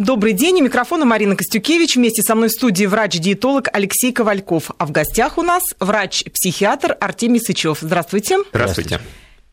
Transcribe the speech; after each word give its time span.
Добрый 0.00 0.32
день. 0.32 0.62
У 0.62 0.64
микрофона 0.64 1.04
Марина 1.04 1.36
Костюкевич. 1.36 1.96
Вместе 1.96 2.22
со 2.22 2.34
мной 2.34 2.48
в 2.48 2.52
студии 2.52 2.86
врач-диетолог 2.86 3.68
Алексей 3.70 4.14
Ковальков. 4.14 4.70
А 4.78 4.86
в 4.86 4.92
гостях 4.92 5.36
у 5.36 5.42
нас 5.42 5.62
врач-психиатр 5.78 6.96
Артемий 6.98 7.38
Сычев. 7.38 7.80
Здравствуйте. 7.82 8.38
Здравствуйте. 8.48 8.98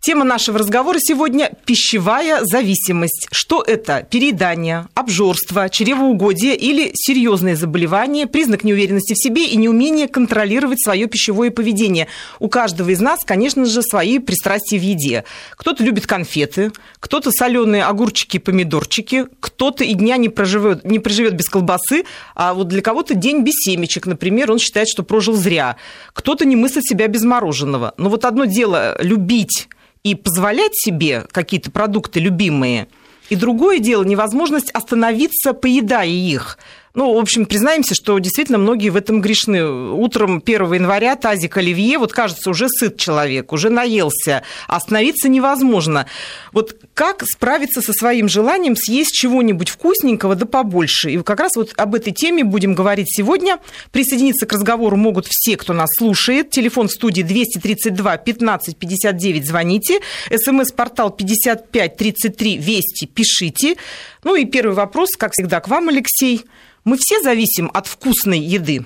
Тема 0.07 0.23
нашего 0.23 0.59
разговора 0.59 0.99
сегодня– 1.01 1.51
пищевая 1.65 2.39
зависимость. 2.45 3.27
Что 3.29 3.61
это? 3.61 4.07
Переедание, 4.09 4.87
обжорство, 4.93 5.67
чревоугодие 5.67 6.55
или 6.55 6.91
серьезные 6.93 7.57
заболевания, 7.57 8.25
признак 8.25 8.63
неуверенности 8.63 9.15
в 9.15 9.21
себе 9.21 9.47
и 9.47 9.57
неумение 9.57 10.07
контролировать 10.07 10.81
свое 10.81 11.07
пищевое 11.07 11.51
поведение. 11.51 12.07
У 12.39 12.47
каждого 12.47 12.89
из 12.89 13.01
нас, 13.01 13.25
конечно 13.25 13.65
же, 13.65 13.81
свои 13.81 14.19
пристрастия 14.19 14.79
в 14.79 14.81
еде. 14.81 15.25
Кто-то 15.57 15.83
любит 15.83 16.07
конфеты, 16.07 16.71
кто-то 17.01 17.33
соленые 17.33 17.83
огурчики, 17.83 18.37
помидорчики, 18.37 19.25
кто-то 19.41 19.83
и 19.83 19.93
дня 19.93 20.15
не 20.15 20.29
проживет, 20.29 20.85
не 20.85 20.99
проживет 20.99 21.33
без 21.33 21.49
колбасы, 21.49 22.05
а 22.33 22.53
вот 22.53 22.69
для 22.69 22.81
кого-то 22.81 23.13
день 23.13 23.41
без 23.41 23.55
семечек, 23.55 24.05
например, 24.05 24.53
он 24.53 24.59
считает, 24.59 24.87
что 24.87 25.03
прожил 25.03 25.35
зря. 25.35 25.75
Кто-то 26.13 26.45
не 26.45 26.55
мыслит 26.55 26.85
себя 26.85 27.07
без 27.09 27.23
мороженого. 27.23 27.93
Но 27.97 28.09
вот 28.09 28.23
одно 28.23 28.45
дело 28.45 28.97
любить 29.01 29.67
и 30.11 30.15
позволять 30.15 30.73
себе 30.73 31.25
какие-то 31.31 31.69
продукты 31.69 32.21
любимые, 32.21 32.87
и 33.29 33.35
другое 33.35 33.79
дело 33.79 34.05
невозможность 34.05 34.71
остановиться, 34.71 35.51
поедая 35.51 36.07
их. 36.07 36.57
Ну, 36.97 37.13
в 37.13 37.19
общем, 37.19 37.45
признаемся, 37.45 37.93
что 37.93 38.17
действительно 38.17 38.57
многие 38.57 38.89
в 38.89 38.95
этом 38.95 39.21
грешны. 39.21 39.63
Утром 39.63 40.41
1 40.43 40.73
января 40.73 41.15
тазик 41.15 41.55
оливье, 41.57 41.99
вот 41.99 42.11
кажется, 42.11 42.49
уже 42.49 42.67
сыт 42.69 42.97
человек, 42.97 43.53
уже 43.53 43.69
наелся, 43.69 44.41
остановиться 44.67 45.29
невозможно. 45.29 46.07
Вот 46.53 46.75
как 46.95 47.23
справиться 47.27 47.83
со 47.83 47.93
своим 47.93 48.27
желанием 48.27 48.75
съесть 48.75 49.13
чего-нибудь 49.13 49.69
вкусненького 49.69 50.33
да 50.33 50.47
побольше? 50.47 51.11
И 51.11 51.21
как 51.21 51.39
раз 51.39 51.51
вот 51.55 51.71
об 51.77 51.93
этой 51.93 52.13
теме 52.13 52.43
будем 52.43 52.73
говорить 52.73 53.15
сегодня. 53.15 53.59
Присоединиться 53.91 54.47
к 54.47 54.53
разговору 54.53 54.97
могут 54.97 55.27
все, 55.29 55.55
кто 55.55 55.73
нас 55.73 55.89
слушает. 55.95 56.49
Телефон 56.49 56.87
в 56.87 56.91
студии 56.91 57.21
232 57.21 58.17
15 58.17 58.75
59, 58.75 59.47
звоните. 59.47 59.99
СМС-портал 60.35 61.11
55 61.11 61.95
33 61.95 62.57
Вести, 62.57 63.05
пишите. 63.05 63.75
Ну 64.23 64.35
и 64.35 64.45
первый 64.45 64.73
вопрос, 64.73 65.11
как 65.15 65.33
всегда, 65.33 65.59
к 65.59 65.67
вам, 65.67 65.89
Алексей. 65.89 66.43
Мы 66.87 66.95
все 66.97 67.21
зависим 67.21 67.69
от 67.73 67.85
вкусной 67.85 68.39
еды? 68.39 68.85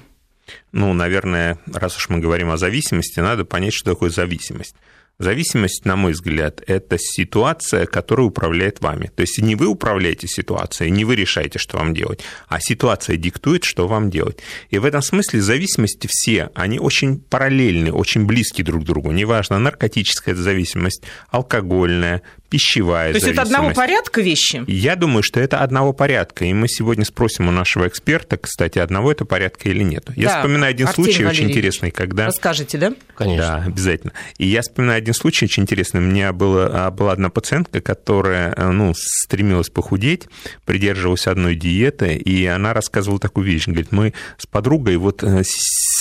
Ну, 0.72 0.92
наверное, 0.92 1.60
раз 1.72 1.96
уж 1.98 2.10
мы 2.10 2.18
говорим 2.18 2.50
о 2.50 2.58
зависимости, 2.58 3.20
надо 3.20 3.46
понять, 3.46 3.76
что 3.76 3.92
такое 3.92 4.10
зависимость. 4.10 4.74
Зависимость, 5.20 5.86
на 5.86 5.96
мой 5.96 6.14
взгляд, 6.14 6.64
это 6.66 6.98
ситуация, 6.98 7.86
которая 7.86 8.26
управляет 8.26 8.82
вами. 8.82 9.12
То 9.16 9.22
есть 9.22 9.38
не 9.38 9.54
вы 9.54 9.68
управляете 9.68 10.28
ситуацией, 10.28 10.90
не 10.90 11.06
вы 11.06 11.16
решаете, 11.16 11.60
что 11.60 11.78
вам 11.78 11.94
делать, 11.94 12.22
а 12.48 12.60
ситуация 12.60 13.18
диктует, 13.18 13.64
что 13.64 13.88
вам 13.88 14.10
делать. 14.10 14.40
И 14.72 14.80
в 14.80 14.86
этом 14.86 15.04
смысле 15.04 15.40
зависимости 15.40 16.08
все, 16.10 16.50
они 16.56 16.80
очень 16.80 17.20
параллельны, 17.20 17.92
очень 17.92 18.26
близки 18.26 18.64
друг 18.64 18.82
к 18.82 18.88
другу. 18.88 19.12
Неважно, 19.12 19.60
наркотическая 19.60 20.34
зависимость, 20.34 21.04
алкогольная, 21.30 22.24
пищевая 22.52 23.14
То 23.14 23.16
есть 23.16 23.28
это 23.28 23.42
одного 23.44 23.72
порядка 23.72 24.22
вещи? 24.22 24.64
Я 24.68 24.98
думаю, 24.98 25.24
что 25.24 25.40
это 25.40 25.60
одного 25.60 25.94
порядка. 25.94 26.44
И 26.44 26.54
мы 26.54 26.68
сегодня 26.68 27.06
спросим 27.06 27.48
у 27.48 27.52
нашего 27.52 27.88
эксперта, 27.88 28.38
кстати, 28.38 28.78
одного 28.78 29.12
это 29.14 29.24
порядка 29.24 29.70
или 29.70 29.84
нет. 29.84 30.10
Я 30.18 30.28
да, 30.28 30.38
вспоминаю 30.38 30.72
один 30.72 30.88
Артемий 30.88 31.06
случай 31.06 31.24
Валерьевич. 31.24 31.40
очень 31.40 31.52
интересный, 31.52 31.92
когда... 31.92 32.26
Расскажите, 32.28 32.78
да? 32.78 32.94
Конечно. 33.16 33.46
Да, 33.46 33.64
обязательно. 33.66 34.14
И 34.38 34.48
я 34.48 34.62
вспоминаю 34.62 34.98
один 34.98 35.14
случай 35.14 35.46
очень 35.46 35.64
интересный. 35.64 36.02
У 36.02 36.04
меня 36.04 36.34
была, 36.34 36.92
была 36.92 37.14
одна 37.14 37.30
пациентка, 37.30 37.80
которая 37.80 38.54
ну, 38.72 38.94
стремилась 38.96 39.70
похудеть, 39.70 40.28
придерживалась 40.66 41.28
одной 41.28 41.56
диеты, 41.56 42.16
и 42.16 42.46
она 42.46 42.74
рассказывала 42.74 43.20
такую 43.20 43.46
вещь. 43.48 43.66
Говорит, 43.68 43.94
мы 43.94 44.14
с 44.38 44.46
подругой 44.46 44.98
вот 44.98 45.24
э, 45.24 45.44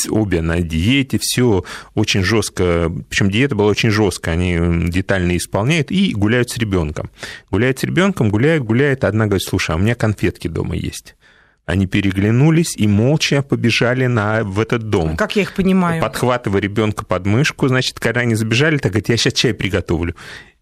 обе 0.09 0.43
на 0.43 0.61
диете, 0.61 1.19
все 1.21 1.65
очень 1.95 2.25
жестко, 2.25 2.91
причем 3.09 3.31
диета 3.31 3.55
была 3.55 3.69
очень 3.69 3.91
жесткая, 3.91 4.35
они 4.35 4.91
детально 4.91 5.37
исполняют 5.37 5.93
и 5.93 6.13
гуляют 6.13 6.40
гуляют 6.41 6.51
с 6.51 6.59
ребенком. 6.59 7.11
Гуляют 7.51 7.79
с 7.79 7.85
ребенком, 7.85 8.31
гуляют, 8.31 8.65
гуляют. 8.65 9.05
Одна 9.05 9.27
говорит, 9.27 9.47
слушай, 9.47 9.73
а 9.73 9.77
у 9.77 9.79
меня 9.79 9.95
конфетки 9.95 10.49
дома 10.49 10.75
есть. 10.75 11.17
Они 11.67 11.87
переглянулись 11.87 12.75
и 12.77 12.89
молча 12.89 13.43
побежали 13.43 14.07
на, 14.07 14.43
в 14.43 14.59
этот 14.59 14.89
дом. 14.89 15.17
Как 15.17 15.37
я 15.37 15.43
их 15.43 15.53
понимаю? 15.53 16.03
Подхватывая 16.03 16.61
ребенка 16.61 17.05
под 17.05 17.27
мышку, 17.27 17.69
значит, 17.69 18.01
когда 18.01 18.21
они 18.23 18.35
забежали, 18.35 18.79
так 18.79 18.93
говорит, 18.93 19.09
я 19.09 19.17
сейчас 19.17 19.35
чай 19.35 19.55
приготовлю 19.55 20.17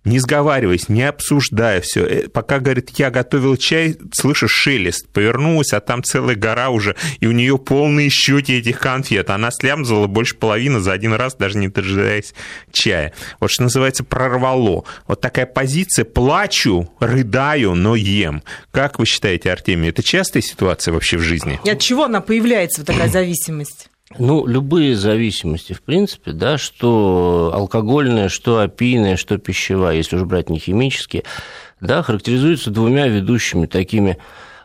не 0.05 0.19
сговариваясь, 0.19 0.89
не 0.89 1.03
обсуждая 1.03 1.81
все. 1.81 2.05
Э, 2.05 2.29
пока, 2.29 2.59
говорит, 2.59 2.91
я 2.97 3.11
готовил 3.11 3.57
чай, 3.57 3.97
слышу 4.13 4.49
шелест. 4.49 5.09
Повернулась, 5.09 5.73
а 5.73 5.81
там 5.81 6.03
целая 6.03 6.37
гора 6.37 6.71
уже, 6.71 6.97
и 7.21 7.27
у 7.27 7.33
нее 7.33 7.59
полные 7.59 8.09
щеки 8.09 8.59
этих 8.59 8.79
конфет. 8.79 9.31
Она 9.31 9.51
слямзала 9.51 10.07
больше 10.07 10.37
половины 10.37 10.81
за 10.81 10.93
один 10.93 11.13
раз, 11.13 11.35
даже 11.35 11.59
не 11.59 11.69
дожидаясь 11.69 12.35
чая. 12.73 13.13
Вот 13.41 13.51
что 13.51 13.65
называется 13.65 14.05
прорвало. 14.05 14.85
Вот 15.07 15.21
такая 15.21 15.47
позиция 15.47 16.05
плачу, 16.05 16.91
рыдаю, 17.01 17.75
но 17.75 17.95
ем. 17.95 18.43
Как 18.71 18.99
вы 18.99 19.07
считаете, 19.07 19.53
Артемий, 19.53 19.91
это 19.91 20.03
частая 20.03 20.43
ситуация 20.43 20.95
вообще 20.95 21.19
в 21.19 21.23
жизни? 21.23 21.61
И 21.65 21.71
от 21.71 21.81
чего 21.81 22.05
она 22.05 22.21
появляется, 22.21 22.81
вот 22.81 22.87
такая 22.87 23.09
зависимость? 23.09 23.88
Ну, 24.17 24.47
любые 24.47 24.97
зависимости, 24.97 25.75
в 25.75 25.83
принципе, 25.83 26.33
да, 26.33 26.57
что 26.57 27.51
алкогольная, 27.55 28.31
что 28.31 28.59
опийная, 28.61 29.17
что 29.17 29.37
пищевая, 29.37 29.97
если 29.97 30.17
уже 30.17 30.25
брать 30.25 30.49
не 30.49 30.59
химические, 30.59 31.25
да, 31.81 32.03
характеризуются 32.03 32.71
двумя 32.71 33.07
ведущими 33.07 33.67
такими 33.67 34.17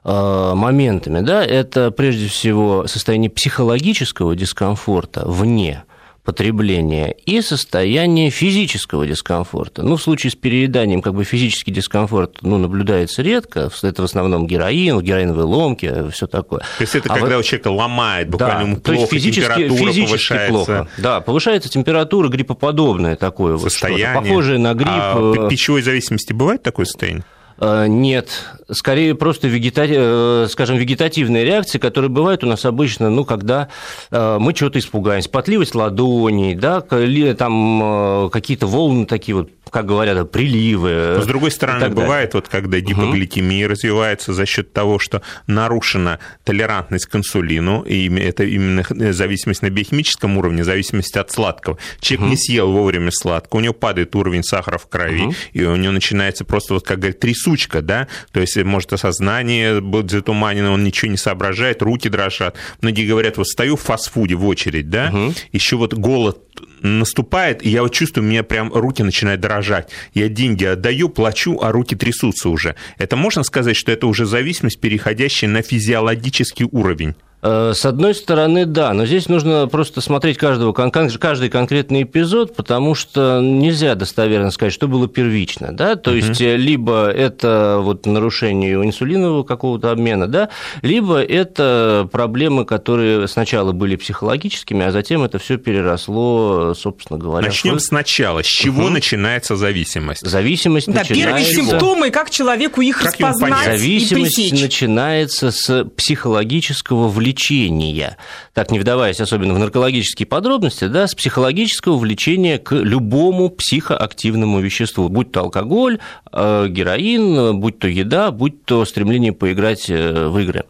э, 0.05 0.51
моментами. 0.55 1.19
Да, 1.19 1.43
это 1.43 1.91
прежде 1.91 2.27
всего 2.27 2.87
состояние 2.87 3.29
психологического 3.29 4.33
дискомфорта 4.33 5.23
вне 5.27 5.83
потребления 6.23 7.15
и 7.25 7.41
состояние 7.41 8.29
физического 8.29 9.05
дискомфорта. 9.05 9.83
Ну, 9.83 9.97
в 9.97 10.01
случае 10.01 10.31
с 10.31 10.35
перееданием 10.35 11.01
как 11.01 11.13
бы 11.13 11.23
физический 11.23 11.71
дискомфорт 11.71 12.37
ну, 12.41 12.57
наблюдается 12.57 13.21
редко, 13.21 13.69
это 13.81 14.01
в 14.01 14.05
основном 14.05 14.47
героин, 14.47 15.01
героиновые 15.01 15.45
ломки, 15.45 16.09
все 16.11 16.27
такое. 16.27 16.59
То 16.59 16.81
есть 16.81 16.95
это 16.95 17.13
а 17.13 17.19
когда 17.19 17.35
вот... 17.35 17.41
у 17.41 17.47
человека 17.47 17.67
ломает, 17.69 18.29
буквально 18.29 18.59
да, 18.59 18.61
ему 18.61 18.75
плохо, 18.77 18.83
то 18.83 18.93
есть 18.93 19.11
физически, 19.11 19.41
температура 19.41 19.91
физически 19.91 20.07
повышается. 20.07 20.53
плохо. 20.53 20.87
Да, 20.97 21.21
повышается 21.21 21.69
температура, 21.69 22.29
гриппоподобное 22.29 23.15
такое 23.15 23.57
состояние. 23.57 24.13
Вот 24.13 24.23
похожее 24.23 24.59
на 24.59 24.73
грипп. 24.73 24.89
А 24.89 25.47
пищевой 25.49 25.81
зависимости 25.81 26.31
бывает 26.31 26.63
такое 26.63 26.85
состояние? 26.85 27.23
Э, 27.63 27.87
нет, 27.87 28.29
скорее 28.71 29.15
просто 29.15 29.47
вегета... 29.47 29.85
Э, 29.87 30.47
скажем, 30.49 30.77
вегетативные 30.77 31.45
реакции, 31.45 31.79
которые 31.79 32.09
бывают 32.09 32.43
у 32.43 32.47
нас 32.47 32.65
обычно, 32.65 33.09
ну, 33.09 33.23
когда 33.23 33.69
э, 34.11 34.37
мы 34.39 34.53
чего-то 34.53 34.79
испугаемся, 34.79 35.29
потливость 35.29 35.73
ладоней, 35.73 36.55
да, 36.55 36.81
там 36.81 38.29
какие-то 38.31 38.67
волны 38.67 39.05
такие 39.05 39.35
вот, 39.35 39.49
как 39.69 39.85
говорят, 39.85 40.31
приливы. 40.31 41.15
Но, 41.17 41.21
с 41.21 41.25
другой 41.25 41.51
стороны, 41.51 41.89
бывает, 41.89 42.33
вот 42.33 42.47
когда 42.49 42.79
гипогликемия 42.79 43.65
угу. 43.65 43.71
развивается 43.71 44.33
за 44.33 44.45
счет 44.45 44.73
того, 44.73 44.99
что 44.99 45.21
нарушена 45.47 46.19
толерантность 46.43 47.05
к 47.05 47.15
инсулину, 47.15 47.81
и 47.81 48.13
это 48.19 48.43
именно 48.43 48.85
зависимость 49.13 49.61
на 49.61 49.69
биохимическом 49.69 50.37
уровне, 50.37 50.63
зависимость 50.63 51.15
от 51.15 51.31
сладкого. 51.31 51.77
Человек 52.01 52.21
угу. 52.23 52.29
не 52.31 52.37
съел 52.37 52.71
вовремя 52.71 53.11
сладкого, 53.11 53.59
у 53.59 53.63
него 53.63 53.73
падает 53.73 54.15
уровень 54.15 54.43
сахара 54.43 54.77
в 54.77 54.87
крови, 54.87 55.23
угу. 55.23 55.35
и 55.53 55.63
у 55.63 55.75
него 55.75 55.93
начинается 55.93 56.43
просто, 56.45 56.73
вот 56.73 56.85
как 56.85 56.99
говорят, 56.99 57.19
трясучка, 57.19 57.52
да, 57.81 58.07
то 58.31 58.39
есть 58.39 58.57
может 58.63 58.93
осознание 58.93 59.81
быть 59.81 60.11
затуманено, 60.11 60.71
он 60.71 60.83
ничего 60.83 61.11
не 61.11 61.17
соображает, 61.17 61.81
руки 61.81 62.09
дрожат. 62.09 62.55
Многие 62.81 63.07
говорят, 63.07 63.37
вот 63.37 63.47
стою 63.47 63.75
в 63.75 63.81
фастфуде 63.81 64.35
в 64.35 64.45
очередь, 64.45 64.89
да, 64.89 65.09
угу. 65.13 65.33
еще 65.51 65.77
вот 65.77 65.93
голод 65.93 66.39
наступает, 66.81 67.65
и 67.65 67.69
я 67.69 67.81
вот 67.81 67.93
чувствую, 67.93 68.25
у 68.25 68.29
меня 68.29 68.43
прям 68.43 68.71
руки 68.71 69.03
начинают 69.03 69.41
дрожать. 69.41 69.89
Я 70.13 70.27
деньги 70.27 70.65
отдаю, 70.65 71.09
плачу, 71.09 71.59
а 71.61 71.71
руки 71.71 71.95
трясутся 71.95 72.49
уже. 72.49 72.75
Это 72.97 73.15
можно 73.15 73.43
сказать, 73.43 73.75
что 73.75 73.91
это 73.91 74.07
уже 74.07 74.25
зависимость, 74.25 74.79
переходящая 74.79 75.49
на 75.49 75.61
физиологический 75.61 76.67
уровень? 76.71 77.15
Э, 77.45 77.73
с 77.75 77.85
одной 77.85 78.15
стороны, 78.15 78.65
да, 78.65 78.93
но 78.93 79.05
здесь 79.05 79.27
нужно 79.27 79.67
просто 79.67 79.99
смотреть 79.99 80.37
каждого, 80.37 80.71
каждый 80.71 81.49
конкретный 81.49 82.03
эпизод, 82.03 82.55
потому 82.55 82.95
что 82.95 83.41
нельзя 83.41 83.95
достоверно 83.95 84.49
сказать, 84.49 84.71
что 84.71 84.87
было 84.87 85.09
первично, 85.09 85.73
да, 85.73 85.97
то 85.97 86.11
угу. 86.11 86.17
есть 86.17 86.39
э, 86.39 86.55
либо 86.55 87.09
это 87.09 87.79
вот 87.81 88.05
нарушение 88.05 88.75
инсулинового 88.75 89.43
какого-то 89.43 89.91
обмена, 89.91 90.27
да, 90.27 90.49
либо 90.81 91.21
это 91.21 92.07
проблемы, 92.09 92.63
которые 92.63 93.27
сначала 93.27 93.73
были 93.73 93.97
психологическими, 93.97 94.85
а 94.85 94.91
затем 94.93 95.21
это 95.23 95.37
все 95.37 95.57
переросло, 95.57 96.73
собственно 96.75 97.19
говоря. 97.19 97.47
Начнем 97.47 97.75
в... 97.75 97.81
сначала. 97.81 98.41
С 98.41 98.47
чего 98.47 98.83
угу. 98.83 98.91
начинается 98.91 99.57
зависимость? 99.57 100.25
Зависимость 100.25 100.87
да, 100.87 101.01
начинается... 101.01 101.25
первые 101.25 101.45
симптомы, 101.45 102.09
как 102.09 102.29
человеку 102.29 102.79
их 102.79 102.99
как 102.99 103.07
распознать 103.07 103.65
Зависимость 103.65 104.53
начинается 104.53 105.51
с 105.51 105.83
психологического 105.83 107.09
влияния 107.09 107.32
влечения, 107.33 108.17
так 108.53 108.71
не 108.71 108.79
вдаваясь 108.79 109.19
особенно 109.19 109.53
в 109.53 109.59
наркологические 109.59 110.25
подробности, 110.27 110.85
да, 110.85 111.07
с 111.07 111.15
психологического 111.15 111.97
влечения 111.97 112.57
к 112.57 112.73
любому 112.75 113.49
психоактивному 113.49 114.59
веществу, 114.59 115.09
будь 115.09 115.31
то 115.31 115.41
алкоголь, 115.41 115.99
э, 116.31 116.67
героин, 116.69 117.59
будь 117.59 117.79
то 117.79 117.87
еда, 117.87 118.31
будь 118.31 118.65
то 118.65 118.85
стремление 118.85 119.33
поиграть 119.33 119.89
э, 119.89 120.27
в 120.27 120.37
игры. 120.39 120.63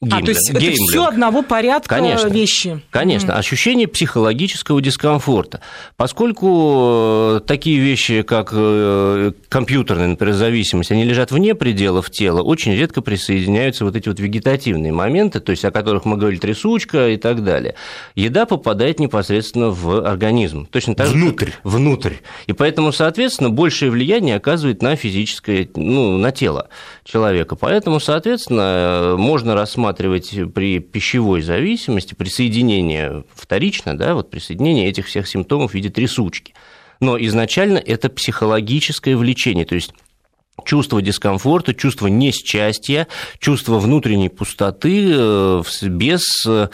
Геймлинг. 0.00 0.22
А, 0.22 0.24
то 0.24 0.30
есть 0.30 0.50
это 0.50 0.82
все 0.88 1.06
одного 1.06 1.42
порядка 1.42 1.96
конечно, 1.96 2.28
вещи. 2.28 2.80
Конечно, 2.90 3.32
mm. 3.32 3.34
ощущение 3.34 3.88
психологического 3.88 4.80
дискомфорта. 4.80 5.60
Поскольку 5.96 7.38
э, 7.38 7.40
такие 7.44 7.80
вещи, 7.80 8.22
как 8.22 8.50
э, 8.52 9.32
компьютерная, 9.48 10.06
например, 10.06 10.36
зависимость, 10.36 10.92
они 10.92 11.02
лежат 11.02 11.32
вне 11.32 11.56
пределов 11.56 12.10
тела, 12.10 12.42
очень 12.42 12.74
редко 12.74 13.02
присоединяются 13.02 13.84
вот 13.84 13.96
эти 13.96 14.08
вот 14.08 14.20
вегетативные 14.20 14.92
моменты, 14.92 15.40
то 15.40 15.50
есть 15.50 15.64
о 15.64 15.72
которых 15.72 16.04
мы 16.04 16.16
говорили, 16.16 16.38
трясучка 16.38 17.08
и 17.08 17.16
так 17.16 17.42
далее. 17.42 17.74
Еда 18.14 18.46
попадает 18.46 19.00
непосредственно 19.00 19.70
в 19.70 20.06
организм. 20.08 20.66
Точно 20.66 20.94
так 20.94 21.08
внутрь. 21.08 21.46
Же, 21.46 21.52
внутрь. 21.64 22.14
И 22.46 22.52
поэтому, 22.52 22.92
соответственно, 22.92 23.50
большее 23.50 23.90
влияние 23.90 24.36
оказывает 24.36 24.80
на 24.80 24.94
физическое, 24.94 25.68
ну, 25.74 26.18
на 26.18 26.30
тело 26.30 26.68
человека. 27.02 27.56
Поэтому, 27.56 27.98
соответственно, 27.98 29.16
можно 29.18 29.56
рассматривать 29.56 29.87
рассматривать 29.88 30.52
при 30.54 30.78
пищевой 30.80 31.42
зависимости 31.42 32.14
присоединение 32.14 33.24
вторично, 33.34 33.96
да, 33.96 34.14
вот 34.14 34.30
присоединение 34.30 34.88
этих 34.88 35.06
всех 35.06 35.26
симптомов 35.26 35.72
в 35.72 35.74
виде 35.74 35.88
трясучки. 35.88 36.54
Но 37.00 37.18
изначально 37.18 37.78
это 37.78 38.08
психологическое 38.08 39.16
влечение, 39.16 39.64
то 39.64 39.74
есть 39.74 39.92
чувство 40.64 41.00
дискомфорта, 41.00 41.74
чувство 41.74 42.08
несчастья, 42.08 43.06
чувство 43.38 43.78
внутренней 43.78 44.28
пустоты 44.28 45.06
э, 45.10 45.62
без 45.82 46.44
э, 46.46 46.68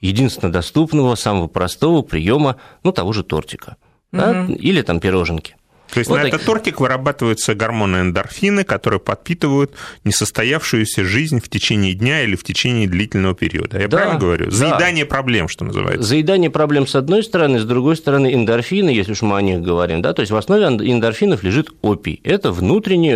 единственно 0.00 0.52
доступного, 0.52 1.14
самого 1.14 1.48
простого 1.48 2.02
приема, 2.02 2.56
ну, 2.84 2.92
того 2.92 3.12
же 3.12 3.24
тортика. 3.24 3.76
Угу. 4.12 4.20
Да, 4.20 4.46
или 4.46 4.82
там 4.82 5.00
пироженки. 5.00 5.56
То 5.92 5.98
есть 5.98 6.10
вот 6.10 6.16
на 6.16 6.22
так... 6.24 6.34
этот 6.34 6.46
тортик 6.46 6.80
вырабатываются 6.80 7.54
гормоны 7.54 7.98
эндорфины, 7.98 8.64
которые 8.64 9.00
подпитывают 9.00 9.72
несостоявшуюся 10.04 11.04
жизнь 11.04 11.40
в 11.40 11.48
течение 11.48 11.94
дня 11.94 12.22
или 12.22 12.36
в 12.36 12.44
течение 12.44 12.88
длительного 12.88 13.34
периода. 13.34 13.78
Я 13.78 13.88
да, 13.88 13.96
правильно 13.96 14.20
говорю? 14.20 14.50
Заедание 14.50 15.04
да. 15.04 15.10
проблем, 15.10 15.48
что 15.48 15.64
называется. 15.64 16.06
Заедание 16.06 16.50
проблем 16.50 16.86
с 16.86 16.94
одной 16.94 17.22
стороны, 17.22 17.58
с 17.58 17.64
другой 17.64 17.96
стороны 17.96 18.34
эндорфины, 18.34 18.90
если 18.90 19.12
уж 19.12 19.22
мы 19.22 19.36
о 19.36 19.42
них 19.42 19.60
говорим, 19.60 20.02
да, 20.02 20.12
то 20.12 20.20
есть 20.20 20.32
в 20.32 20.36
основе 20.36 20.64
эндорфинов 20.64 21.42
лежит 21.42 21.70
опий. 21.82 22.20
Это 22.24 22.52
внутренний, 22.52 23.10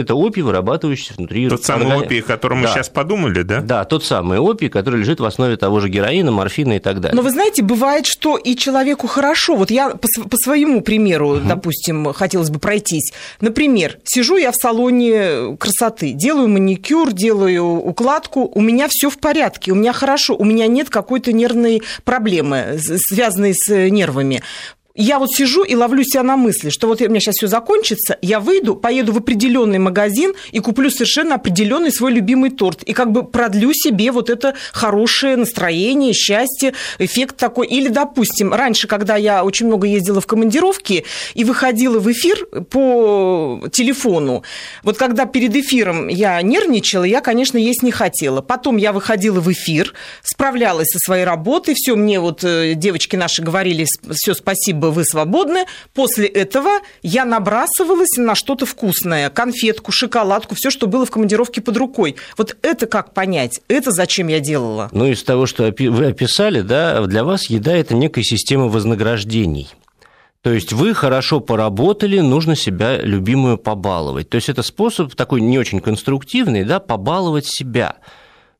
это 0.00 0.14
опий, 0.14 0.42
вырабатывающийся 0.42 1.14
внутри 1.16 1.48
Тот 1.48 1.64
самый 1.64 1.86
органи... 1.86 2.06
опий, 2.06 2.20
о 2.20 2.22
котором 2.22 2.62
да. 2.62 2.68
мы 2.68 2.74
сейчас 2.74 2.88
подумали, 2.88 3.42
да? 3.42 3.60
Да, 3.60 3.84
тот 3.84 4.04
самый 4.04 4.38
опий, 4.38 4.68
который 4.68 5.00
лежит 5.00 5.20
в 5.20 5.24
основе 5.24 5.56
того 5.56 5.80
же 5.80 5.88
героина, 5.88 6.30
морфина 6.30 6.74
и 6.74 6.78
так 6.78 7.00
далее. 7.00 7.16
Но 7.16 7.22
вы 7.22 7.30
знаете, 7.30 7.62
бывает, 7.62 8.06
что 8.06 8.36
и 8.36 8.56
человеку 8.56 9.06
хорошо. 9.06 9.56
Вот 9.56 9.70
я 9.70 9.90
по, 9.90 10.08
по 10.28 10.36
своему 10.36 10.80
примеру, 10.80 11.36
угу. 11.36 11.48
допустим, 11.48 11.85
допустим, 11.86 12.12
хотелось 12.12 12.50
бы 12.50 12.58
пройтись. 12.58 13.12
Например, 13.40 13.98
сижу 14.04 14.36
я 14.36 14.50
в 14.50 14.56
салоне 14.56 15.56
красоты, 15.58 16.12
делаю 16.12 16.48
маникюр, 16.48 17.12
делаю 17.12 17.64
укладку, 17.64 18.50
у 18.54 18.60
меня 18.60 18.86
все 18.90 19.10
в 19.10 19.18
порядке, 19.18 19.72
у 19.72 19.74
меня 19.74 19.92
хорошо, 19.92 20.36
у 20.36 20.44
меня 20.44 20.66
нет 20.66 20.90
какой-то 20.90 21.32
нервной 21.32 21.82
проблемы, 22.04 22.78
связанной 22.78 23.54
с 23.54 23.68
нервами 23.90 24.42
я 24.96 25.18
вот 25.18 25.30
сижу 25.30 25.62
и 25.62 25.74
ловлю 25.74 26.02
себя 26.02 26.22
на 26.22 26.36
мысли, 26.36 26.70
что 26.70 26.88
вот 26.88 27.00
у 27.00 27.08
меня 27.08 27.20
сейчас 27.20 27.36
все 27.36 27.46
закончится, 27.46 28.16
я 28.22 28.40
выйду, 28.40 28.74
поеду 28.74 29.12
в 29.12 29.18
определенный 29.18 29.78
магазин 29.78 30.32
и 30.52 30.58
куплю 30.58 30.90
совершенно 30.90 31.34
определенный 31.34 31.92
свой 31.92 32.12
любимый 32.12 32.50
торт. 32.50 32.82
И 32.82 32.92
как 32.94 33.12
бы 33.12 33.22
продлю 33.22 33.72
себе 33.74 34.10
вот 34.10 34.30
это 34.30 34.54
хорошее 34.72 35.36
настроение, 35.36 36.14
счастье, 36.14 36.72
эффект 36.98 37.36
такой. 37.36 37.66
Или, 37.66 37.88
допустим, 37.88 38.54
раньше, 38.54 38.88
когда 38.88 39.16
я 39.16 39.44
очень 39.44 39.66
много 39.66 39.86
ездила 39.86 40.20
в 40.20 40.26
командировки 40.26 41.04
и 41.34 41.44
выходила 41.44 41.98
в 41.98 42.10
эфир 42.10 42.46
по 42.70 43.62
телефону, 43.72 44.42
вот 44.82 44.96
когда 44.96 45.26
перед 45.26 45.54
эфиром 45.54 46.08
я 46.08 46.40
нервничала, 46.40 47.04
я, 47.04 47.20
конечно, 47.20 47.58
есть 47.58 47.82
не 47.82 47.90
хотела. 47.90 48.40
Потом 48.40 48.78
я 48.78 48.92
выходила 48.92 49.40
в 49.40 49.52
эфир, 49.52 49.92
справлялась 50.22 50.88
со 50.88 50.98
своей 50.98 51.24
работой, 51.24 51.74
все 51.74 51.94
мне 51.96 52.18
вот 52.18 52.44
э, 52.44 52.72
девочки 52.74 53.16
наши 53.16 53.42
говорили, 53.42 53.86
все 54.10 54.34
спасибо 54.34 54.85
бы 54.86 54.92
вы 54.92 55.04
свободны. 55.04 55.66
После 55.94 56.26
этого 56.26 56.70
я 57.02 57.24
набрасывалась 57.24 58.16
на 58.16 58.34
что-то 58.34 58.66
вкусное, 58.66 59.30
конфетку, 59.30 59.92
шоколадку, 59.92 60.54
все, 60.54 60.70
что 60.70 60.86
было 60.86 61.06
в 61.06 61.10
командировке 61.10 61.60
под 61.60 61.76
рукой. 61.76 62.16
Вот 62.36 62.56
это 62.62 62.86
как 62.86 63.14
понять? 63.14 63.60
Это 63.68 63.90
зачем 63.90 64.28
я 64.28 64.40
делала? 64.40 64.88
Ну, 64.92 65.06
из 65.06 65.22
того, 65.22 65.46
что 65.46 65.64
вы 65.78 66.06
описали, 66.06 66.60
да, 66.60 67.04
для 67.06 67.24
вас 67.24 67.50
еда– 67.50 67.76
это 67.76 67.94
некая 67.94 68.22
система 68.22 68.68
вознаграждений. 68.68 69.68
То 70.42 70.52
есть 70.52 70.72
вы 70.72 70.94
хорошо 70.94 71.40
поработали, 71.40 72.20
нужно 72.20 72.54
себя 72.54 72.98
любимую 72.98 73.58
побаловать. 73.58 74.28
То 74.28 74.36
есть 74.36 74.48
это 74.48 74.62
способ 74.62 75.12
такой 75.16 75.40
не 75.40 75.58
очень 75.58 75.80
конструктивный, 75.80 76.62
да, 76.62 76.78
побаловать 76.78 77.46
себя. 77.46 77.96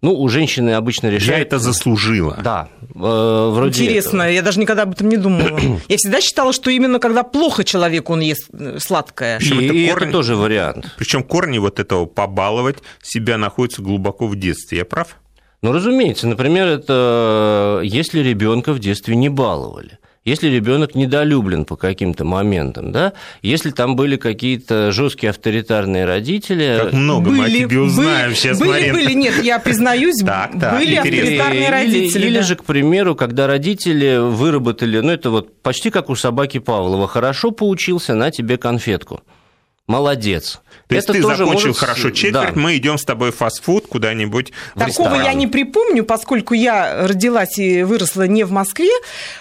Ну, 0.06 0.14
у 0.20 0.29
женщины 0.29 0.70
обычно 0.70 1.08
решают... 1.08 1.37
Я 1.37 1.43
это 1.43 1.58
заслужила. 1.58 2.38
Да, 2.41 2.69
э, 2.94 3.50
вроде 3.53 3.82
Интересно, 3.82 4.23
этого. 4.23 4.35
я 4.35 4.43
даже 4.43 4.61
никогда 4.61 4.82
об 4.85 4.93
этом 4.93 5.08
не 5.08 5.17
думала. 5.17 5.58
я 5.88 5.97
всегда 5.97 6.20
считала, 6.20 6.53
что 6.53 6.70
именно 6.70 7.00
когда 7.00 7.25
плохо 7.25 7.64
человеку, 7.64 8.12
он 8.12 8.20
ест 8.20 8.47
э, 8.53 8.79
сладкое. 8.79 9.41
И, 9.41 9.49
это, 9.49 9.75
и 9.75 9.88
корни... 9.88 10.05
это 10.05 10.12
тоже 10.12 10.37
вариант. 10.37 10.94
Причем 10.97 11.25
корни 11.25 11.58
вот 11.58 11.81
этого 11.81 12.06
побаловать 12.06 12.76
себя 13.03 13.37
находятся 13.37 13.82
глубоко 13.82 14.29
в 14.29 14.37
детстве. 14.37 14.79
Я 14.79 14.85
прав? 14.85 15.17
Ну, 15.61 15.73
разумеется. 15.73 16.29
Например, 16.29 16.69
это 16.69 17.81
э, 17.82 17.87
если 17.87 18.20
ребенка 18.20 18.75
в 18.75 18.79
детстве 18.79 19.17
не 19.17 19.29
баловали 19.29 19.99
если 20.26 20.49
ребенок 20.49 20.94
недолюблен 20.94 21.64
по 21.64 21.76
каким-то 21.76 22.25
моментам, 22.25 22.93
да, 22.93 23.14
если 23.43 23.70
там 23.70 23.96
были 23.96 24.17
какие-то 24.17 24.90
жесткие 24.93 25.31
авторитарные 25.31 26.05
родители. 26.05 26.81
Как 26.82 26.93
много 26.93 27.31
были, 27.31 27.38
мы 27.38 27.46
о 27.46 27.50
тебе 27.50 27.81
узнаем 27.81 28.26
были, 28.26 28.34
сейчас, 28.34 28.58
были, 28.58 28.70
Марина. 28.70 28.93
Были, 28.94 29.12
нет, 29.14 29.43
я 29.43 29.58
признаюсь, 29.61 30.19
так, 30.19 30.58
так, 30.61 30.78
были 30.78 30.96
авторитарные 30.96 31.70
родители. 31.70 32.19
Или, 32.19 32.23
да. 32.23 32.26
или 32.26 32.40
же, 32.40 32.56
к 32.56 32.64
примеру, 32.64 33.14
когда 33.14 33.46
родители 33.46 34.19
выработали, 34.19 34.99
ну 34.99 35.12
это 35.12 35.31
вот 35.31 35.62
почти 35.62 35.90
как 35.90 36.11
у 36.11 36.17
собаки 36.17 36.58
Павлова, 36.58 37.06
хорошо 37.06 37.52
поучился, 37.52 38.14
на 38.14 38.32
тебе 38.32 38.58
конфетку. 38.58 39.22
Молодец. 39.86 40.60
То 40.88 40.94
есть 40.94 41.06
ты 41.08 41.22
закончил 41.22 41.68
может... 41.68 41.76
хорошо 41.76 42.10
четверть, 42.10 42.54
да. 42.54 42.60
мы 42.60 42.76
идем 42.76 42.98
с 42.98 43.04
тобой 43.04 43.32
в 43.32 43.36
фастфуд 43.36 43.86
куда-нибудь 43.86 44.52
в 44.74 44.78
Такого 44.78 45.14
я 45.16 45.32
не 45.32 45.46
припомню, 45.46 46.04
поскольку 46.04 46.54
я 46.54 47.06
родилась 47.06 47.58
и 47.58 47.82
выросла 47.82 48.26
не 48.26 48.44
в 48.44 48.52
Москве. 48.52 48.90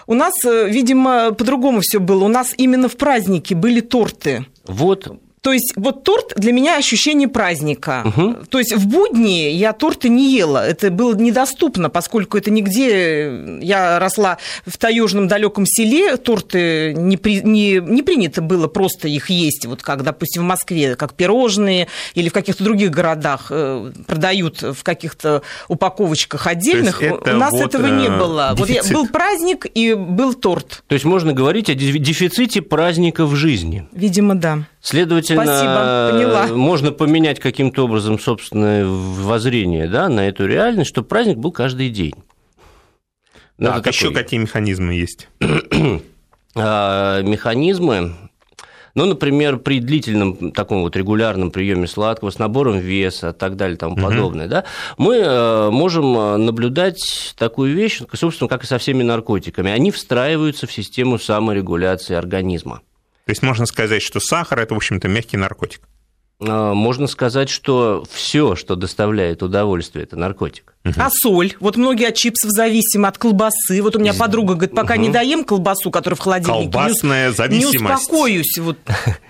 У 0.07 0.13
нас, 0.13 0.33
э, 0.45 0.69
видимо, 0.69 1.31
по-другому 1.31 1.81
все 1.81 2.00
было. 2.00 2.24
У 2.24 2.27
нас 2.27 2.53
именно 2.57 2.89
в 2.89 2.97
праздники 2.97 3.53
были 3.53 3.81
торты. 3.81 4.45
Вот 4.65 5.19
то 5.45 5.53
есть 5.53 5.74
вот 5.75 6.03
торт 6.03 6.33
для 6.36 6.51
меня 6.51 6.75
ощущение 6.75 7.27
праздника. 7.27 8.01
Угу. 8.03 8.45
То 8.50 8.57
есть 8.57 8.75
в 8.75 8.88
будни 8.88 9.51
я 9.51 9.74
торты 9.74 10.09
не 10.09 10.36
ела. 10.36 10.68
Это 10.68 10.89
было 10.89 11.14
недоступно, 11.14 11.92
поскольку 11.92 12.40
это 12.40 12.49
нигде... 12.49 13.59
Я 13.61 13.99
росла 13.99 14.40
в 14.66 14.75
таежном 14.80 15.28
далеком 15.28 15.68
селе, 15.68 16.18
торты 16.18 16.95
не, 16.95 17.18
при... 17.18 17.42
не... 17.42 17.73
не 17.80 18.02
принято 18.02 18.42
было 18.42 18.68
просто 18.68 19.07
их 19.07 19.30
есть, 19.30 19.68
вот 19.68 19.83
как, 19.83 20.02
допустим, 20.02 20.42
в 20.42 20.45
Москве, 20.45 20.95
как 20.95 21.14
пирожные 21.14 21.90
или 22.16 22.30
в 22.30 22.33
каких-то 22.33 22.64
других 22.64 22.90
городах 22.90 23.49
э, 23.52 23.92
продают 24.07 24.64
в 24.64 24.81
каких-то 24.81 25.44
упаковочках 25.68 26.47
отдельных. 26.47 27.04
У 27.04 27.30
нас 27.37 27.52
вот 27.52 27.75
этого 27.75 27.85
не 27.85 28.07
э, 28.07 28.18
было. 28.18 28.56
Дефицит. 28.57 28.78
Вот 28.78 28.90
я... 28.90 28.94
был 28.95 29.07
праздник 29.09 29.68
и 29.71 29.94
был 29.94 30.33
торт. 30.33 30.83
То 30.87 30.94
есть 30.94 31.06
можно 31.06 31.33
говорить 31.33 31.69
о 31.69 31.75
дефиците 31.75 32.64
праздника 32.64 33.28
в 33.28 33.35
жизни. 33.35 33.87
Видимо, 33.92 34.33
да. 34.33 34.66
Следовательно, 34.85 35.45
Спасибо, 35.45 36.09
поняла. 36.11 36.47
можно 36.56 36.92
поменять 36.92 37.39
каким-то 37.39 37.85
образом 37.85 38.19
собственное 38.19 38.85
воззрение 38.85 39.87
да, 39.87 40.09
на 40.09 40.27
эту 40.27 40.45
реальность, 40.45 40.92
чтобы 40.92 41.07
праздник 41.07 41.37
был 41.37 41.51
каждый 41.51 41.89
день. 41.89 42.13
Ну, 43.57 43.69
так, 43.69 43.87
еще 43.87 44.11
какие 44.11 44.39
механизмы 44.39 44.94
есть? 44.94 45.27
А, 46.57 47.21
механизмы, 47.21 48.13
ну, 48.94 49.04
например, 49.04 49.57
при 49.57 49.81
длительном 49.81 50.54
таком 50.54 50.83
вот 50.83 50.95
регулярном 50.95 51.51
приеме 51.51 51.85
сладкого 51.85 52.30
с 52.30 52.39
набором 52.39 52.80
веса 52.80 53.31
и 53.31 53.33
так 53.33 53.57
далее 53.57 53.75
и 53.75 53.77
тому 53.77 53.97
подобное, 53.97 54.47
да, 54.47 54.63
мы 54.97 55.18
э, 55.18 55.69
можем 55.69 56.18
э, 56.18 56.37
наблюдать 56.37 57.33
такую 57.37 57.75
вещь, 57.75 57.99
собственно, 58.13 58.47
как 58.47 58.63
и 58.63 58.68
со 58.68 58.77
всеми 58.77 59.04
наркотиками. 59.04 59.69
Они 59.69 59.92
встраиваются 59.92 60.65
в 60.65 60.71
систему 60.71 61.19
саморегуляции 61.19 62.15
организма. 62.15 62.80
То 63.26 63.32
есть 63.32 63.42
можно 63.42 63.66
сказать, 63.66 64.04
что 64.04 64.20
сахар– 64.20 64.60
это, 64.62 64.76
в 64.76 64.78
общем-то, 64.78 65.08
мягкий 65.08 65.38
наркотик. 65.38 65.82
а, 66.40 66.76
можно 66.76 67.08
сказать, 67.08 67.50
что 67.50 68.06
все, 68.12 68.56
что 68.56 68.76
доставляет 68.76 69.42
удовольствие, 69.42 70.04
это 70.04 70.16
наркотик. 70.16 70.76
А 70.98 71.10
соль? 71.10 71.56
Вот 71.60 71.76
многие 71.76 72.10
от 72.10 72.14
чипсов 72.14 72.52
зависимы, 72.52 73.08
от 73.08 73.18
колбасы. 73.18 73.82
Вот 73.82 73.96
у 73.96 74.00
меня 74.00 74.14
подруга 74.14 74.54
говорит, 74.54 74.76
пока 74.76 74.94
угу. 74.94 75.02
не 75.02 75.10
доем 75.10 75.44
колбасу, 75.44 75.90
которая 75.90 76.16
в 76.16 76.20
холодильнике, 76.20 76.72
Колбасная 76.72 77.30
не, 77.30 77.34
зависимость. 77.34 77.80
не 77.80 77.88
успокоюсь. 77.88 78.58
Вот. 78.60 78.78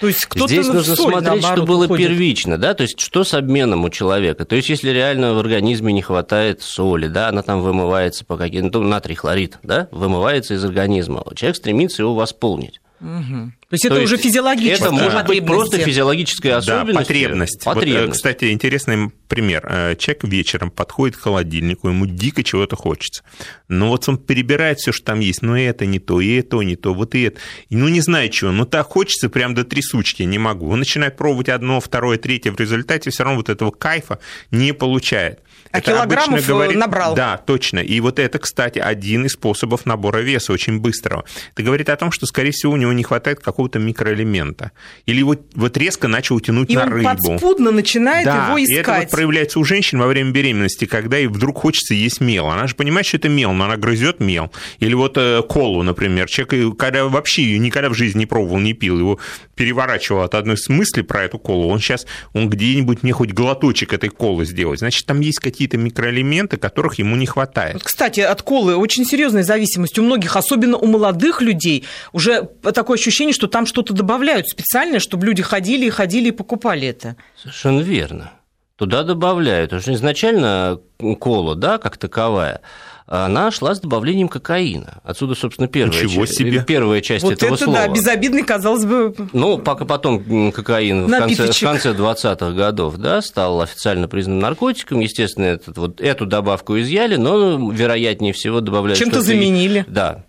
То 0.01 0.07
есть 0.07 0.25
кто-то 0.25 0.47
Здесь 0.49 0.67
нужно 0.67 0.95
соль, 0.95 1.11
смотреть, 1.13 1.23
наоборот, 1.23 1.57
что 1.57 1.65
было 1.65 1.85
уходит. 1.85 2.07
первично, 2.09 2.57
да, 2.57 2.73
то 2.73 2.81
есть 2.83 2.99
что 2.99 3.23
с 3.23 3.33
обменом 3.33 3.85
у 3.85 3.89
человека. 3.89 4.43
То 4.43 4.57
есть 4.57 4.67
если 4.67 4.89
реально 4.89 5.33
в 5.33 5.39
организме 5.39 5.93
не 5.93 6.01
хватает 6.01 6.61
соли, 6.61 7.07
да, 7.07 7.29
она 7.29 7.43
там 7.43 7.61
вымывается 7.61 8.25
по 8.25 8.35
каким-то, 8.35 8.81
ну, 8.81 8.89
натрий 8.89 9.15
хлорид, 9.15 9.59
да, 9.63 9.87
вымывается 9.91 10.55
из 10.55 10.65
организма, 10.65 11.23
человек 11.35 11.55
стремится 11.55 12.01
его 12.01 12.13
восполнить. 12.13 12.81
Угу. 13.01 13.51
То 13.69 13.73
есть 13.73 13.85
это 13.85 13.95
То 13.95 14.01
уже 14.01 14.17
физиологическая 14.17 14.87
Это 14.87 14.91
может 14.91 15.27
быть 15.27 15.45
просто 15.45 15.79
физиологическая 15.79 16.57
особенность. 16.57 16.93
Да, 16.93 16.99
потребность. 16.99 17.63
потребность. 17.63 17.97
Вот, 17.97 18.09
э, 18.09 18.11
кстати, 18.11 18.51
интересный 18.51 19.11
пример. 19.27 19.65
Э, 19.69 19.95
человек 19.97 20.23
вечером 20.23 20.71
подходит 20.71 21.17
к 21.17 21.21
холодильнику, 21.21 21.89
ему 21.89 22.05
дико 22.05 22.41
чего-то 22.41 22.75
хочется. 22.75 23.23
Но 23.67 23.89
вот 23.89 24.07
он 24.07 24.17
перебирает 24.17 24.79
все, 24.79 24.91
что 24.91 25.05
там 25.05 25.19
есть. 25.19 25.41
Ну, 25.41 25.55
это 25.57 25.85
не 25.85 25.99
то, 25.99 26.21
и 26.21 26.35
это 26.35 26.57
не 26.61 26.75
то, 26.77 26.93
вот 26.93 27.15
и 27.15 27.23
это. 27.23 27.39
И, 27.69 27.75
ну, 27.75 27.89
не 27.89 28.01
знаю 28.01 28.29
чего, 28.29 28.51
но 28.51 28.65
так 28.65 28.87
хочется 28.87 29.29
прям 29.29 29.53
до 29.55 29.65
трясучки, 29.65 30.23
не 30.23 30.37
могу. 30.37 30.69
Он 30.69 30.79
начинает 30.79 31.17
пробовать 31.17 31.49
одно, 31.49 31.81
второе, 31.81 32.17
третье, 32.17 32.51
в 32.51 32.59
результате 32.59 33.09
все 33.09 33.23
равно 33.23 33.39
вот 33.39 33.49
этого 33.49 33.71
кайфа 33.71 34.19
не 34.51 34.73
получает. 34.73 35.41
А 35.75 35.79
это 35.79 35.91
килограммов 35.91 36.47
говорит... 36.47 36.77
набрал. 36.77 37.15
Да, 37.15 37.37
точно. 37.37 37.79
И 37.79 37.99
вот 37.99 38.19
это, 38.19 38.39
кстати, 38.39 38.79
один 38.79 39.25
из 39.25 39.33
способов 39.33 39.85
набора 39.85 40.19
веса, 40.19 40.53
очень 40.53 40.79
быстрого. 40.79 41.25
Это 41.53 41.63
говорит 41.63 41.89
о 41.89 41.95
том, 41.95 42.11
что, 42.11 42.25
скорее 42.25 42.51
всего, 42.51 42.73
у 42.73 42.77
него 42.77 42.93
не 42.93 43.03
хватает 43.03 43.39
какого-то 43.39 43.79
микроэлемента. 43.79 44.71
Или 45.05 45.21
вот, 45.21 45.41
вот 45.55 45.77
резко 45.77 46.07
начал 46.07 46.39
тянуть 46.39 46.71
и 46.71 46.75
на 46.75 46.83
он 46.83 46.93
рыбу. 46.93 47.09
подспудно 47.09 47.71
начинает 47.71 48.25
да, 48.25 48.47
его 48.47 48.63
искать. 48.63 48.75
И 48.75 48.79
это 48.79 48.93
вот 48.93 49.09
проявляется 49.09 49.59
у 49.59 49.63
женщин 49.63 49.99
во 49.99 50.07
время 50.07 50.31
беременности, 50.31 50.85
когда 50.85 51.17
ей 51.17 51.27
вдруг 51.27 51.57
хочется 51.57 51.93
есть 51.93 52.21
мел. 52.21 52.47
Она 52.47 52.67
же 52.67 52.75
понимает, 52.75 53.05
что 53.05 53.17
это 53.17 53.29
мел, 53.29 53.53
но 53.53 53.65
она 53.65 53.77
грызет 53.77 54.19
мел. 54.19 54.51
Или 54.79 54.93
вот 54.93 55.17
э, 55.17 55.41
колу, 55.47 55.83
например. 55.83 56.27
Человек, 56.27 56.77
когда 56.77 57.05
вообще 57.05 57.43
ее 57.43 57.59
никогда 57.59 57.89
в 57.89 57.93
жизни 57.93 58.19
не 58.19 58.25
пробовал, 58.25 58.59
не 58.59 58.73
пил, 58.73 58.97
его 58.97 59.19
переворачивал 59.55 60.21
от 60.21 60.35
одной 60.35 60.55
мысли 60.69 61.01
про 61.01 61.23
эту 61.23 61.37
колу. 61.39 61.69
Он 61.69 61.79
сейчас, 61.79 62.05
он 62.33 62.49
где-нибудь 62.49 63.03
мне 63.03 63.13
хоть 63.13 63.31
глоточек 63.31 63.93
этой 63.93 64.09
колы 64.09 64.45
сделать. 64.45 64.79
Значит, 64.79 65.05
там 65.05 65.19
есть 65.19 65.39
какие-то 65.65 65.77
микроэлементы, 65.77 66.57
которых 66.57 66.99
ему 66.99 67.15
не 67.15 67.25
хватает. 67.25 67.81
Кстати, 67.83 68.19
от 68.19 68.41
колы 68.41 68.75
очень 68.75 69.05
серьезная 69.05 69.43
зависимость 69.43 69.97
у 69.97 70.03
многих, 70.03 70.35
особенно 70.35 70.77
у 70.77 70.85
молодых 70.85 71.41
людей. 71.41 71.85
Уже 72.13 72.47
такое 72.73 72.97
ощущение, 72.97 73.33
что 73.33 73.47
там 73.47 73.65
что-то 73.65 73.93
добавляют 73.93 74.47
специально, 74.47 74.99
чтобы 74.99 75.25
люди 75.25 75.41
ходили 75.41 75.85
и 75.85 75.89
ходили 75.89 76.27
и 76.27 76.31
покупали 76.31 76.87
это. 76.87 77.15
Совершенно 77.41 77.81
верно. 77.81 78.31
Туда 78.75 79.03
добавляют. 79.03 79.73
Уже 79.73 79.93
изначально 79.93 80.79
кола, 81.19 81.55
да, 81.55 81.77
как 81.77 81.97
таковая, 81.97 82.61
она 83.07 83.51
шла 83.51 83.75
с 83.75 83.79
добавлением 83.79 84.27
кокаина. 84.27 84.99
Отсюда, 85.03 85.35
собственно, 85.35 85.67
первая, 85.67 86.03
Ничего 86.03 86.25
себе. 86.25 86.63
первая 86.65 87.01
часть 87.01 87.23
вот 87.23 87.33
этого 87.33 87.53
это, 87.53 87.65
слова. 87.65 87.79
да, 87.79 87.87
безобидный, 87.87 88.43
казалось 88.43 88.85
бы. 88.85 89.13
Ну, 89.31 89.59
пока 89.59 89.85
потом 89.85 90.51
кокаин 90.51 91.05
в 91.05 91.11
конце, 91.11 91.51
в 91.51 91.59
конце 91.59 91.91
20-х 91.91 92.51
годов 92.51 92.97
да, 92.97 93.21
стал 93.21 93.61
официально 93.61 94.07
признанным 94.07 94.41
наркотиком. 94.41 95.01
Естественно, 95.01 95.45
этот, 95.45 95.77
вот, 95.77 96.01
эту 96.01 96.25
добавку 96.25 96.79
изъяли, 96.79 97.15
но, 97.15 97.71
вероятнее 97.71 98.33
всего, 98.33 98.59
добавляют... 98.59 98.97
Чем-то 98.97 99.21
заменили. 99.21 99.85
Да. 99.87 100.25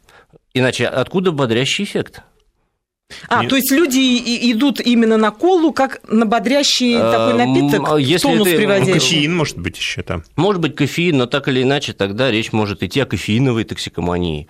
Иначе 0.52 0.86
откуда 0.86 1.32
бодрящий 1.32 1.84
эффект? 1.84 2.22
А, 3.28 3.42
Нет. 3.42 3.50
то 3.50 3.56
есть 3.56 3.70
люди 3.70 3.98
идут 4.50 4.80
именно 4.80 5.16
на 5.16 5.30
колу, 5.30 5.72
как 5.72 6.00
на 6.08 6.26
бодрящий 6.26 6.94
такой 6.98 7.34
напиток, 7.34 7.98
Если 8.00 8.26
тонус 8.26 8.48
это, 8.48 8.56
приводящий. 8.56 8.94
Ну, 8.94 9.00
кофеин, 9.00 9.36
может 9.36 9.58
быть, 9.58 9.78
еще 9.78 10.02
там. 10.02 10.24
Может 10.34 10.60
быть, 10.60 10.74
кофеин, 10.74 11.16
но 11.16 11.26
так 11.26 11.46
или 11.46 11.62
иначе 11.62 11.92
тогда 11.92 12.32
речь 12.32 12.52
может 12.52 12.82
идти 12.82 13.00
о 13.00 13.06
кофеиновой 13.06 13.62
токсикомании 13.62 14.48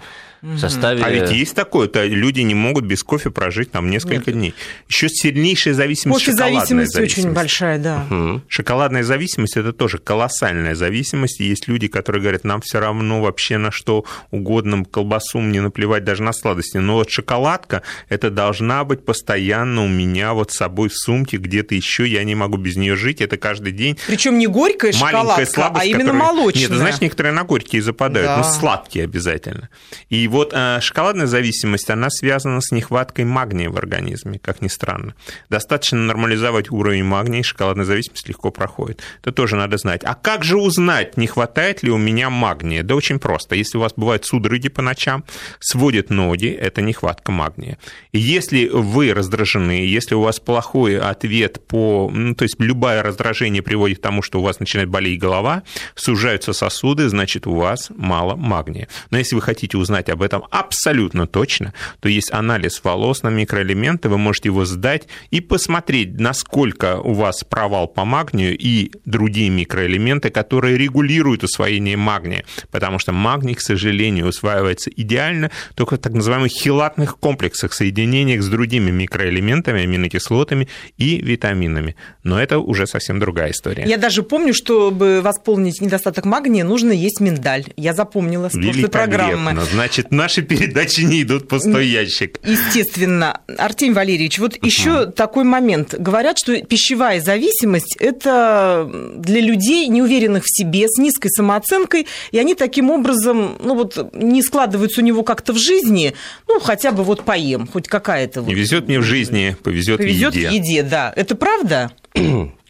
в 0.55 0.59
составе... 0.59 1.03
А 1.03 1.11
ведь 1.11 1.31
есть 1.31 1.55
такое, 1.55 1.89
то 1.89 2.05
люди 2.05 2.41
не 2.41 2.55
могут 2.55 2.85
без 2.85 3.03
кофе 3.03 3.31
прожить 3.31 3.73
там 3.73 3.91
несколько 3.91 4.31
Нет. 4.31 4.33
дней. 4.33 4.55
Еще 4.89 5.09
сильнейшая 5.09 5.75
зависимость 5.75 6.25
Кофе 6.25 6.37
зависимость, 6.37 6.93
зависимость 6.93 7.19
очень 7.19 7.33
большая, 7.33 7.79
да. 7.79 8.07
Угу. 8.11 8.43
Шоколадная 8.49 9.03
зависимость– 9.03 9.57
это 9.59 9.73
тоже 9.73 9.99
колоссальная 9.99 10.75
зависимость. 10.75 11.41
Есть 11.41 11.69
люди, 11.69 11.89
которые 11.89 12.23
говорят, 12.23 12.45
нам 12.45 12.61
все 12.61 12.81
равно 12.81 13.21
вообще 13.21 13.59
на 13.59 13.71
что 13.71 14.05
угодно, 14.31 14.85
колбасу 14.85 15.41
мне 15.41 15.61
наплевать 15.61 16.05
даже 16.05 16.23
на 16.23 16.33
сладости. 16.33 16.77
Но 16.77 16.95
вот 16.95 17.11
шоколадка– 17.11 17.83
это 18.09 18.31
должна 18.31 18.85
быть 18.85 19.05
постоянно 19.05 19.85
у 19.85 19.89
меня 19.89 20.33
вот 20.33 20.53
с 20.53 20.57
собой 20.57 20.89
в 20.89 20.97
сумке, 20.97 21.39
где-то 21.39 21.75
еще, 21.75 22.07
я 22.07 22.23
не 22.25 22.35
могу 22.35 22.57
без 22.57 22.77
нее 22.77 22.97
жить, 22.97 23.21
это 23.21 23.37
каждый 23.37 23.73
день. 23.73 23.99
Причем 24.07 24.39
не 24.39 24.47
горькая 24.47 24.93
шоколадка, 24.93 25.73
а 25.75 25.85
именно 25.85 26.13
которая... 26.13 26.23
молочная. 26.23 26.69
Нет, 26.69 26.79
знаешь, 26.79 27.01
некоторые 27.01 27.33
на 27.33 27.45
горькие 27.45 27.83
западают, 27.83 28.29
да. 28.29 28.37
но 28.39 28.45
сладкие 28.45 29.05
обязательно. 29.05 29.69
И 30.09 30.29
вот 30.37 30.53
э, 30.55 30.81
шоколадная 30.83 31.27
зависимость, 31.27 31.89
она 31.89 32.11
связана 32.11 32.61
с 32.61 32.71
нехваткой 32.71 33.25
магния 33.25 33.71
в 33.71 33.77
организме, 33.77 34.39
как 34.39 34.61
ни 34.61 34.69
странно. 34.69 35.15
Достаточно 35.49 35.99
нормализовать 35.99 36.71
уровень 36.71 37.05
магния, 37.05 37.41
и 37.41 37.43
шоколадная 37.43 37.87
зависимость 37.87 38.29
легко 38.29 38.51
проходит. 38.51 39.01
Это 39.23 39.33
тоже 39.33 39.57
надо 39.57 39.79
знать. 39.79 40.03
А 40.05 40.15
как 40.15 40.45
же 40.45 40.59
узнать, 40.59 41.17
не 41.17 41.27
хватает 41.27 41.83
ли 41.83 41.91
у 41.91 41.97
меня 41.97 42.29
магния? 42.29 42.83
Да 42.83 42.95
очень 42.95 43.19
просто. 43.19 43.55
Если 43.55 43.79
у 43.79 43.81
вас 43.81 43.95
бывают 43.97 44.27
судороги 44.27 44.69
по 44.69 44.83
ночам, 44.83 45.25
сводят 45.59 46.11
ноги, 46.11 46.49
это 46.49 46.83
нехватка 46.83 47.33
магния. 47.33 47.79
И 48.13 48.19
если 48.19 48.69
вы 48.69 49.15
раздражены, 49.15 49.87
если 49.87 50.15
у 50.15 50.21
вас 50.21 50.39
плохой 50.39 50.99
ответ 50.99 51.67
по... 51.67 52.11
Ну, 52.13 52.35
то 52.35 52.43
есть 52.43 52.57
любое 52.59 53.03
раздражение 53.03 53.63
приводит 53.63 53.99
к 53.99 54.03
тому, 54.03 54.21
что 54.21 54.41
у 54.41 54.43
вас 54.43 54.61
начинает 54.61 54.91
болеть 54.91 55.19
голова, 55.19 55.63
сужаются 55.95 56.53
сосуды, 56.53 57.09
значит, 57.09 57.47
у 57.47 57.55
вас 57.55 57.89
мало 57.97 58.37
магния. 58.37 58.89
Но 59.11 59.17
если 59.17 59.35
вы 59.35 59.41
хотите 59.41 59.79
узнать 59.79 60.11
об 60.11 60.16
этом 60.23 60.45
абсолютно 60.51 61.27
точно, 61.27 61.73
то 62.01 62.09
есть 62.09 62.33
анализ 62.33 62.81
волос 62.83 63.23
на 63.23 63.29
микроэлементы, 63.29 64.09
вы 64.09 64.19
можете 64.19 64.49
его 64.49 64.65
сдать 64.65 65.09
и 65.31 65.41
посмотреть, 65.41 66.19
насколько 66.19 66.99
у 66.99 67.13
вас 67.13 67.45
провал 67.45 67.89
по 67.89 68.05
магнию 68.05 68.57
и 68.57 68.91
другие 69.05 69.51
микроэлементы, 69.51 70.31
которые 70.31 70.77
регулируют 70.77 71.45
усвоение 71.45 71.97
магния, 71.97 72.45
потому 72.71 72.99
что 72.99 73.13
магний, 73.13 73.55
к 73.55 73.61
сожалению, 73.61 74.27
усваивается 74.27 74.91
идеально 74.91 75.51
только 75.75 75.97
в 75.97 75.99
так 75.99 76.13
называемых 76.13 76.51
хилатных 76.51 77.19
комплексах, 77.19 77.73
соединениях 77.73 78.43
с 78.43 78.49
другими 78.49 78.91
микроэлементами, 78.91 79.83
аминокислотами 79.83 80.69
и 80.97 81.21
витаминами. 81.21 81.97
Но 82.23 82.41
это 82.41 82.59
уже 82.59 82.87
совсем 82.87 83.19
другая 83.19 83.53
история. 83.53 83.85
Я 83.87 83.99
даже 83.99 84.23
помню, 84.23 84.55
чтобы 84.55 85.21
восполнить 85.23 85.81
недостаток 85.81 86.25
магния, 86.25 86.65
нужно 86.65 86.93
есть 86.93 87.21
миндаль. 87.21 87.65
Я 87.77 87.95
запомнила 87.95 88.49
с 88.49 88.53
прошлой 88.53 88.89
программы. 88.89 89.57
Значит, 89.73 90.06
наши 90.11 90.43
передачи 90.43 91.01
не 91.01 91.23
идут 91.23 91.45
в 91.45 91.47
пустой 91.47 91.87
ящик. 91.87 92.39
Естественно. 92.45 93.41
Артемий 93.59 93.95
Валерьевич, 93.95 94.39
вот 94.39 94.57
uh-huh. 94.57 94.67
еще 94.67 95.07
такой 95.07 95.45
момент. 95.45 95.95
Говорят, 95.99 96.39
что 96.39 96.61
пищевая 96.63 97.21
зависимость– 97.21 97.97
это 97.99 98.89
для 99.17 99.41
людей, 99.41 99.89
неуверенных 99.89 100.45
в 100.45 100.49
себе, 100.49 100.89
с 100.89 100.99
низкой 100.99 101.29
самооценкой, 101.29 102.07
и 102.33 102.39
они 102.39 102.55
таким 102.55 102.91
образом, 102.91 103.57
ну 103.63 103.75
вот, 103.75 104.15
не 104.15 104.43
складываются 104.43 105.01
у 105.01 105.05
него 105.05 105.23
как-то 105.23 105.53
в 105.53 105.59
жизни, 105.59 106.15
ну, 106.49 106.61
хотя 106.61 106.93
бы 106.93 107.05
вот 107.05 107.25
поем, 107.25 107.67
хоть 107.67 107.89
какая-то. 107.89 108.43
Вот. 108.43 108.49
Не 108.49 108.55
везет 108.55 108.89
мне 108.89 109.01
в 109.01 109.03
жизни, 109.03 109.57
повезет, 109.63 109.99
повезет 109.99 110.35
в 110.35 110.37
еде. 110.37 110.49
в 110.49 110.53
еде, 110.53 110.83
да. 110.83 111.13
Это 111.17 111.35
правда? 111.35 111.93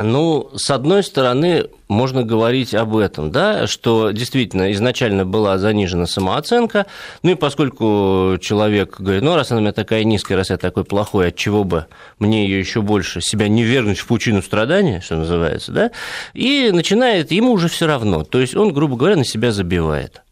Ну, 0.00 0.50
с 0.54 0.70
одной 0.70 1.02
стороны, 1.02 1.66
можно 1.88 2.22
говорить 2.22 2.72
об 2.72 2.96
этом, 2.96 3.32
да, 3.32 3.66
что 3.66 4.12
действительно 4.12 4.70
изначально 4.72 5.24
была 5.24 5.58
занижена 5.58 6.06
самооценка, 6.06 6.86
ну 7.24 7.32
и 7.32 7.34
поскольку 7.34 8.38
человек 8.40 9.00
говорит, 9.00 9.22
ну, 9.22 9.34
раз 9.34 9.50
она 9.50 9.58
у 9.58 9.62
меня 9.62 9.72
такая 9.72 10.04
низкая, 10.04 10.38
раз 10.38 10.50
я 10.50 10.56
такой 10.56 10.84
плохой, 10.84 11.28
от 11.28 11.36
чего 11.36 11.64
бы 11.64 11.86
мне 12.20 12.46
ее 12.46 12.60
еще 12.60 12.80
больше 12.80 13.20
себя 13.20 13.48
не 13.48 13.64
вернуть 13.64 13.98
в 13.98 14.06
пучину 14.06 14.40
страдания, 14.40 15.00
что 15.00 15.16
называется, 15.16 15.72
да, 15.72 15.90
и 16.32 16.70
начинает, 16.72 17.32
ему 17.32 17.50
уже 17.50 17.68
все 17.68 17.88
равно, 17.88 18.22
то 18.22 18.38
есть 18.38 18.54
он, 18.54 18.72
грубо 18.72 18.96
говоря, 18.96 19.16
на 19.16 19.24
себя 19.24 19.50
забивает 19.50 20.22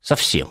совсем. 0.00 0.50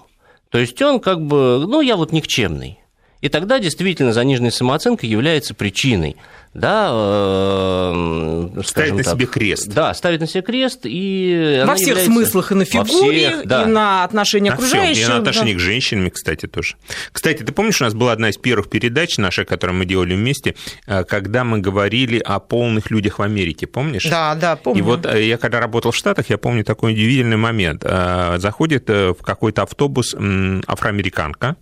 То 0.49 0.57
есть 0.57 0.81
он 0.81 0.99
как 0.99 1.21
бы, 1.21 1.65
ну, 1.65 1.79
я 1.79 1.95
вот 1.95 2.11
никчемный. 2.11 2.78
И 3.21 3.29
тогда 3.29 3.59
действительно 3.59 4.13
заниженная 4.13 4.51
самооценка 4.51 5.05
является 5.05 5.53
причиной 5.53 6.15
да, 6.53 6.89
э, 6.91 8.61
ставить 8.65 8.93
на 8.93 9.03
так, 9.03 9.13
себе 9.13 9.25
крест. 9.27 9.67
Да, 9.67 9.93
ставить 9.93 10.19
на 10.19 10.27
себе 10.27 10.41
крест 10.41 10.81
и 10.83 11.63
во 11.65 11.75
всех 11.75 11.89
является... 11.89 12.11
смыслах 12.11 12.51
и 12.51 12.55
на 12.55 12.65
фигуре, 12.65 13.29
всех, 13.29 13.45
да. 13.45 13.63
и 13.63 13.65
на 13.67 14.03
отношения 14.03 14.51
окружающих, 14.51 15.05
и 15.05 15.09
на 15.09 15.17
отношения 15.17 15.53
да. 15.53 15.59
к 15.59 15.61
женщинам, 15.61 16.09
кстати, 16.09 16.47
тоже. 16.47 16.75
Кстати, 17.11 17.43
ты 17.43 17.51
помнишь, 17.51 17.81
у 17.81 17.83
нас 17.83 17.93
была 17.93 18.13
одна 18.13 18.29
из 18.29 18.37
первых 18.37 18.69
передач 18.69 19.17
наша, 19.17 19.45
которую 19.45 19.77
мы 19.77 19.85
делали 19.85 20.15
вместе, 20.15 20.55
э, 20.87 21.03
когда 21.03 21.43
мы 21.43 21.59
говорили 21.59 22.19
о 22.19 22.39
полных 22.39 22.89
людях 22.89 23.19
в 23.19 23.21
Америке, 23.21 23.67
помнишь? 23.67 24.05
Да, 24.05 24.33
да, 24.33 24.55
помню. 24.55 24.79
И 24.79 24.81
вот 24.81 25.05
э, 25.05 25.27
я 25.27 25.37
когда 25.37 25.59
работал 25.59 25.91
в 25.91 25.95
Штатах, 25.95 26.29
я 26.29 26.37
помню 26.39 26.63
такой 26.63 26.93
удивительный 26.93 27.37
момент. 27.37 27.83
Заходит 27.83 28.89
в 28.89 29.17
какой-то 29.21 29.63
автобус 29.63 30.15
афроамериканка, 30.15 31.57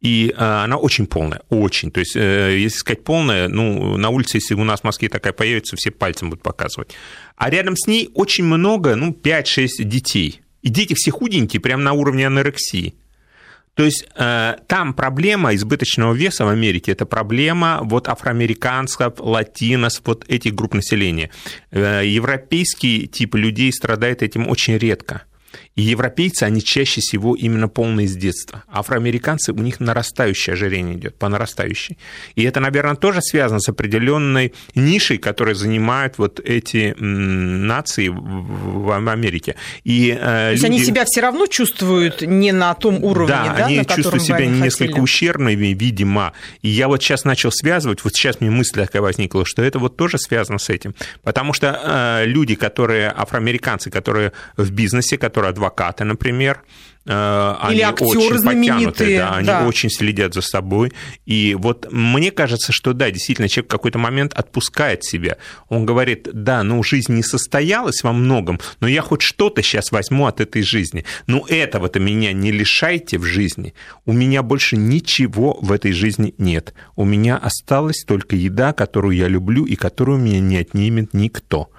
и 0.00 0.34
она 0.36 0.76
очень 0.76 1.06
полная, 1.06 1.42
очень. 1.50 1.90
То 1.90 2.00
есть, 2.00 2.14
если 2.14 2.78
сказать 2.78 3.04
полная, 3.04 3.48
ну, 3.48 3.96
на 3.96 4.08
улице, 4.08 4.38
если 4.38 4.54
у 4.54 4.64
нас 4.64 4.80
в 4.80 4.84
Москве 4.84 5.08
такая 5.08 5.32
появится, 5.32 5.76
все 5.76 5.90
пальцем 5.90 6.30
будут 6.30 6.42
показывать. 6.42 6.94
А 7.36 7.50
рядом 7.50 7.76
с 7.76 7.86
ней 7.86 8.10
очень 8.14 8.44
много, 8.44 8.96
ну, 8.96 9.10
5-6 9.12 9.84
детей. 9.84 10.40
И 10.62 10.68
дети 10.68 10.94
все 10.96 11.10
худенькие, 11.10 11.60
прямо 11.60 11.82
на 11.82 11.92
уровне 11.92 12.26
анорексии. 12.26 12.94
То 13.74 13.84
есть 13.84 14.06
э, 14.14 14.56
там 14.66 14.92
проблема 14.94 15.54
избыточного 15.54 16.12
веса 16.12 16.44
в 16.44 16.48
Америке, 16.48 16.92
это 16.92 17.06
проблема 17.06 17.80
вот 17.82 18.08
афроамериканцев, 18.08 19.14
латинос, 19.18 20.02
вот 20.04 20.28
этих 20.28 20.54
групп 20.54 20.74
населения. 20.74 21.30
Э, 21.70 22.02
европейский 22.04 23.06
тип 23.06 23.36
людей 23.36 23.72
страдает 23.72 24.22
этим 24.22 24.48
очень 24.48 24.76
редко. 24.76 25.22
И 25.76 25.82
европейцы, 25.82 26.42
они 26.42 26.62
чаще 26.62 27.00
всего 27.00 27.34
именно 27.34 27.68
полные 27.68 28.08
с 28.08 28.16
детства. 28.16 28.64
Афроамериканцы, 28.68 29.52
у 29.52 29.58
них 29.58 29.80
нарастающее 29.80 30.54
ожирение 30.54 30.96
идет, 30.96 31.16
по 31.16 31.28
нарастающей. 31.28 31.96
И 32.34 32.42
это, 32.42 32.60
наверное, 32.60 32.96
тоже 32.96 33.22
связано 33.22 33.60
с 33.60 33.68
определенной 33.68 34.52
нишей, 34.74 35.18
которую 35.18 35.54
занимают 35.54 36.18
вот 36.18 36.40
эти 36.40 36.94
нации 36.98 38.08
в 38.08 38.90
Америке. 38.90 39.54
И, 39.84 40.10
э, 40.10 40.16
То 40.18 40.50
есть 40.50 40.64
люди... 40.64 40.74
они 40.74 40.84
себя 40.84 41.04
все 41.06 41.20
равно 41.20 41.46
чувствуют 41.46 42.22
не 42.22 42.52
на 42.52 42.74
том 42.74 43.02
уровне, 43.04 43.34
да, 43.34 43.54
да 43.56 43.66
они 43.66 43.78
на 43.78 43.84
чувствуют 43.84 44.24
себя 44.24 44.46
несколько 44.46 44.98
ущербными, 44.98 45.68
видимо. 45.68 46.32
И 46.62 46.68
я 46.68 46.88
вот 46.88 47.02
сейчас 47.02 47.24
начал 47.24 47.52
связывать, 47.52 48.02
вот 48.02 48.14
сейчас 48.14 48.40
мне 48.40 48.50
мысль 48.50 48.80
такая 48.80 49.02
возникла, 49.02 49.46
что 49.46 49.62
это 49.62 49.78
вот 49.78 49.96
тоже 49.96 50.18
связано 50.18 50.58
с 50.58 50.68
этим. 50.68 50.94
Потому 51.22 51.52
что 51.52 51.80
э, 51.82 52.26
люди, 52.26 52.56
которые, 52.56 53.08
афроамериканцы, 53.08 53.90
которые 53.90 54.32
в 54.56 54.70
бизнесе, 54.72 55.16
которые 55.16 55.50
адвокаты, 55.60 56.04
например, 56.04 56.62
э, 57.06 57.54
Или 57.70 57.82
они 57.82 57.94
очень 58.00 58.42
потянуты, 58.42 59.18
да, 59.18 59.34
они 59.36 59.46
да. 59.46 59.66
очень 59.66 59.90
следят 59.90 60.34
за 60.34 60.40
собой. 60.40 60.92
И 61.26 61.54
вот 61.58 61.88
мне 61.90 62.30
кажется, 62.30 62.72
что 62.72 62.92
да, 62.92 63.10
действительно, 63.10 63.48
человек 63.48 63.68
в 63.68 63.72
какой-то 63.72 63.98
момент 63.98 64.32
отпускает 64.34 65.04
себя. 65.04 65.36
Он 65.68 65.86
говорит, 65.86 66.28
да, 66.32 66.62
ну 66.62 66.82
жизнь 66.82 67.14
не 67.14 67.22
состоялась 67.22 68.02
во 68.02 68.12
многом, 68.12 68.58
но 68.80 68.88
я 68.88 69.02
хоть 69.02 69.22
что-то 69.22 69.62
сейчас 69.62 69.92
возьму 69.92 70.26
от 70.26 70.40
этой 70.40 70.62
жизни. 70.62 71.04
Ну 71.26 71.44
этого-то 71.46 72.00
меня 72.00 72.32
не 72.32 72.52
лишайте 72.52 73.18
в 73.18 73.24
жизни. 73.24 73.74
У 74.06 74.12
меня 74.12 74.42
больше 74.42 74.76
ничего 74.76 75.58
в 75.60 75.72
этой 75.72 75.92
жизни 75.92 76.34
нет. 76.38 76.74
У 76.96 77.04
меня 77.04 77.36
осталась 77.36 78.04
только 78.06 78.36
еда, 78.36 78.72
которую 78.72 79.16
я 79.16 79.28
люблю 79.28 79.64
и 79.64 79.76
которую 79.76 80.18
меня 80.18 80.40
не 80.40 80.56
отнимет 80.56 81.14
никто 81.14 81.70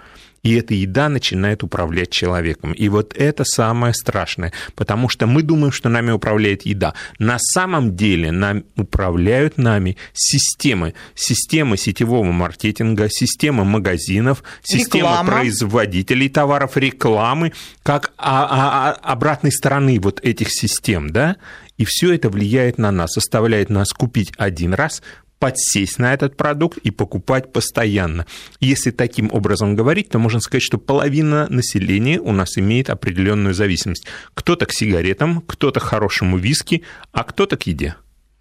и 0.44 0.56
эта 0.56 0.74
еда 0.74 1.10
начинает 1.10 1.64
управлять 1.64 2.10
человеком. 2.10 2.74
И 2.74 2.90
вот 2.90 3.14
это 3.16 3.44
самое 3.44 3.94
страшное, 3.94 4.52
потому 4.76 5.08
что 5.08 5.28
мы 5.28 5.44
думаем, 5.44 5.72
что 5.72 5.90
нами 5.90 6.12
управляет 6.12 6.66
еда. 6.66 6.94
На 7.20 7.38
самом 7.40 7.96
деле 7.96 8.32
нам 8.32 8.64
управляют 8.76 9.58
нами 9.58 9.98
системы. 10.14 10.94
Системы 11.14 11.78
сетевого 11.78 12.32
маркетинга, 12.32 13.08
системы 13.10 13.66
магазинов, 13.66 14.44
система 14.64 15.10
Реклама. 15.10 15.32
производителей 15.32 16.30
товаров, 16.30 16.76
рекламы, 16.78 17.54
как 17.84 18.12
а, 18.18 18.46
а, 18.46 18.90
а, 18.90 19.12
обратной 19.12 19.52
стороны 19.52 20.00
вот 20.00 20.20
этих 20.24 20.52
систем, 20.52 21.12
да? 21.12 21.38
И 21.78 21.86
все 21.86 22.14
это 22.14 22.30
влияет 22.30 22.78
на 22.78 22.92
нас, 22.92 23.14
заставляет 23.14 23.70
нас 23.70 23.92
купить 23.92 24.32
один 24.38 24.74
раз, 24.74 25.02
подсесть 25.42 25.98
на 25.98 26.14
этот 26.14 26.38
продукт 26.38 26.78
и 26.78 26.92
покупать 26.92 27.52
постоянно. 27.52 28.28
Если 28.60 28.92
таким 28.92 29.30
образом 29.34 29.76
говорить, 29.76 30.10
то 30.10 30.20
можно 30.20 30.40
сказать, 30.40 30.62
что 30.62 30.78
половина 30.78 31.48
населения 31.50 32.20
у 32.20 32.32
нас 32.32 32.60
имеет 32.60 32.92
определенную 32.92 33.56
зависимость. 33.56 34.06
Кто-то 34.36 34.68
к 34.68 34.72
сигаретам, 34.72 35.42
кто-то 35.42 35.80
к 35.80 35.84
хорошему 35.84 36.38
виски, 36.38 36.84
а 37.12 37.24
кто-то 37.24 37.58
к 37.58 37.64
еде. 37.64 37.96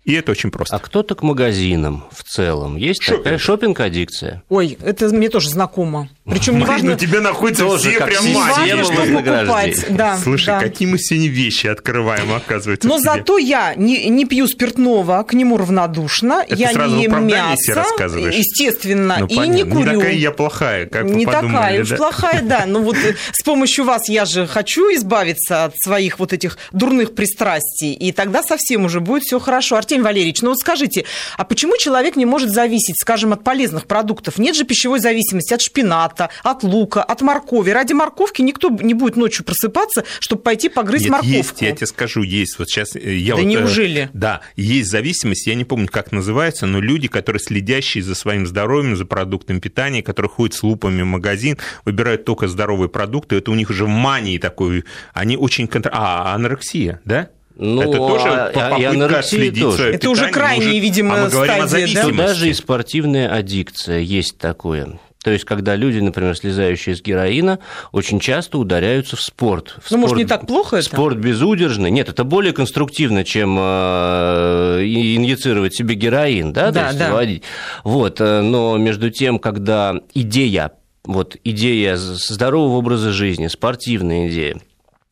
И 0.05 0.15
это 0.15 0.33
очень 0.33 0.51
просто. 0.51 0.77
А 0.77 0.79
кто-то 0.79 1.15
к 1.15 1.23
магазинам 1.23 2.05
в 2.11 2.25
целом. 2.25 2.77
Есть 2.77 3.03
Шопинг. 3.03 3.23
такая 3.23 3.39
шопинг-аддикция? 3.39 4.43
Ой, 4.49 4.79
это 4.83 5.09
мне 5.09 5.29
тоже 5.29 5.51
знакомо. 5.51 6.09
Причем 6.25 6.59
не 6.59 6.65
важно... 6.65 6.93
Ну, 6.93 6.97
тебе 6.97 7.21
находятся 7.21 7.65
тоже, 7.65 7.91
все 7.91 8.05
прям 8.05 8.25
важно, 8.33 8.85
что 8.85 8.95
покупать. 8.95 9.87
Да, 9.91 10.17
Слушай, 10.17 10.47
да. 10.47 10.61
какие 10.61 10.89
мы 10.89 10.99
сегодня 10.99 11.29
вещи 11.29 11.67
открываем, 11.67 12.33
оказывается. 12.33 12.89
Но 12.89 12.99
зато 12.99 13.37
я 13.39 13.75
не, 13.75 14.09
не 14.09 14.25
пью 14.25 14.47
спиртного, 14.47 15.23
к 15.23 15.35
нему 15.35 15.59
равнодушна. 15.59 16.45
Это 16.49 16.57
я 16.57 16.73
не 16.73 17.05
ем 17.05 17.27
мясо, 17.27 17.85
естественно, 17.99 19.17
ну, 19.21 19.27
и 19.27 19.37
понятно. 19.37 19.53
не 19.53 19.65
курю. 19.65 19.93
Не 19.93 19.99
такая 19.99 20.15
я 20.15 20.31
плохая, 20.31 20.87
как 20.87 21.05
Не 21.05 21.27
подумали, 21.27 21.53
такая 21.53 21.83
уж 21.83 21.89
да? 21.91 21.97
плохая, 21.97 22.43
да. 22.43 22.65
Но 22.67 22.81
вот 22.81 22.97
с 23.33 23.43
помощью 23.43 23.85
вас 23.85 24.09
я 24.09 24.25
же 24.25 24.47
хочу 24.47 24.95
избавиться 24.95 25.65
от 25.65 25.75
своих 25.79 26.19
вот 26.19 26.33
этих 26.33 26.59
дурных 26.73 27.15
пристрастий, 27.15 27.93
и 27.93 28.13
тогда 28.13 28.43
совсем 28.43 28.85
уже 28.85 29.01
будет 29.01 29.25
все 29.25 29.39
хорошо. 29.39 29.77
Артемий 29.91 30.05
Валерьевич, 30.05 30.43
ну 30.43 30.51
вот 30.51 30.59
скажите, 30.59 31.05
а 31.37 31.45
почему 31.45 31.77
человек 31.77 32.15
не 32.15 32.25
может 32.25 32.51
зависеть, 32.51 32.97
скажем, 33.01 33.33
от 33.33 33.43
полезных 33.43 33.87
продуктов? 33.87 34.39
Нет 34.39 34.55
же 34.55 34.65
пищевой 34.65 35.01
зависимости 35.01 35.53
от 35.53 35.61
шпината, 35.61 36.31
от 36.45 36.63
лука, 36.63 37.03
от 37.03 37.23
моркови. 37.23 37.71
Ради 37.71 37.93
морковки 37.93 38.41
никто 38.41 38.71
не 38.71 38.95
будет 38.95 39.17
ночью 39.17 39.45
просыпаться, 39.45 40.05
чтобы 40.21 40.43
пойти 40.43 40.69
погрызть 40.69 41.07
Нет, 41.07 41.13
морковку. 41.13 41.37
есть, 41.37 41.61
я 41.61 41.73
тебе 41.73 41.87
скажу, 41.87 42.23
есть. 42.23 42.57
Вот 42.61 42.69
сейчас 42.69 42.95
э, 42.95 43.17
я 43.17 43.35
да 43.35 43.43
вот, 43.43 43.47
э, 43.47 43.49
неужели? 43.49 44.11
Да, 44.13 44.43
есть 44.55 44.91
зависимость, 44.91 45.49
я 45.49 45.57
не 45.57 45.65
помню, 45.65 45.89
как 45.89 46.13
называется, 46.13 46.67
но 46.67 46.81
люди, 46.81 47.09
которые 47.09 47.41
следящие 47.41 48.05
за 48.05 48.15
своим 48.15 48.47
здоровьем, 48.47 48.97
за 48.97 49.07
продуктами 49.07 49.59
питания, 49.59 50.05
которые 50.05 50.31
ходят 50.31 50.55
с 50.55 50.63
лупами 50.63 51.03
в 51.03 51.07
магазин, 51.07 51.59
выбирают 51.85 52.25
только 52.25 52.47
здоровые 52.47 52.89
продукты, 52.89 53.37
это 53.37 53.51
у 53.51 53.55
них 53.55 53.71
уже 53.71 53.87
в 53.87 53.89
мании 53.89 54.39
такой, 54.39 54.85
они 55.15 55.37
очень... 55.37 55.67
Контр... 55.67 55.91
А, 55.93 56.33
анорексия, 56.35 57.01
да? 57.05 57.31
Ну, 57.57 57.83
это 57.83 57.97
тоже 57.97 58.29
а, 58.29 58.53
попытка 58.53 59.23
следить 59.23 59.63
тоже. 59.63 59.93
Это 59.93 60.09
уже 60.11 60.31
крайние, 60.31 60.71
уже, 60.71 60.79
видимо, 60.79 61.25
а 61.25 61.31
стадии, 61.31 61.95
да? 61.95 62.11
Даже 62.27 62.49
и 62.49 62.55
спортивная 62.55 63.29
аддикция 63.33 63.99
есть 63.99 64.39
такое. 64.39 64.99
То 65.23 65.31
есть, 65.31 65.45
когда 65.45 65.77
люди, 65.77 65.99
например, 65.99 66.35
слезающие 66.35 66.97
с 66.97 67.03
героина, 67.03 67.59
очень 67.93 68.21
часто 68.21 68.57
ударяются 68.57 69.17
в 69.17 69.21
спорт. 69.21 69.77
В 69.83 69.91
ну, 69.91 69.99
спорт, 69.99 70.01
может, 70.01 70.17
не 70.17 70.25
так 70.25 70.47
плохо 70.47 70.77
это? 70.77 70.87
Спорт 70.87 71.19
безудержный. 71.19 71.91
Нет, 71.91 72.09
это 72.09 72.25
более 72.25 72.55
конструктивно, 72.55 73.23
чем 73.23 73.59
э, 73.61 74.83
инъецировать 74.83 75.75
себе 75.75 75.95
героин, 75.95 76.55
да, 76.55 76.71
да, 76.71 76.93
да. 76.95 77.13
вводить. 77.13 77.43
Вот, 77.85 78.19
э, 78.21 78.41
но 78.41 78.79
между 78.79 79.11
тем, 79.11 79.39
когда 79.39 79.97
идея, 80.15 80.73
вот 81.05 81.37
идея 81.45 81.97
здорового 81.97 82.79
образа 82.79 83.13
жизни, 83.13 83.49
спортивная 83.49 84.29
идея, 84.29 84.57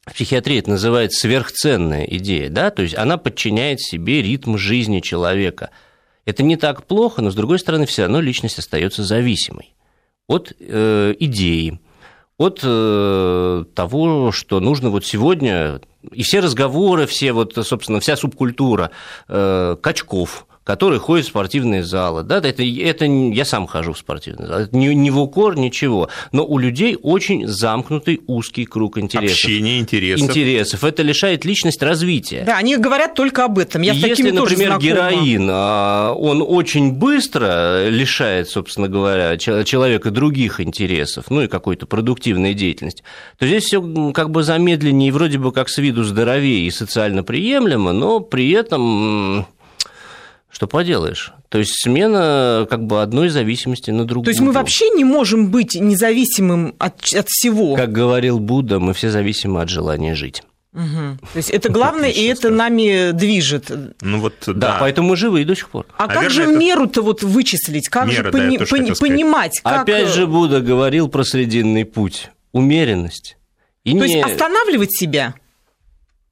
в 0.09 0.14
психиатрии 0.14 0.59
это 0.59 0.71
называется 0.71 1.21
сверхценная 1.21 2.05
идея, 2.05 2.49
да, 2.51 2.71
то 2.71 2.83
есть 2.83 2.97
она 2.97 3.16
подчиняет 3.16 3.81
себе 3.81 4.23
ритм 4.23 4.57
жизни 4.57 5.01
человека. 5.01 5.71
Это 6.25 6.42
не 6.42 6.57
так 6.57 6.87
плохо, 6.87 7.23
но, 7.23 7.31
с 7.31 7.35
другой 7.35 7.59
стороны, 7.59 7.87
все 7.87 8.03
равно 8.03 8.21
личность 8.21 8.59
остается 8.59 9.03
зависимой 9.03 9.75
от 10.27 10.53
э, 10.59 11.14
идеи, 11.18 11.81
от 12.37 12.61
э, 12.62 13.64
того, 13.75 14.33
что 14.33 14.61
нужно 14.61 14.90
вот 14.90 15.07
сегодня, 15.07 15.81
и 16.12 16.23
все 16.23 16.40
разговоры, 16.40 17.07
все 17.07 17.33
вот, 17.33 17.55
собственно, 17.66 18.01
вся 18.01 18.16
субкультура 18.16 18.90
э, 19.29 19.77
качков, 19.81 20.47
которые 20.68 21.00
ходят 21.00 21.24
в 21.24 21.31
спортивные 21.31 21.83
залы. 21.83 22.24
Да, 22.24 22.37
это, 22.37 22.62
это 22.62 23.07
я 23.07 23.44
сам 23.46 23.66
хожу 23.66 23.94
в 23.94 23.98
спортивный 23.98 24.46
зал. 24.46 24.59
Это 24.61 24.76
не, 24.76 24.94
не 24.94 25.11
в 25.11 25.18
укор, 25.18 25.57
ничего. 25.57 26.11
Но 26.31 26.44
у 26.44 26.59
людей 26.59 26.98
очень 27.02 27.48
замкнутый 27.48 28.20
узкий 28.26 28.66
круг 28.66 28.98
интересов. 28.98 29.38
Общение 29.38 29.78
интересов. 29.78 30.28
Интересов. 30.28 30.85
Это 30.85 31.02
лишает 31.02 31.46
личность 31.46 31.83
развития. 31.83 32.42
Да, 32.44 32.59
они 32.59 32.76
говорят 32.76 33.14
только 33.14 33.46
об 33.46 33.59
этом. 33.59 33.81
Я 33.81 33.94
Если, 33.94 34.11
такими 34.11 34.31
например, 34.31 34.74
тоже 34.74 34.87
героин, 34.87 35.48
а, 35.50 36.12
он 36.12 36.44
очень 36.46 36.92
быстро 36.92 37.88
лишает, 37.88 38.50
собственно 38.50 38.88
говоря, 38.88 39.38
человека 39.38 40.11
других 40.11 40.61
интересов, 40.61 41.31
ну 41.31 41.40
и 41.40 41.46
какой-то 41.48 41.87
продуктивной 41.87 42.52
деятельности, 42.52 43.02
то 43.38 43.46
здесь 43.46 43.64
все 43.64 44.12
как 44.12 44.28
бы 44.28 44.42
замедленнее 44.42 45.09
и 45.09 45.12
вроде 45.12 45.38
бы 45.38 45.50
как 45.50 45.70
с 45.70 45.78
виду 45.78 46.04
здоровее 46.04 46.66
и 46.66 46.70
социально 46.70 47.22
приемлемо, 47.22 47.92
но 47.92 48.20
при 48.20 48.50
этом 48.50 49.46
что 50.59 50.66
поделаешь? 50.66 51.33
То 51.51 51.59
есть 51.59 51.81
смена 51.81 52.66
как 52.68 52.85
бы 52.85 53.01
одной 53.01 53.29
зависимости 53.29 53.92
на 53.92 54.05
другую. 54.05 54.25
То 54.25 54.31
есть 54.31 54.40
мы 54.40 54.51
вообще 54.51 54.90
не 54.90 55.05
можем 55.05 55.53
быть 55.53 55.77
независимым 55.77 56.75
от, 56.79 57.14
от 57.14 57.29
всего. 57.29 57.77
Как 57.77 57.92
говорил 57.92 58.40
Будда, 58.40 58.81
мы 58.81 58.92
все 58.92 59.11
зависимы 59.11 59.62
от 59.62 59.68
желания 59.68 60.16
жить. 60.16 60.42
Угу. 60.75 61.18
То 61.33 61.37
есть 61.37 61.51
это 61.51 61.68
главное, 61.68 62.11
и 62.11 62.25
это 62.25 62.51
нами 62.51 63.12
движет. 63.12 63.71
Ну 64.01 64.18
вот, 64.18 64.35
да. 64.49 64.53
да, 64.53 64.77
поэтому 64.81 65.11
мы 65.11 65.16
живы 65.16 65.42
и 65.42 65.44
до 65.44 65.55
сих 65.55 65.68
пор. 65.68 65.87
А 65.97 66.09
Наверное, 66.09 66.25
как 66.25 66.33
же 66.33 66.42
это... 66.42 66.53
меру-то 66.53 67.03
вот 67.03 67.23
вычислить? 67.23 67.88
Как 67.88 68.09
Мера, 68.09 68.25
же 68.25 68.33
пони... 68.33 68.59
да, 68.59 68.64
пони... 68.66 68.92
понимать? 68.99 69.61
Как... 69.62 69.83
Опять 69.83 70.09
же 70.09 70.27
Будда 70.27 70.61
говорил 70.61 71.07
про 71.07 71.23
срединный 71.23 71.85
путь. 71.85 72.33
Умеренность. 72.51 73.37
И 73.85 73.92
То 73.92 74.05
не... 74.05 74.14
есть 74.14 74.27
останавливать 74.27 74.92
себя? 74.92 75.37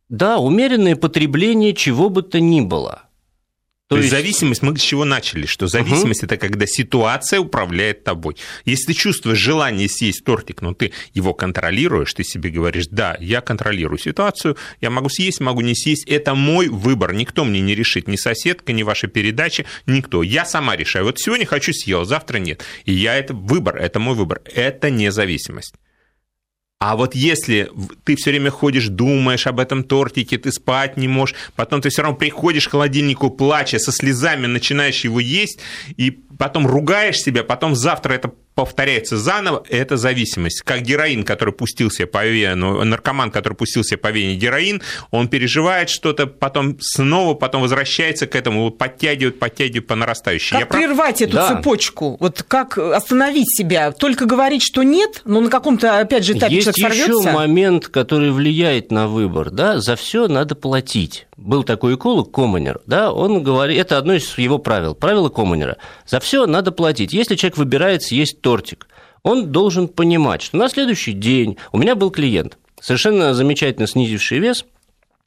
Да, 0.08 0.38
умеренное 0.38 0.96
потребление 0.96 1.74
чего 1.74 2.08
бы 2.08 2.22
то 2.22 2.40
ни 2.40 2.60
было– 2.60 3.02
То, 3.88 3.94
То 3.94 3.98
есть 3.98 4.10
зависимость, 4.10 4.62
мы 4.62 4.76
с 4.76 4.80
чего 4.80 5.04
начали, 5.04 5.46
что 5.46 5.68
зависимость 5.68 6.24
угу. 6.24 6.26
это 6.26 6.38
когда 6.38 6.66
ситуация 6.66 7.38
управляет 7.38 8.02
тобой. 8.02 8.36
Если 8.64 8.86
ты 8.86 8.94
чувствуешь 8.94 9.38
желание 9.38 9.88
съесть 9.88 10.24
тортик, 10.24 10.60
но 10.60 10.74
ты 10.74 10.92
его 11.14 11.34
контролируешь, 11.34 12.12
ты 12.12 12.24
себе 12.24 12.50
говоришь, 12.50 12.88
да, 12.90 13.16
я 13.20 13.40
контролирую 13.40 13.98
ситуацию, 13.98 14.56
я 14.80 14.90
могу 14.90 15.08
съесть, 15.08 15.38
могу 15.38 15.60
не 15.60 15.76
съесть, 15.76 16.02
это 16.08 16.34
мой 16.34 16.66
выбор, 16.66 17.14
никто 17.14 17.44
мне 17.44 17.60
не 17.60 17.76
решит, 17.76 18.08
ни 18.08 18.16
соседка, 18.16 18.72
ни 18.72 18.82
ваша 18.82 19.06
передача, 19.06 19.66
никто. 19.86 20.24
Я 20.24 20.44
сама 20.44 20.74
решаю. 20.74 21.04
Вот 21.04 21.20
сегодня 21.20 21.46
хочу 21.46 21.72
съел, 21.72 22.04
завтра 22.04 22.38
нет. 22.38 22.64
И 22.86 22.92
я 22.92 23.14
это 23.14 23.34
выбор, 23.34 23.76
это 23.76 24.00
мой 24.00 24.16
выбор. 24.16 24.42
Это 24.52 24.90
независимость. 24.90 25.74
А 26.78 26.94
вот 26.94 27.14
если 27.14 27.70
ты 28.04 28.16
все 28.16 28.30
время 28.30 28.50
ходишь, 28.50 28.88
думаешь 28.88 29.46
об 29.46 29.60
этом 29.60 29.82
тортике, 29.82 30.36
ты 30.36 30.52
спать 30.52 30.98
не 30.98 31.08
можешь, 31.08 31.34
потом 31.54 31.80
ты 31.80 31.88
все 31.88 32.02
равно 32.02 32.18
приходишь 32.18 32.68
к 32.68 32.72
холодильнику, 32.72 33.30
плача, 33.30 33.78
со 33.78 33.92
слезами 33.92 34.46
начинаешь 34.46 35.02
его 35.04 35.18
есть, 35.18 35.58
и 35.96 36.10
потом 36.10 36.66
ругаешь 36.66 37.16
себя, 37.16 37.44
потом 37.44 37.74
завтра 37.74 38.12
это 38.12 38.34
повторяется 38.56 39.18
заново, 39.18 39.62
это 39.68 39.98
зависимость. 39.98 40.62
Как 40.62 40.80
героин, 40.80 41.24
который 41.24 41.52
пустился 41.52 42.06
по 42.06 42.26
вену, 42.26 42.82
наркоман, 42.82 43.30
который 43.30 43.52
пустился 43.52 43.98
по 43.98 44.10
вене 44.10 44.34
героин, 44.34 44.82
он 45.10 45.28
переживает 45.28 45.90
что-то, 45.90 46.26
потом 46.26 46.78
снова, 46.80 47.34
потом 47.34 47.60
возвращается 47.62 48.26
к 48.26 48.34
этому, 48.34 48.70
подтягивает, 48.70 49.38
подтягивает 49.38 49.86
по 49.86 49.94
нарастающей. 49.94 50.52
Как 50.58 50.60
Я 50.60 50.66
прервать 50.66 51.18
прав? 51.18 51.28
эту 51.28 51.36
да. 51.36 51.48
цепочку? 51.48 52.16
Вот 52.18 52.42
как 52.48 52.78
остановить 52.78 53.54
себя? 53.54 53.92
Только 53.92 54.24
говорить, 54.24 54.62
что 54.62 54.82
нет, 54.82 55.20
но 55.26 55.40
на 55.40 55.50
каком-то, 55.50 55.98
опять 55.98 56.24
же, 56.24 56.32
этапе 56.32 56.54
Есть 56.54 56.74
человек 56.74 56.96
сорвется? 56.96 57.28
еще 57.28 57.36
момент, 57.36 57.88
который 57.88 58.32
влияет 58.32 58.90
на 58.90 59.06
выбор, 59.06 59.50
да, 59.50 59.80
за 59.80 59.96
все 59.96 60.28
надо 60.28 60.54
платить. 60.54 61.26
Был 61.36 61.64
такой 61.64 61.96
эколог 61.96 62.32
Команер, 62.32 62.80
да, 62.86 63.12
он 63.12 63.42
говорит, 63.42 63.78
это 63.78 63.98
одно 63.98 64.14
из 64.14 64.38
его 64.38 64.58
правил, 64.58 64.94
правило 64.94 65.28
Команера. 65.28 65.76
За 66.06 66.18
все 66.18 66.46
надо 66.46 66.72
платить. 66.72 67.12
Если 67.12 67.36
человек 67.36 67.58
выбирает 67.58 68.02
съесть 68.02 68.40
тортик. 68.40 68.88
Он 69.22 69.50
должен 69.50 69.88
понимать, 69.88 70.40
что 70.40 70.56
на 70.56 70.68
следующий 70.68 71.12
день 71.12 71.58
у 71.72 71.78
меня 71.78 71.94
был 71.96 72.10
клиент, 72.10 72.58
совершенно 72.80 73.34
замечательно 73.34 73.88
снизивший 73.88 74.38
вес, 74.38 74.64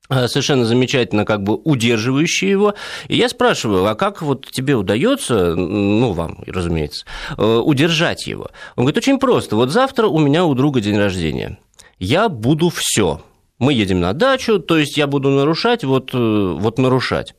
э, 0.10 0.28
совершенно 0.30 0.66
замечательно 0.66 1.26
как 1.26 1.44
бы 1.44 1.56
удерживающий 1.56 2.50
его. 2.50 2.76
И 3.10 3.18
я 3.18 3.28
спрашиваю, 3.28 3.86
а 3.86 3.96
как 3.96 4.22
вот 4.22 4.50
тебе 4.50 4.76
удается, 4.76 5.54
ну, 5.54 6.14
вам, 6.14 6.42
разумеется, 6.48 7.06
э, 7.38 7.44
удержать 7.44 8.26
его? 8.26 8.50
Он 8.78 8.86
говорит, 8.86 8.98
очень 8.98 9.20
просто. 9.20 9.58
Вот 9.58 9.70
завтра 9.70 10.08
у 10.08 10.18
меня 10.18 10.46
у 10.46 10.56
друга 10.56 10.80
день 10.80 10.98
рождения. 10.98 11.60
Я 12.00 12.30
буду 12.30 12.70
все. 12.70 13.22
Мы 13.60 13.74
едем 13.74 14.00
на 14.00 14.14
дачу, 14.14 14.60
то 14.60 14.78
есть 14.78 14.98
я 14.98 15.06
буду 15.06 15.30
нарушать, 15.30 15.84
вот, 15.84 16.12
э, 16.14 16.18
вот 16.18 16.80
нарушать 16.80 17.36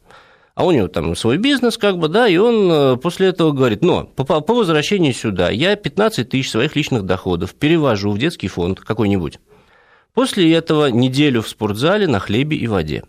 а 0.61 0.67
у 0.67 0.73
него 0.73 0.89
там 0.89 1.17
свой 1.17 1.39
бизнес, 1.39 1.79
как 1.79 1.97
бы, 1.97 2.09
да, 2.09 2.29
и 2.29 2.37
он 2.37 2.71
э, 2.71 2.97
после 2.99 3.29
этого 3.29 3.53
говорит, 3.53 3.83
но 3.83 4.05
по, 4.05 4.43
по 4.43 4.53
возвращении 4.53 5.11
сюда 5.11 5.49
я 5.49 5.75
15 5.75 6.29
тысяч 6.29 6.51
своих 6.51 6.77
личных 6.77 7.07
доходов 7.07 7.55
перевожу 7.55 8.11
в 8.11 8.19
детский 8.19 8.49
фонд 8.49 8.79
какой-нибудь. 8.79 9.39
После 10.13 10.53
этого 10.53 10.89
неделю 10.89 11.41
в 11.41 11.49
спортзале 11.49 12.07
на 12.07 12.19
хлебе 12.19 12.59
и 12.59 12.67
воде. 12.67 13.05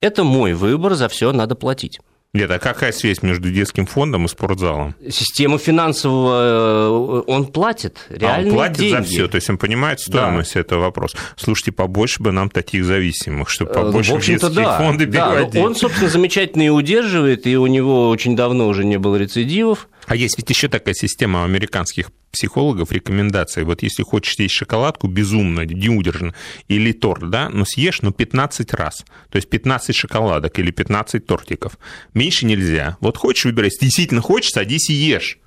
Это 0.00 0.22
мой 0.22 0.52
выбор, 0.52 0.94
за 0.94 1.08
все 1.08 1.32
надо 1.32 1.56
платить. 1.56 2.00
Нет, 2.34 2.50
а 2.50 2.58
какая 2.58 2.90
связь 2.90 3.22
между 3.22 3.48
детским 3.48 3.86
фондом 3.86 4.24
и 4.24 4.28
спортзалом? 4.28 4.96
Система 5.08 5.56
финансового, 5.56 7.22
э, 7.26 7.30
он 7.30 7.46
платит 7.46 7.98
реальные 8.10 8.50
а 8.50 8.50
он 8.50 8.54
платит 8.56 8.78
деньги. 8.78 8.92
за 8.96 9.02
все, 9.02 9.28
то 9.28 9.36
есть 9.36 9.48
он 9.48 9.56
понимает 9.56 10.00
стоимость 10.00 10.54
да. 10.54 10.60
этого 10.60 10.80
вопроса. 10.80 11.16
Слушайте, 11.36 11.70
побольше 11.70 12.20
бы 12.20 12.32
нам 12.32 12.50
таких 12.50 12.84
зависимых, 12.84 13.48
чтобы 13.48 13.70
э, 13.70 13.74
побольше 13.74 14.14
в, 14.14 14.18
в 14.18 14.26
детские 14.26 14.50
да, 14.50 14.78
фонды 14.78 15.06
переводить. 15.06 15.54
Да, 15.54 15.60
он, 15.60 15.76
собственно, 15.76 16.10
замечательно 16.10 16.62
и 16.62 16.70
удерживает, 16.70 17.46
и 17.46 17.56
у 17.56 17.68
него 17.68 18.08
очень 18.08 18.34
давно 18.34 18.66
уже 18.66 18.84
не 18.84 18.98
было 18.98 19.14
рецидивов. 19.14 19.88
А 20.06 20.16
есть 20.16 20.36
ведь 20.36 20.50
еще 20.50 20.66
такая 20.66 20.94
система 20.94 21.44
американских 21.44 22.10
психологов 22.34 22.92
рекомендации. 22.92 23.62
Вот 23.62 23.82
если 23.82 24.02
хочешь 24.02 24.38
есть 24.38 24.54
шоколадку 24.54 25.08
безумно, 25.08 25.62
неудержно, 25.62 26.34
или 26.68 26.92
торт, 26.92 27.30
да, 27.30 27.48
но 27.48 27.64
съешь, 27.64 28.02
ну, 28.02 28.12
15 28.12 28.74
раз. 28.74 29.04
То 29.30 29.36
есть 29.36 29.48
15 29.48 29.96
шоколадок 29.96 30.58
или 30.58 30.70
15 30.70 31.26
тортиков. 31.26 31.78
Меньше 32.12 32.44
нельзя. 32.46 32.96
Вот 33.00 33.16
хочешь 33.16 33.46
выбирать, 33.46 33.72
действительно 33.80 34.20
хочешь, 34.20 34.50
садись 34.50 34.90
и 34.90 34.94
ешь. 34.94 35.38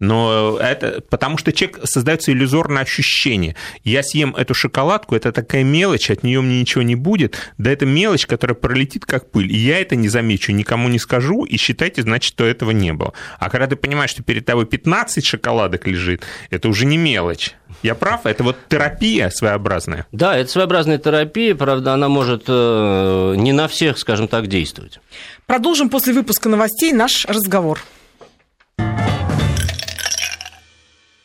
Но 0.00 0.58
это 0.60 1.02
потому 1.08 1.38
что 1.38 1.52
человек 1.52 1.80
создается 1.84 2.32
иллюзорное 2.32 2.82
ощущение. 2.82 3.54
Я 3.84 4.02
съем 4.02 4.34
эту 4.34 4.54
шоколадку, 4.54 5.14
это 5.14 5.32
такая 5.32 5.62
мелочь, 5.64 6.10
от 6.10 6.22
нее 6.22 6.40
мне 6.40 6.60
ничего 6.60 6.82
не 6.82 6.96
будет. 6.96 7.36
Да 7.58 7.70
это 7.70 7.86
мелочь, 7.86 8.26
которая 8.26 8.54
пролетит 8.54 9.06
как 9.06 9.30
пыль. 9.30 9.52
И 9.52 9.56
я 9.56 9.78
это 9.80 9.96
не 9.96 10.08
замечу, 10.08 10.52
никому 10.52 10.88
не 10.88 10.98
скажу, 10.98 11.44
и 11.44 11.56
считайте, 11.56 12.02
значит, 12.02 12.32
что 12.34 12.44
этого 12.44 12.72
не 12.72 12.92
было. 12.92 13.12
А 13.38 13.50
когда 13.50 13.66
ты 13.66 13.76
понимаешь, 13.76 14.10
что 14.10 14.22
перед 14.22 14.44
тобой 14.44 14.66
15 14.66 15.24
шоколадок 15.24 15.86
лежит, 15.86 16.24
это 16.50 16.68
уже 16.68 16.86
не 16.86 16.96
мелочь. 16.96 17.54
Я 17.82 17.94
прав? 17.94 18.24
Это 18.24 18.42
вот 18.42 18.56
терапия 18.68 19.30
своеобразная. 19.30 20.06
Да, 20.10 20.36
это 20.36 20.50
своеобразная 20.50 20.98
терапия, 20.98 21.54
правда, 21.54 21.92
она 21.94 22.08
может 22.08 22.44
э, 22.48 23.34
не 23.36 23.52
на 23.52 23.68
всех, 23.68 23.98
скажем 23.98 24.26
так, 24.26 24.46
действовать. 24.46 25.00
Продолжим 25.46 25.90
после 25.90 26.14
выпуска 26.14 26.48
новостей 26.48 26.92
наш 26.92 27.26
разговор. 27.26 27.80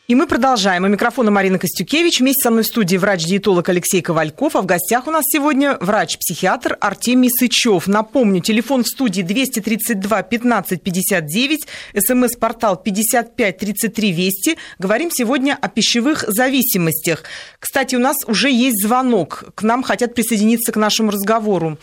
И 0.10 0.16
мы 0.16 0.26
продолжаем. 0.26 0.86
У 0.86 0.88
микрофона 0.88 1.30
Марина 1.30 1.60
Костюкевич. 1.60 2.20
Вместе 2.20 2.42
со 2.42 2.50
мной 2.50 2.64
в 2.64 2.66
студии 2.66 2.98
врач-диетолог 2.98 3.70
Алексей 3.70 4.02
Ковальков. 4.02 4.56
А 4.56 4.62
в 4.64 4.66
гостях 4.66 5.06
у 5.06 5.12
нас 5.12 5.24
сегодня 5.32 5.78
врач-психиатр 5.80 6.78
Артемий 6.82 7.30
Сычев. 7.30 7.86
Напомню, 7.86 8.42
телефон 8.42 8.82
в 8.82 8.88
студии 8.88 9.22
232 9.22 10.24
15 10.24 10.82
59, 10.82 11.68
смс-портал 11.96 12.78
55 12.78 13.58
33 13.60 14.12
Вести. 14.12 14.58
Говорим 14.80 15.12
сегодня 15.12 15.56
о 15.62 15.70
пищевых 15.70 16.26
зависимостях. 16.28 17.24
Кстати, 17.60 17.96
у 17.96 18.00
нас 18.00 18.18
уже 18.26 18.50
есть 18.50 18.84
звонок. 18.84 19.44
К 19.54 19.62
нам 19.62 19.84
хотят 19.84 20.16
присоединиться 20.16 20.72
к 20.72 20.78
нашему 20.78 21.12
разговору. 21.12 21.78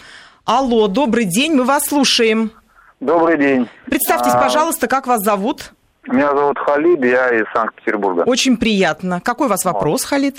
Алло, 0.45 0.89
добрый 0.89 1.27
день, 1.27 1.53
мы 1.53 1.63
вас 1.63 1.87
слушаем. 1.87 2.51
Добрый 2.99 3.39
день. 3.39 3.69
Представьтесь, 3.85 4.33
а... 4.33 4.41
пожалуйста, 4.41 4.89
как 4.89 5.07
вас 5.07 5.21
зовут? 5.23 5.71
Меня 6.07 6.31
зовут 6.37 6.59
Халид, 6.59 7.05
я 7.05 7.31
из 7.31 7.45
Санкт-Петербурга. 7.53 8.23
Очень 8.27 8.57
приятно. 8.57 9.21
Какой 9.21 9.47
у 9.47 9.51
вас 9.51 9.65
вопрос, 9.65 10.03
вот. 10.03 10.09
Халид? 10.09 10.37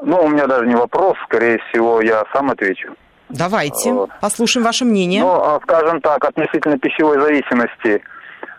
Ну, 0.00 0.22
у 0.22 0.28
меня 0.28 0.46
даже 0.46 0.66
не 0.66 0.76
вопрос, 0.76 1.16
скорее 1.24 1.58
всего, 1.68 2.00
я 2.00 2.24
сам 2.32 2.50
отвечу. 2.50 2.94
Давайте, 3.28 3.92
вот. 3.92 4.10
послушаем 4.20 4.64
ваше 4.64 4.84
мнение. 4.84 5.22
Ну, 5.22 5.30
а, 5.30 5.60
скажем 5.62 6.00
так, 6.00 6.24
относительно 6.24 6.78
пищевой 6.78 7.20
зависимости. 7.20 8.02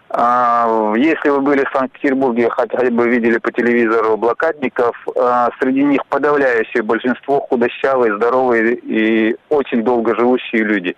А, 0.10 0.94
если 0.98 1.30
вы 1.30 1.42
были 1.42 1.64
в 1.64 1.72
Санкт-Петербурге, 1.72 2.50
хотя 2.50 2.78
бы 2.90 3.08
видели 3.08 3.38
по 3.38 3.52
телевизору 3.52 4.18
блокадников, 4.18 4.96
а, 5.18 5.50
среди 5.60 5.84
них 5.84 6.06
подавляющее 6.08 6.84
большинство 6.84 7.40
худощавые, 7.42 8.16
здоровые 8.18 8.76
и 8.76 9.38
очень 9.50 9.84
долго 9.84 10.16
живущие 10.16 10.64
люди. 10.64 10.96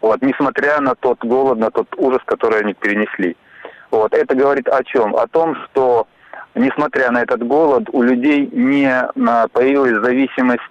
Вот, 0.00 0.22
несмотря 0.22 0.80
на 0.80 0.94
тот 0.94 1.24
голод, 1.24 1.58
на 1.58 1.70
тот 1.70 1.88
ужас, 1.96 2.20
который 2.24 2.60
они 2.60 2.74
перенесли. 2.74 3.36
Вот. 3.90 4.14
Это 4.14 4.34
говорит 4.34 4.68
о 4.68 4.82
чем? 4.84 5.14
О 5.16 5.26
том, 5.26 5.56
что 5.64 6.06
несмотря 6.54 7.10
на 7.10 7.22
этот 7.22 7.46
голод, 7.46 7.88
у 7.92 8.02
людей 8.02 8.48
не 8.52 8.86
а, 8.88 9.48
появилась 9.48 10.02
зависимость 10.02 10.62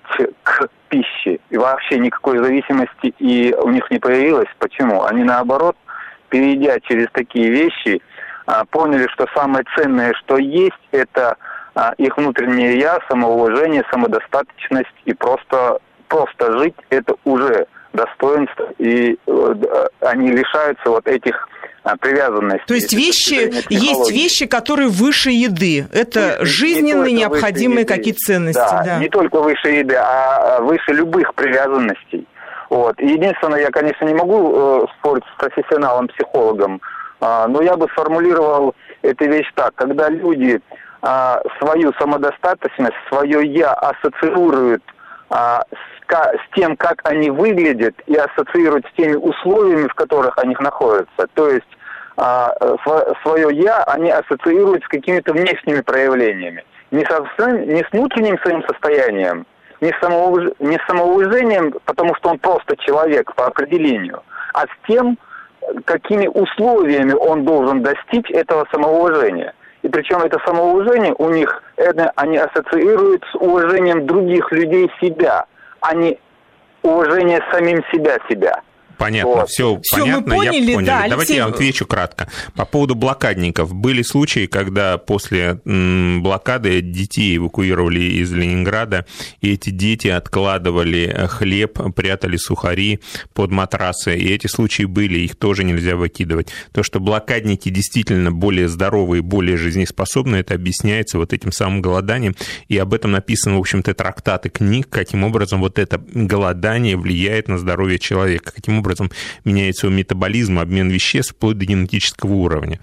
к 0.43 0.67
пище. 0.89 1.39
И 1.49 1.58
вообще 1.58 1.99
никакой 1.99 2.39
зависимости 2.39 3.13
и 3.19 3.54
у 3.54 3.69
них 3.69 3.89
не 3.91 3.99
появилось. 3.99 4.49
Почему? 4.60 5.04
Они 5.04 5.23
наоборот, 5.23 5.75
перейдя 6.30 6.80
через 6.82 7.08
такие 7.12 7.49
вещи, 7.49 8.01
а, 8.45 8.65
поняли, 8.65 9.08
что 9.08 9.28
самое 9.34 9.63
ценное, 9.75 10.13
что 10.13 10.38
есть, 10.38 10.73
это 10.91 11.38
а, 11.75 11.93
их 11.97 12.17
внутреннее 12.17 12.80
я, 12.80 12.99
самоуважение, 13.10 13.84
самодостаточность 13.91 14.95
и 15.06 15.13
просто, 15.13 15.80
просто 16.08 16.58
жить 16.60 16.75
это 16.89 17.15
уже 17.23 17.67
достоинство. 17.95 18.67
И 18.77 19.17
э, 19.25 19.55
они 20.01 20.31
лишаются 20.31 20.89
вот 20.89 21.08
этих 21.08 21.47
а, 21.84 21.95
привязанности. 21.97 22.65
То 22.67 22.73
есть 22.73 22.93
вещи, 22.93 23.51
есть 23.69 24.12
вещи, 24.12 24.47
которые 24.47 24.89
выше 24.89 25.29
еды. 25.29 25.88
Это 25.93 26.38
выше, 26.39 26.45
жизненные, 26.45 27.13
необходимые 27.13 27.86
какие-то 27.86 28.19
ценности. 28.19 28.60
Да, 28.60 28.84
да, 28.84 28.99
не 28.99 29.08
только 29.08 29.39
выше 29.39 29.69
еды, 29.69 29.95
а, 29.95 30.58
а 30.58 30.62
выше 30.62 30.93
любых 30.93 31.36
привязанностей. 31.36 32.27
Вот. 32.69 32.99
Единственное, 32.99 33.62
я, 33.62 33.69
конечно, 33.69 34.05
не 34.05 34.15
могу 34.15 34.53
э, 34.55 34.86
спорить 34.97 35.23
с 35.36 35.39
профессионалом-психологом, 35.39 36.81
э, 37.21 37.45
но 37.49 37.62
я 37.62 37.77
бы 37.77 37.88
сформулировал 37.91 38.73
эту 39.03 39.25
вещь 39.25 39.51
так. 39.53 39.75
Когда 39.75 40.10
люди 40.10 40.60
э, 41.01 41.36
свою 41.60 41.93
самодостаточность, 41.99 42.95
свое 43.10 43.45
«я» 43.45 43.73
ассоциируют 43.73 44.84
э, 45.29 45.36
с, 45.36 45.94
с 46.11 46.55
тем, 46.55 46.77
как 46.77 47.01
они 47.03 47.29
выглядят, 47.29 47.95
и 48.05 48.15
ассоциируют 48.15 48.85
с 48.87 48.95
теми 48.95 49.15
условиями, 49.15 49.87
в 49.87 49.93
которых 49.93 50.37
они 50.37 50.55
находятся, 50.59 51.27
то 51.33 51.49
есть 51.49 51.65
а, 52.17 52.53
свое 53.23 53.49
«я» 53.51 53.83
они 53.83 54.09
ассоциируют 54.09 54.83
с 54.83 54.87
какими-то 54.87 55.33
внешними 55.33 55.81
проявлениями. 55.81 56.63
Не, 56.91 57.03
со, 57.05 57.51
не 57.51 57.83
с 57.83 57.91
внутренним 57.91 58.37
своим 58.39 58.63
состоянием, 58.63 59.45
не 59.81 59.89
с, 59.89 59.99
самоуж... 59.99 60.45
не 60.59 60.77
с 60.77 60.85
самоуважением, 60.87 61.73
потому 61.85 62.15
что 62.15 62.29
он 62.29 62.39
просто 62.39 62.77
человек 62.77 63.33
по 63.35 63.47
определению, 63.47 64.21
а 64.53 64.61
с 64.61 64.87
тем, 64.87 65.17
какими 65.85 66.27
условиями 66.27 67.13
он 67.13 67.43
должен 67.43 67.81
достичь 67.81 68.29
этого 68.31 68.65
самоуважения. 68.71 69.53
И 69.81 69.89
причем 69.89 70.19
это 70.19 70.39
самоуважение 70.45 71.13
у 71.17 71.29
них, 71.29 71.61
это, 71.75 72.11
они 72.15 72.37
ассоциируют 72.37 73.23
с 73.31 73.35
уважением 73.35 74.05
других 74.05 74.51
людей 74.51 74.89
себя, 75.01 75.45
а 75.88 75.93
не 75.93 76.17
уважение 76.82 77.41
самим 77.52 77.84
себя 77.91 78.17
себя. 78.30 78.62
Понятно, 78.97 79.31
вот. 79.31 79.49
все, 79.49 79.79
все 79.84 80.01
понятно, 80.01 80.34
мы 80.34 80.45
поняли, 80.45 80.71
я 80.71 80.75
понял. 80.75 80.88
Да, 80.88 81.08
Давайте 81.10 81.15
Алексей... 81.15 81.36
я 81.38 81.45
отвечу 81.45 81.86
кратко. 81.86 82.29
По 82.55 82.65
поводу 82.65 82.95
блокадников. 82.95 83.73
Были 83.73 84.01
случаи, 84.01 84.45
когда 84.45 84.97
после 84.97 85.60
блокады 85.65 86.81
детей 86.81 87.38
эвакуировали 87.38 87.99
из 87.99 88.31
Ленинграда, 88.31 89.05
и 89.41 89.53
эти 89.53 89.69
дети 89.69 90.08
откладывали 90.08 91.12
э, 91.13 91.27
хлеб, 91.27 91.79
прятали 91.95 92.38
сухари 92.38 92.99
под 93.34 93.51
матрасы, 93.51 94.17
и 94.17 94.34
эти 94.34 94.47
случаи 94.47 94.84
были, 94.84 95.19
их 95.19 95.36
тоже 95.36 95.63
нельзя 95.63 95.95
выкидывать. 95.95 96.49
То, 96.71 96.84
что 96.84 96.99
блокадники 96.99 97.69
действительно 97.69 98.31
более 98.31 98.69
здоровые, 98.69 99.21
более 99.21 99.58
жизнеспособные, 99.58 100.41
это 100.41 100.53
объясняется 100.53 101.17
вот 101.17 101.34
этим 101.34 101.51
самым 101.51 101.81
голоданием, 101.81 102.36
и 102.67 102.77
об 102.77 102.93
этом 102.93 103.12
написано, 103.12 103.58
в 103.58 103.60
общем-то, 103.60 103.93
трактаты 103.93 104.49
книг, 104.49 104.88
каким 104.89 105.23
образом 105.23 105.60
вот 105.60 105.79
это 105.79 106.01
голодание 106.13 106.97
влияет 106.97 107.47
на 107.47 107.58
здоровье 107.58 107.99
человека, 107.99 108.51
каким 108.53 108.79
образом 108.79 108.85
образом 108.86 109.12
меняется 109.43 109.88
его 109.88 109.95
метаболизм, 109.95 110.60
обмен 110.60 110.89
веществ 110.89 111.34
вплоть 111.34 111.58
до 111.58 111.65
генетического 111.65 112.34
уровня. 112.34 112.80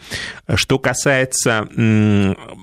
Что 0.55 0.79
касается 0.79 1.69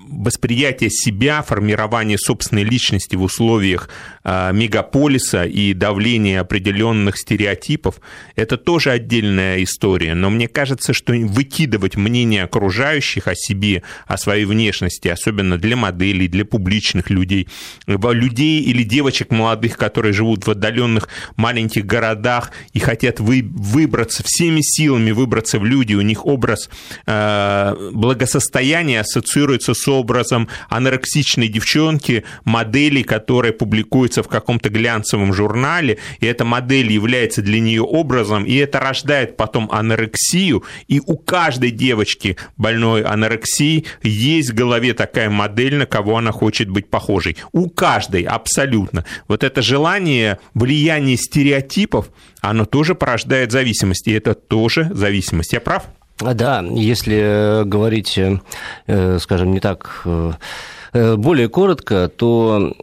восприятия 0.09 0.89
себя, 0.89 1.41
формирования 1.41 2.17
собственной 2.17 2.63
личности 2.63 3.15
в 3.15 3.23
условиях 3.23 3.89
а, 4.23 4.51
мегаполиса 4.51 5.45
и 5.45 5.73
давления 5.73 6.41
определенных 6.41 7.17
стереотипов, 7.17 8.01
это 8.35 8.57
тоже 8.57 8.91
отдельная 8.91 9.63
история. 9.63 10.15
Но 10.15 10.29
мне 10.29 10.47
кажется, 10.47 10.93
что 10.93 11.13
выкидывать 11.13 11.95
мнение 11.95 12.43
окружающих 12.43 13.27
о 13.27 13.35
себе, 13.35 13.83
о 14.07 14.17
своей 14.17 14.45
внешности, 14.45 15.07
особенно 15.07 15.57
для 15.57 15.75
моделей, 15.75 16.27
для 16.27 16.45
публичных 16.45 17.09
людей, 17.09 17.47
людей 17.87 18.61
или 18.61 18.83
девочек 18.83 19.31
молодых, 19.31 19.77
которые 19.77 20.13
живут 20.13 20.45
в 20.45 20.51
отдаленных 20.51 21.07
маленьких 21.35 21.85
городах 21.85 22.51
и 22.73 22.79
хотят 22.79 23.19
вы, 23.29 23.47
выбраться 23.47 24.23
всеми 24.25 24.61
силами, 24.61 25.11
выбраться 25.11 25.59
в 25.59 25.65
люди, 25.65 25.93
у 25.93 26.01
них 26.01 26.25
образ 26.25 26.67
э, 27.05 27.91
благосостояния 27.91 29.01
ассоциируется 29.01 29.75
с 29.75 29.87
образом 29.87 30.47
анорексичной 30.67 31.47
девчонки, 31.47 32.23
модели, 32.43 33.03
которая 33.03 33.51
публикуется 33.51 34.23
в 34.23 34.27
каком-то 34.27 34.69
глянцевом 34.69 35.31
журнале, 35.31 35.99
и 36.19 36.25
эта 36.25 36.43
модель 36.43 36.91
является 36.91 37.43
для 37.43 37.59
нее 37.59 37.83
образом, 37.83 38.45
и 38.45 38.55
это 38.55 38.79
рождает 38.79 39.37
потом 39.37 39.69
анорексию, 39.71 40.63
и 40.87 40.99
у 41.05 41.15
каждой 41.15 41.69
девочки 41.69 42.35
больной 42.57 43.03
анорексии 43.03 43.85
есть 44.01 44.49
в 44.49 44.55
голове 44.55 44.95
такая 44.95 45.29
модель, 45.29 45.75
на 45.75 45.85
кого 45.85 46.17
она 46.17 46.31
хочет 46.31 46.67
быть 46.69 46.89
похожей. 46.89 47.37
У 47.51 47.69
каждой, 47.69 48.23
абсолютно. 48.23 49.05
Вот 49.27 49.43
это 49.43 49.61
желание, 49.61 50.39
влияние 50.55 51.17
стереотипов, 51.17 52.09
оно 52.41 52.65
тоже 52.65 52.95
порождает 52.95 53.51
зависимость, 53.51 54.07
и 54.07 54.13
это 54.13 54.33
тоже 54.33 54.89
зависимость. 54.93 55.53
Я 55.53 55.61
прав? 55.61 55.87
А, 56.21 56.33
да, 56.33 56.63
если 56.71 57.63
говорить, 57.63 58.17
э, 58.17 59.19
скажем, 59.19 59.51
не 59.51 59.59
так 59.59 60.01
э, 60.05 61.15
более 61.15 61.47
коротко, 61.47 62.09
то 62.09 62.73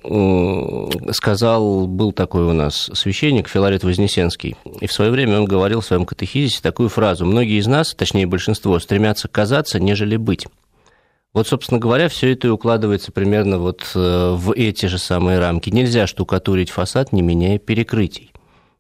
сказал, 1.13 1.87
был 1.87 2.13
такой 2.13 2.45
у 2.45 2.53
нас 2.53 2.91
священник 2.95 3.49
Филарет 3.49 3.85
Вознесенский, 3.85 4.57
и 4.81 4.87
в 4.87 4.93
свое 4.93 5.11
время 5.11 5.41
он 5.41 5.45
говорил 5.45 5.81
в 5.81 5.87
своем 5.87 6.07
катехизисе 6.07 6.63
такую 6.63 6.89
фразу 6.89 7.27
«Многие 7.27 7.59
из 7.59 7.67
нас, 7.67 7.95
точнее 7.95 8.27
большинство, 8.27 8.79
стремятся 8.79 9.29
казаться, 9.29 9.81
нежели 9.81 10.17
быть». 10.17 10.47
Вот, 11.35 11.47
собственно 11.47 11.79
говоря, 11.79 12.09
все 12.09 12.33
это 12.33 12.47
и 12.47 12.51
укладывается 12.51 13.13
примерно 13.13 13.59
вот 13.59 13.83
э, 13.95 14.31
в 14.35 14.53
эти 14.53 14.87
же 14.87 14.97
самые 14.97 15.39
рамки. 15.39 15.69
Нельзя 15.69 16.07
штукатурить 16.07 16.71
фасад, 16.71 17.13
не 17.13 17.21
меняя 17.21 17.59
перекрытий 17.59 18.33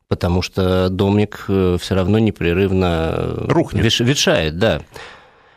потому 0.08 0.42
что 0.42 0.88
домик 0.88 1.46
э, 1.48 1.78
все 1.80 1.94
равно 1.94 2.18
непрерывно 2.18 3.12
э, 3.16 3.44
Рухнет. 3.48 3.84
ветшает, 4.00 4.58
да. 4.58 4.80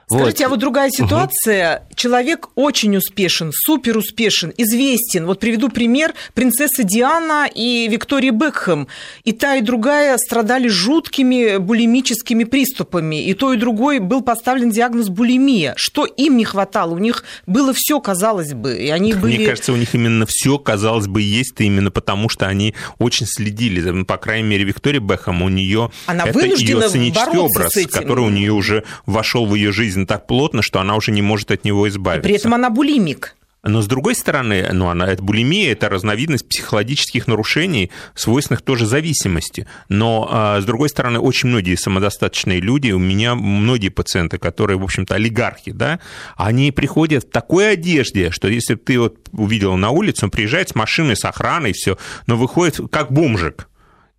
Скажите, 0.09 0.43
вот. 0.43 0.47
а 0.47 0.49
вот 0.49 0.59
другая 0.59 0.89
ситуация. 0.89 1.77
Угу. 1.77 1.95
Человек 1.95 2.49
очень 2.55 2.97
успешен, 2.97 3.51
супер 3.53 3.97
успешен, 3.97 4.51
известен. 4.57 5.25
Вот 5.25 5.39
приведу 5.39 5.69
пример. 5.69 6.13
Принцесса 6.33 6.83
Диана 6.83 7.47
и 7.53 7.87
Виктория 7.87 8.31
Бекхэм. 8.31 8.87
И 9.23 9.33
та, 9.33 9.57
и 9.57 9.61
другая 9.61 10.17
страдали 10.17 10.67
жуткими 10.67 11.57
булимическими 11.57 12.43
приступами. 12.43 13.23
И 13.23 13.33
то, 13.35 13.53
и 13.53 13.57
другой 13.57 13.99
был 13.99 14.21
поставлен 14.21 14.71
диагноз 14.71 15.09
булимия. 15.09 15.75
Что 15.77 16.05
им 16.05 16.37
не 16.37 16.45
хватало? 16.45 16.95
У 16.95 16.99
них 16.99 17.23
было 17.45 17.73
все, 17.75 17.99
казалось 17.99 18.53
бы. 18.53 18.77
И 18.77 18.89
они 18.89 19.13
были... 19.13 19.37
Мне 19.37 19.45
кажется, 19.45 19.73
у 19.73 19.75
них 19.75 19.93
именно 19.93 20.25
все, 20.27 20.57
казалось 20.57 21.07
бы, 21.07 21.21
есть 21.21 21.53
именно 21.59 21.91
потому, 21.91 22.29
что 22.29 22.47
они 22.47 22.73
очень 22.97 23.27
следили. 23.27 24.03
По 24.03 24.17
крайней 24.17 24.47
мере, 24.47 24.63
Виктория 24.63 25.01
Бекхэм, 25.01 25.43
у 25.43 25.49
нее 25.49 25.91
Она 26.07 26.23
это 26.25 26.39
ее 26.39 26.81
сценический 26.89 27.37
образ, 27.37 27.73
который 27.91 28.25
у 28.25 28.29
нее 28.29 28.53
уже 28.53 28.83
вошел 29.05 29.45
в 29.45 29.53
ее 29.53 29.71
жизнь 29.71 29.98
так 30.05 30.27
плотно, 30.27 30.61
что 30.61 30.79
она 30.79 30.95
уже 30.95 31.11
не 31.11 31.21
может 31.21 31.51
от 31.51 31.63
него 31.63 31.87
избавиться. 31.87 32.27
При 32.27 32.35
этом 32.35 32.53
она 32.53 32.69
булимик. 32.69 33.35
Но 33.61 33.81
с 33.81 33.87
другой 33.87 34.15
стороны, 34.15 34.69
ну, 34.71 34.87
она, 34.87 35.05
это 35.05 35.21
булимия– 35.21 35.71
это 35.73 35.89
разновидность 35.89 36.47
психологических 36.47 37.27
нарушений, 37.27 37.91
свойственных 38.15 38.61
тоже 38.61 38.85
зависимости. 38.85 39.67
Но, 39.89 40.29
а, 40.31 40.61
с 40.61 40.65
другой 40.65 40.87
стороны, 40.87 41.19
очень 41.19 41.49
многие 41.49 41.75
самодостаточные 41.75 42.61
люди, 42.61 42.91
у 42.91 42.99
меня 42.99 43.35
многие 43.35 43.89
пациенты, 43.89 44.37
которые, 44.37 44.77
в 44.77 44.83
общем-то, 44.83 45.15
олигархи, 45.15 45.71
да, 45.71 45.99
они 46.37 46.71
приходят 46.71 47.25
в 47.25 47.29
такой 47.29 47.73
одежде, 47.73 48.31
что 48.31 48.47
если 48.47 48.75
ты 48.75 48.97
вот 48.97 49.17
увидел 49.33 49.75
на 49.75 49.89
улице, 49.89 50.25
он 50.25 50.31
приезжает 50.31 50.69
с 50.69 50.75
машиной, 50.75 51.17
с 51.17 51.25
охраной, 51.25 51.73
все, 51.73 51.97
но 52.27 52.37
выходит 52.37 52.79
как 52.89 53.11
бомжик. 53.11 53.68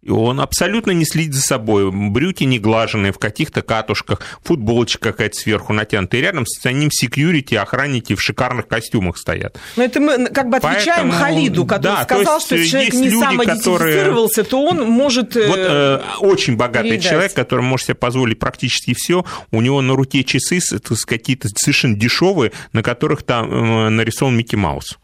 И 0.03 0.11
он 0.11 0.41
абсолютно 0.41 0.93
не 0.93 1.05
следит 1.05 1.35
за 1.35 1.43
собой. 1.43 1.91
Брюки 1.93 2.45
не 2.45 2.59
глаженные, 2.59 3.13
в 3.13 3.19
каких-то 3.19 3.61
катушках, 3.61 4.21
футболочка 4.43 5.11
какая-то 5.11 5.37
сверху 5.37 5.75
натянутая. 5.75 6.21
И 6.21 6.25
рядом 6.25 6.47
с 6.47 6.65
ним 6.65 6.91
секьюрити, 6.91 7.55
охранники 7.55 8.15
в 8.15 8.23
шикарных 8.23 8.67
костюмах 8.67 9.19
стоят. 9.19 9.59
Но 9.77 9.85
это 9.85 10.01
мы 10.01 10.29
как 10.29 10.49
бы 10.49 10.57
отвечаем 10.57 11.11
Поэтому, 11.11 11.13
Халиду, 11.13 11.67
который 11.67 11.97
да, 11.97 12.03
сказал, 12.05 12.41
что 12.41 12.57
если 12.57 12.71
человек 12.71 12.95
не 12.95 13.11
самоидентифицировался, 13.11 14.43
которые... 14.43 14.45
то 14.45 14.65
он 14.83 14.91
может 14.91 15.35
Вот 15.35 15.59
э, 15.59 16.01
очень 16.21 16.57
богатый 16.57 16.93
передать. 16.93 17.11
человек, 17.11 17.35
который 17.35 17.63
может 17.63 17.87
себе 17.87 17.95
позволить 17.95 18.39
практически 18.39 18.95
все. 18.97 19.27
У 19.51 19.61
него 19.61 19.83
на 19.83 19.95
руке 19.95 20.25
часы 20.25 20.61
какие-то 21.07 21.49
совершенно 21.55 21.95
дешевые, 21.95 22.53
на 22.73 22.83
которых 22.83 23.23
там 23.23 23.53
э, 23.53 23.89
нарисован 23.91 24.35
Микки 24.35 24.57
Маус. 24.57 24.99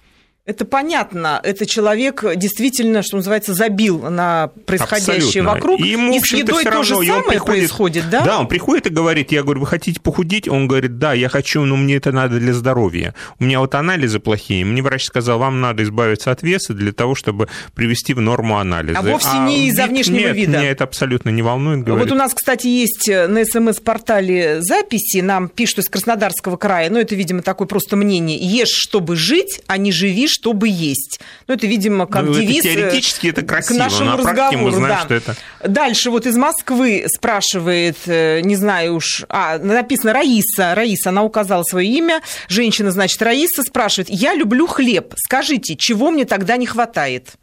Это 0.46 0.64
понятно. 0.64 1.40
Это 1.42 1.66
человек 1.66 2.24
действительно, 2.36 3.02
что 3.02 3.16
называется, 3.16 3.52
забил 3.52 3.98
на 4.08 4.52
происходящее 4.64 5.42
Абсолютно. 5.42 5.54
вокруг. 5.54 5.80
И, 5.80 5.88
ему, 5.88 6.14
и 6.14 6.20
с 6.20 6.32
едой 6.32 6.62
то 6.62 6.84
же 6.84 6.94
самое 6.94 7.24
приходит, 7.24 7.44
происходит, 7.44 8.10
да? 8.10 8.24
Да, 8.24 8.38
он 8.38 8.46
приходит 8.46 8.86
и 8.86 8.90
говорит, 8.90 9.32
я 9.32 9.42
говорю, 9.42 9.60
вы 9.60 9.66
хотите 9.66 10.00
похудеть? 10.00 10.46
Он 10.46 10.68
говорит, 10.68 10.98
да, 10.98 11.14
я 11.14 11.28
хочу, 11.28 11.64
но 11.64 11.74
мне 11.74 11.96
это 11.96 12.12
надо 12.12 12.38
для 12.38 12.54
здоровья. 12.54 13.12
У 13.40 13.44
меня 13.44 13.58
вот 13.58 13.74
анализы 13.74 14.20
плохие. 14.20 14.64
Мне 14.64 14.82
врач 14.82 15.06
сказал, 15.06 15.40
вам 15.40 15.60
надо 15.60 15.82
избавиться 15.82 16.30
от 16.30 16.44
веса 16.44 16.74
для 16.74 16.92
того, 16.92 17.16
чтобы 17.16 17.48
привести 17.74 18.14
в 18.14 18.20
норму 18.20 18.58
анализы. 18.58 18.96
А 18.96 19.02
вовсе 19.02 19.30
а 19.32 19.48
не 19.48 19.66
из-за 19.66 19.86
внешнего 19.86 20.28
нет, 20.28 20.36
вида? 20.36 20.58
меня 20.58 20.70
это 20.70 20.84
абсолютно 20.84 21.30
не 21.30 21.42
волнует. 21.42 21.82
Говорит. 21.82 22.08
Вот 22.08 22.14
у 22.14 22.16
нас, 22.16 22.32
кстати, 22.32 22.68
есть 22.68 23.08
на 23.08 23.44
СМС-портале 23.44 24.62
записи, 24.62 25.18
нам 25.18 25.48
пишут 25.48 25.80
из 25.80 25.88
Краснодарского 25.88 26.56
края, 26.56 26.88
но 26.88 27.00
это, 27.00 27.16
видимо, 27.16 27.42
такое 27.42 27.66
просто 27.66 27.96
мнение. 27.96 28.38
Ешь, 28.38 28.68
чтобы 28.68 29.16
жить, 29.16 29.60
а 29.66 29.76
не 29.76 29.90
живи, 29.90 30.28
чтобы 30.36 30.68
есть. 30.68 31.20
Ну, 31.46 31.54
это, 31.54 31.66
видимо, 31.66 32.06
как 32.06 32.24
ну, 32.24 32.34
девиз 32.34 32.64
это 32.64 32.74
теоретически 32.74 33.28
это 33.28 33.42
красиво, 33.42 33.76
к 33.76 33.78
нашему 33.78 34.10
на 34.10 34.16
разговору. 34.18 34.58
мы 34.58 34.70
знаем, 34.72 34.94
да. 34.94 35.04
что 35.04 35.14
это... 35.14 35.36
Дальше 35.66 36.10
вот 36.10 36.26
из 36.26 36.36
Москвы 36.36 37.06
спрашивает, 37.08 37.96
э, 38.06 38.40
не 38.42 38.56
знаю 38.56 38.96
уж, 38.96 39.24
а, 39.28 39.58
написано 39.58 40.12
Раиса. 40.12 40.74
Раиса, 40.74 41.08
она 41.08 41.22
указала 41.22 41.62
свое 41.62 41.88
имя. 41.88 42.20
Женщина, 42.48 42.90
значит, 42.90 43.20
Раиса 43.22 43.62
спрашивает, 43.62 44.08
я 44.10 44.34
люблю 44.34 44.66
хлеб, 44.66 45.14
скажите, 45.16 45.76
чего 45.76 46.10
мне 46.10 46.24
тогда 46.26 46.56
не 46.56 46.66
хватает? 46.66 47.36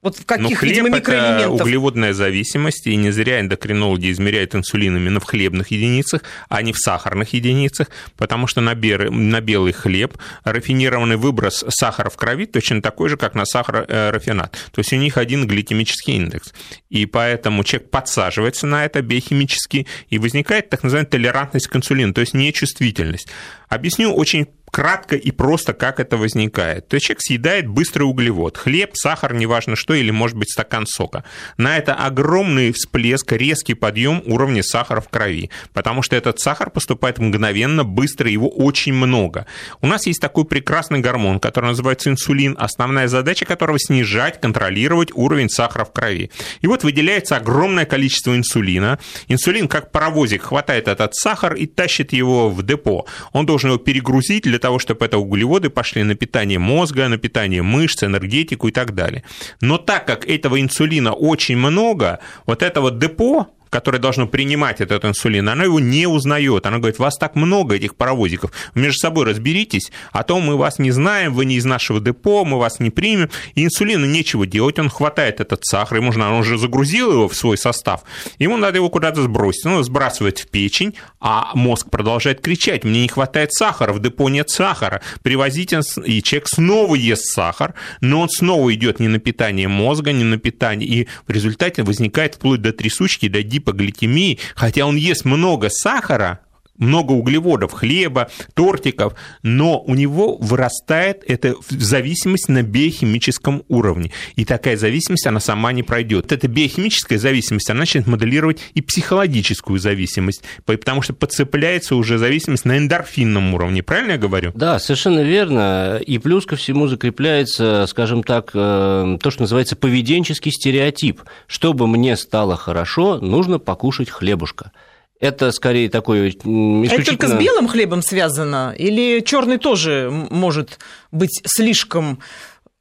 Вот 0.00 0.16
в 0.16 0.24
каких, 0.24 0.50
Но 0.50 0.56
хлеб 0.56 0.76
видимо, 0.76 0.96
микроэлементов? 0.96 1.54
это 1.54 1.64
углеводная 1.64 2.12
зависимость, 2.12 2.86
и 2.86 2.94
не 2.94 3.10
зря 3.10 3.40
эндокринологи 3.40 4.12
измеряют 4.12 4.54
инсулин 4.54 4.96
именно 4.96 5.18
в 5.18 5.24
хлебных 5.24 5.72
единицах, 5.72 6.22
а 6.48 6.62
не 6.62 6.72
в 6.72 6.78
сахарных 6.78 7.32
единицах, 7.32 7.88
потому 8.16 8.46
что 8.46 8.60
на, 8.60 8.76
бер... 8.76 9.10
на 9.10 9.40
белый 9.40 9.72
хлеб 9.72 10.16
рафинированный 10.44 11.16
выброс 11.16 11.64
сахара 11.68 12.10
в 12.10 12.16
крови 12.16 12.46
точно 12.46 12.80
такой 12.80 13.08
же, 13.08 13.16
как 13.16 13.34
на 13.34 13.44
сахарорафинат. 13.44 14.52
То 14.70 14.78
есть 14.78 14.92
у 14.92 14.96
них 14.96 15.16
один 15.16 15.48
гликемический 15.48 16.14
индекс. 16.14 16.54
И 16.90 17.04
поэтому 17.06 17.64
человек 17.64 17.90
подсаживается 17.90 18.68
на 18.68 18.84
это 18.84 19.02
биохимически, 19.02 19.88
и 20.10 20.18
возникает 20.18 20.70
так 20.70 20.84
называемая 20.84 21.10
толерантность 21.10 21.66
к 21.66 21.74
инсулину, 21.74 22.14
то 22.14 22.20
есть 22.20 22.34
нечувствительность. 22.34 23.28
Объясню 23.68 24.14
очень 24.14 24.46
кратко 24.70 25.16
и 25.16 25.30
просто, 25.30 25.72
как 25.72 26.00
это 26.00 26.16
возникает. 26.16 26.88
То 26.88 26.94
есть 26.94 27.06
человек 27.06 27.22
съедает 27.22 27.66
быстрый 27.66 28.02
углевод, 28.02 28.56
хлеб, 28.56 28.90
сахар, 28.94 29.34
неважно 29.34 29.76
что, 29.76 29.94
или, 29.94 30.10
может 30.10 30.36
быть, 30.36 30.50
стакан 30.50 30.86
сока. 30.86 31.24
На 31.56 31.76
это 31.78 31.94
огромный 31.94 32.72
всплеск, 32.72 33.32
резкий 33.32 33.74
подъем 33.74 34.22
уровня 34.26 34.62
сахара 34.62 35.00
в 35.00 35.08
крови, 35.08 35.50
потому 35.72 36.02
что 36.02 36.16
этот 36.16 36.40
сахар 36.40 36.70
поступает 36.70 37.18
мгновенно, 37.18 37.84
быстро, 37.84 38.30
его 38.30 38.48
очень 38.48 38.92
много. 38.94 39.46
У 39.80 39.86
нас 39.86 40.06
есть 40.06 40.20
такой 40.20 40.44
прекрасный 40.44 41.00
гормон, 41.00 41.40
который 41.40 41.66
называется 41.66 42.10
инсулин, 42.10 42.56
основная 42.58 43.08
задача 43.08 43.46
которого 43.46 43.78
снижать, 43.78 44.40
контролировать 44.40 45.10
уровень 45.14 45.48
сахара 45.48 45.84
в 45.84 45.92
крови. 45.92 46.30
И 46.60 46.66
вот 46.66 46.84
выделяется 46.84 47.36
огромное 47.36 47.84
количество 47.84 48.36
инсулина. 48.36 48.98
Инсулин, 49.28 49.68
как 49.68 49.92
паровозик, 49.92 50.42
хватает 50.42 50.88
этот 50.88 51.14
сахар 51.14 51.54
и 51.54 51.66
тащит 51.66 52.12
его 52.12 52.50
в 52.50 52.62
депо. 52.62 53.06
Он 53.32 53.46
должен 53.46 53.70
его 53.70 53.78
перегрузить 53.78 54.44
для 54.44 54.57
того, 54.58 54.78
чтобы 54.78 55.04
это 55.04 55.18
углеводы 55.18 55.70
пошли 55.70 56.02
на 56.02 56.14
питание 56.14 56.58
мозга, 56.58 57.08
на 57.08 57.18
питание 57.18 57.62
мышц, 57.62 58.02
энергетику 58.02 58.68
и 58.68 58.72
так 58.72 58.94
далее. 58.94 59.24
Но 59.60 59.78
так 59.78 60.06
как 60.06 60.28
этого 60.28 60.60
инсулина 60.60 61.12
очень 61.12 61.56
много, 61.56 62.20
вот 62.46 62.62
это 62.62 62.80
вот 62.80 62.98
депо, 62.98 63.48
которое 63.70 63.98
должно 63.98 64.26
принимать 64.26 64.80
этот 64.80 65.04
инсулин, 65.04 65.48
оно 65.48 65.64
его 65.64 65.80
не 65.80 66.06
узнает. 66.06 66.66
Оно 66.66 66.78
говорит, 66.78 66.98
вас 66.98 67.16
так 67.16 67.34
много, 67.34 67.76
этих 67.76 67.96
паровозиков, 67.96 68.52
между 68.74 68.98
собой 68.98 69.26
разберитесь, 69.26 69.90
а 70.12 70.22
то 70.22 70.38
мы 70.40 70.56
вас 70.56 70.78
не 70.78 70.90
знаем, 70.90 71.34
вы 71.34 71.44
не 71.44 71.56
из 71.56 71.64
нашего 71.64 72.00
депо, 72.00 72.44
мы 72.44 72.58
вас 72.58 72.80
не 72.80 72.90
примем. 72.90 73.30
И 73.54 73.64
инсулину 73.64 74.06
нечего 74.06 74.46
делать, 74.46 74.78
он 74.78 74.88
хватает 74.88 75.40
этот 75.40 75.64
сахар, 75.64 75.98
ему 75.98 76.06
нужно, 76.06 76.32
он 76.32 76.40
уже 76.40 76.58
загрузил 76.58 77.12
его 77.12 77.28
в 77.28 77.34
свой 77.34 77.56
состав, 77.56 78.02
ему 78.38 78.56
надо 78.56 78.76
его 78.76 78.88
куда-то 78.88 79.22
сбросить. 79.22 79.66
Он 79.66 79.72
его 79.72 79.82
сбрасывает 79.82 80.38
в 80.38 80.48
печень, 80.48 80.94
а 81.20 81.50
мозг 81.54 81.90
продолжает 81.90 82.40
кричать, 82.40 82.84
мне 82.84 83.02
не 83.02 83.08
хватает 83.08 83.52
сахара, 83.52 83.92
в 83.92 84.00
депо 84.00 84.28
нет 84.28 84.50
сахара, 84.50 85.00
привозите, 85.22 85.80
и 86.04 86.22
человек 86.22 86.48
снова 86.48 86.94
ест 86.94 87.26
сахар, 87.26 87.74
но 88.00 88.22
он 88.22 88.28
снова 88.28 88.72
идет 88.74 89.00
не 89.00 89.08
на 89.08 89.18
питание 89.18 89.68
мозга, 89.68 90.12
не 90.12 90.24
на 90.24 90.38
питание, 90.38 90.88
и 90.88 91.08
в 91.26 91.30
результате 91.30 91.82
возникает 91.82 92.36
вплоть 92.36 92.62
до 92.62 92.72
трясучки, 92.72 93.28
до 93.28 93.42
гипогликемии, 93.58 94.38
хотя 94.54 94.86
он 94.86 94.96
ест 94.96 95.24
много 95.24 95.68
сахара, 95.70 96.40
много 96.78 97.12
углеводов, 97.12 97.72
хлеба, 97.72 98.30
тортиков, 98.54 99.14
но 99.42 99.80
у 99.80 99.94
него 99.94 100.36
вырастает 100.36 101.22
эта 101.26 101.54
зависимость 101.68 102.48
на 102.48 102.62
биохимическом 102.62 103.64
уровне. 103.68 104.12
И 104.36 104.44
такая 104.44 104.76
зависимость, 104.76 105.26
она 105.26 105.40
сама 105.40 105.72
не 105.72 105.82
пройдет. 105.82 106.32
Эта 106.32 106.48
биохимическая 106.48 107.18
зависимость, 107.18 107.70
она 107.70 107.80
начинает 107.80 108.06
моделировать 108.08 108.60
и 108.74 108.82
психологическую 108.82 109.78
зависимость, 109.78 110.42
потому 110.64 111.02
что 111.02 111.12
подцепляется 111.12 111.96
уже 111.96 112.18
зависимость 112.18 112.64
на 112.64 112.78
эндорфинном 112.78 113.54
уровне. 113.54 113.82
Правильно 113.82 114.12
я 114.12 114.18
говорю? 114.18 114.52
Да, 114.54 114.78
совершенно 114.78 115.20
верно. 115.20 116.00
И 116.04 116.18
плюс 116.18 116.46
ко 116.46 116.56
всему 116.56 116.86
закрепляется, 116.86 117.86
скажем 117.88 118.22
так, 118.22 118.50
э, 118.54 119.18
то, 119.20 119.30
что 119.30 119.42
называется 119.42 119.76
поведенческий 119.76 120.52
стереотип. 120.52 121.22
Чтобы 121.46 121.86
мне 121.86 122.16
стало 122.16 122.56
хорошо, 122.56 123.18
нужно 123.18 123.58
покушать 123.58 124.10
хлебушка. 124.10 124.72
Это 125.20 125.50
скорее 125.50 125.90
такой 125.90 126.28
исключительно... 126.28 126.84
Это 126.84 127.04
только 127.04 127.28
с 127.28 127.34
белым 127.34 127.68
хлебом 127.68 128.02
связано? 128.02 128.74
Или 128.76 129.20
черный 129.20 129.58
тоже 129.58 130.10
может 130.30 130.78
быть 131.10 131.40
слишком 131.44 132.20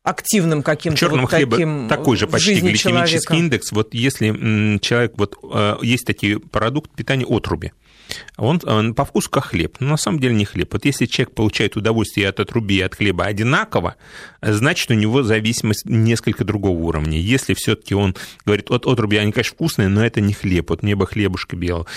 активным 0.03 0.63
каким-то 0.63 1.09
вот 1.09 1.29
таким 1.29 1.87
такой 1.89 2.15
же 2.15 2.27
почти 2.27 2.55
гликемический 2.55 2.91
человека. 2.91 3.33
индекс. 3.35 3.71
Вот 3.71 3.93
если 3.93 4.79
человек 4.79 5.13
вот 5.17 5.35
э, 5.43 5.77
есть 5.81 6.05
такие 6.05 6.39
продукты 6.39 6.91
питания 6.95 7.25
отруби, 7.25 7.73
он, 8.37 8.61
он 8.65 8.93
по 8.93 9.03
вкусу 9.03 9.29
хлеб, 9.31 9.77
но 9.79 9.89
на 9.89 9.97
самом 9.97 10.19
деле 10.19 10.35
не 10.35 10.45
хлеб. 10.45 10.71
Вот 10.73 10.85
если 10.85 11.05
человек 11.05 11.33
получает 11.33 11.75
удовольствие 11.75 12.29
от 12.29 12.39
отруби 12.39 12.77
и 12.77 12.81
от 12.81 12.95
хлеба 12.95 13.25
одинаково, 13.25 13.95
значит, 14.41 14.91
у 14.91 14.93
него 14.93 15.23
зависимость 15.23 15.85
несколько 15.85 16.43
другого 16.43 16.77
уровня. 16.77 17.19
Если 17.19 17.55
все-таки 17.55 17.95
он 17.95 18.15
говорит, 18.45 18.69
от 18.69 18.85
отруби 18.85 19.17
они, 19.17 19.31
конечно, 19.31 19.53
вкусные, 19.53 19.87
но 19.87 20.05
это 20.05 20.21
не 20.21 20.33
хлеб, 20.33 20.69
вот 20.69 20.83
мне 20.83 20.95
бы 20.95 21.07
хлебушка 21.07 21.55
белого. 21.55 21.87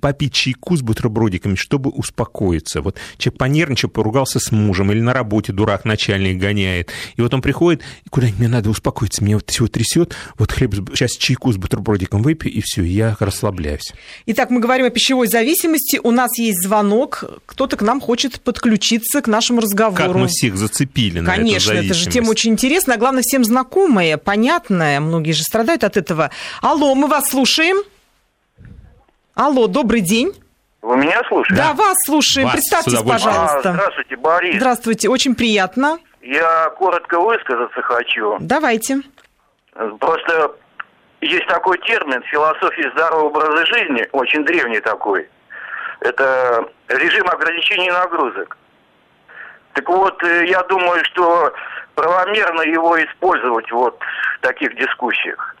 Попить 0.00 0.32
чайку 0.32 0.76
с 0.76 0.82
бутербродиками, 0.82 1.56
чтобы 1.56 1.90
успокоиться. 1.90 2.80
Вот 2.80 2.96
человек 3.16 3.38
понервничал, 3.38 3.88
поругался 3.88 4.38
с 4.38 4.52
мужем, 4.52 4.92
или 4.92 5.00
на 5.00 5.12
работе 5.12 5.52
дурак 5.52 5.84
начальник 5.84 6.38
гоняет. 6.38 6.92
И 7.16 7.20
вот 7.20 7.34
он 7.34 7.42
приходит, 7.42 7.82
и 8.04 8.08
куда-нибудь 8.08 8.38
мне 8.38 8.48
надо 8.48 8.70
успокоиться, 8.70 9.24
мне 9.24 9.34
вот 9.34 9.50
всего 9.50 9.66
трясет, 9.66 10.14
вот 10.38 10.52
хлеб, 10.52 10.74
сейчас 10.94 11.16
чайку 11.16 11.52
с 11.52 11.56
бутербродиком 11.56 12.22
выпью, 12.22 12.52
и 12.52 12.60
все, 12.60 12.82
я 12.82 13.16
расслабляюсь. 13.18 13.92
Итак, 14.26 14.50
мы 14.50 14.60
говорим 14.60 14.86
о 14.86 14.90
пищевой 14.90 15.26
зависимости. 15.26 15.87
У 16.02 16.10
нас 16.10 16.38
есть 16.38 16.62
звонок. 16.62 17.24
Кто-то 17.46 17.76
к 17.76 17.82
нам 17.82 18.00
хочет 18.00 18.40
подключиться 18.40 19.22
к 19.22 19.26
нашему 19.26 19.60
разговору. 19.60 19.96
Как 19.96 20.14
мы 20.14 20.26
всех 20.28 20.56
зацепили 20.56 21.20
на 21.20 21.34
Конечно, 21.34 21.72
эту 21.72 21.86
это 21.86 21.94
же 21.94 22.10
тема 22.10 22.30
очень 22.30 22.52
интересная, 22.52 22.96
а 22.96 22.98
главное, 22.98 23.22
всем 23.22 23.44
знакомая, 23.44 24.16
понятная. 24.18 25.00
Многие 25.00 25.32
же 25.32 25.42
страдают 25.42 25.84
от 25.84 25.96
этого. 25.96 26.30
Алло, 26.60 26.94
мы 26.94 27.08
вас 27.08 27.30
слушаем. 27.30 27.78
Алло, 29.34 29.66
добрый 29.66 30.00
день. 30.00 30.32
Вы 30.82 30.96
меня 30.96 31.22
слушаете? 31.28 31.62
Да, 31.62 31.74
вас 31.74 31.96
слушаем. 32.04 32.46
Вас 32.46 32.56
Представьтесь, 32.56 33.00
пожалуйста. 33.00 33.70
А, 33.70 33.72
здравствуйте, 33.74 34.16
Борис. 34.16 34.56
Здравствуйте, 34.56 35.08
очень 35.08 35.34
приятно. 35.34 35.98
Я 36.22 36.70
коротко 36.78 37.20
высказаться 37.20 37.80
хочу. 37.82 38.36
Давайте. 38.40 39.00
Просто 40.00 40.56
есть 41.20 41.46
такой 41.46 41.78
термин 41.78 42.22
философии 42.30 42.90
здорового 42.92 43.28
образа 43.28 43.66
жизни, 43.66 44.06
очень 44.12 44.44
древний 44.44 44.80
такой. 44.80 45.28
Это 46.00 46.68
режим 46.88 47.28
ограничений 47.28 47.90
нагрузок. 47.90 48.56
Так 49.72 49.88
вот, 49.88 50.22
э, 50.24 50.46
я 50.46 50.62
думаю, 50.64 51.04
что 51.04 51.52
правомерно 51.94 52.62
его 52.62 53.02
использовать 53.02 53.70
вот 53.70 53.98
в 54.36 54.40
таких 54.40 54.76
дискуссиях. 54.76 55.56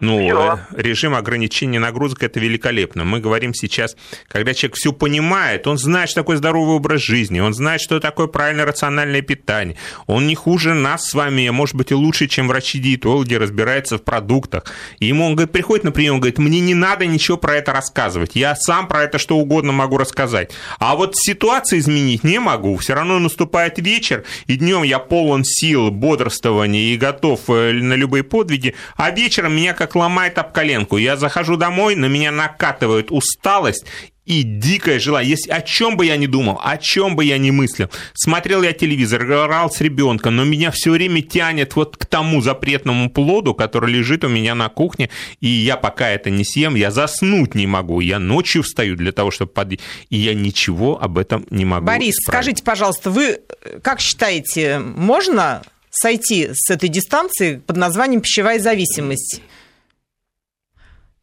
Ну, 0.00 0.18
Всё. 0.18 0.58
э, 0.72 0.82
режим 0.82 1.14
ограничения 1.14 1.78
нагрузок 1.78 2.22
это 2.24 2.40
великолепно. 2.40 3.04
Мы 3.04 3.20
говорим 3.20 3.54
сейчас, 3.54 3.96
когда 4.28 4.52
человек 4.52 4.76
все 4.76 4.92
понимает, 4.92 5.66
он 5.66 5.78
знает, 5.78 6.10
что 6.10 6.20
такое 6.20 6.36
здоровый 6.36 6.76
образ 6.76 7.00
жизни, 7.00 7.38
он 7.40 7.54
знает, 7.54 7.80
что 7.80 8.00
такое 8.00 8.26
правильное 8.26 8.64
рациональное 8.64 9.22
питание. 9.22 9.76
Он 10.06 10.26
не 10.26 10.34
хуже 10.34 10.74
нас 10.74 11.08
с 11.08 11.14
вами, 11.14 11.46
а 11.46 11.52
может 11.52 11.76
быть 11.76 11.92
и 11.92 11.94
лучше, 11.94 12.26
чем 12.26 12.48
врачи-диетологи, 12.48 13.34
разбирается 13.34 13.98
в 13.98 14.02
продуктах. 14.02 14.64
И 14.98 15.06
ему 15.06 15.26
он 15.26 15.36
говорит, 15.36 15.52
приходит 15.52 15.84
на 15.84 15.92
прием, 15.92 16.18
говорит, 16.18 16.38
мне 16.38 16.60
не 16.60 16.74
надо 16.74 17.06
ничего 17.06 17.36
про 17.36 17.54
это 17.54 17.72
рассказывать. 17.72 18.32
Я 18.34 18.56
сам 18.56 18.88
про 18.88 19.04
это 19.04 19.18
что 19.18 19.38
угодно 19.38 19.72
могу 19.72 19.96
рассказать. 19.96 20.50
А 20.78 20.96
вот 20.96 21.14
ситуацию 21.16 21.78
изменить 21.78 22.24
не 22.24 22.40
могу. 22.40 22.76
Все 22.78 22.94
равно 22.94 23.20
наступает 23.20 23.78
вечер, 23.78 24.24
и 24.46 24.56
днем 24.56 24.82
я 24.82 24.98
полон 24.98 25.44
сил, 25.44 25.90
бодрствования 25.90 26.94
и 26.94 26.96
готов 26.96 27.40
э, 27.48 27.72
на 27.72 27.94
любые 27.94 28.24
подвиги, 28.24 28.74
а 28.96 29.10
вечером 29.10 29.54
меня 29.54 29.72
как 29.72 29.83
ломает 29.94 30.38
об 30.38 30.52
коленку. 30.52 30.96
Я 30.96 31.16
захожу 31.16 31.56
домой, 31.56 31.96
на 31.96 32.06
меня 32.06 32.30
накатывает 32.30 33.10
усталость, 33.10 33.84
и 34.26 34.42
дикое 34.42 34.98
желание, 34.98 35.32
если 35.32 35.50
о 35.50 35.60
чем 35.60 35.96
бы 35.96 36.06
я 36.06 36.16
ни 36.16 36.26
думал, 36.26 36.58
о 36.62 36.78
чем 36.78 37.14
бы 37.14 37.24
я 37.24 37.36
ни 37.36 37.50
мыслил, 37.50 37.90
смотрел 38.14 38.62
я 38.62 38.72
телевизор, 38.72 39.24
играл 39.24 39.70
с 39.70 39.80
ребенком, 39.82 40.36
но 40.36 40.44
меня 40.44 40.70
все 40.70 40.92
время 40.92 41.20
тянет 41.20 41.76
вот 41.76 41.98
к 41.98 42.06
тому 42.06 42.40
запретному 42.40 43.10
плоду, 43.10 43.52
который 43.54 43.92
лежит 43.92 44.24
у 44.24 44.28
меня 44.28 44.54
на 44.54 44.70
кухне, 44.70 45.10
и 45.40 45.48
я 45.48 45.76
пока 45.76 46.08
это 46.08 46.30
не 46.30 46.44
съем, 46.44 46.74
я 46.74 46.90
заснуть 46.90 47.54
не 47.54 47.66
могу, 47.66 48.00
я 48.00 48.18
ночью 48.18 48.62
встаю 48.62 48.96
для 48.96 49.12
того, 49.12 49.30
чтобы 49.30 49.52
под... 49.52 49.72
и 49.72 49.78
я 50.10 50.32
ничего 50.32 51.00
об 51.00 51.18
этом 51.18 51.46
не 51.50 51.66
могу 51.66 51.86
Борис, 51.86 52.14
исправить. 52.14 52.44
скажите, 52.44 52.64
пожалуйста, 52.64 53.10
вы 53.10 53.40
э, 53.62 53.80
как 53.82 54.00
считаете, 54.00 54.78
можно 54.78 55.62
сойти 55.90 56.48
с 56.52 56.70
этой 56.70 56.88
дистанции 56.88 57.56
под 57.66 57.76
названием 57.76 58.22
пищевая 58.22 58.58
зависимость? 58.58 59.42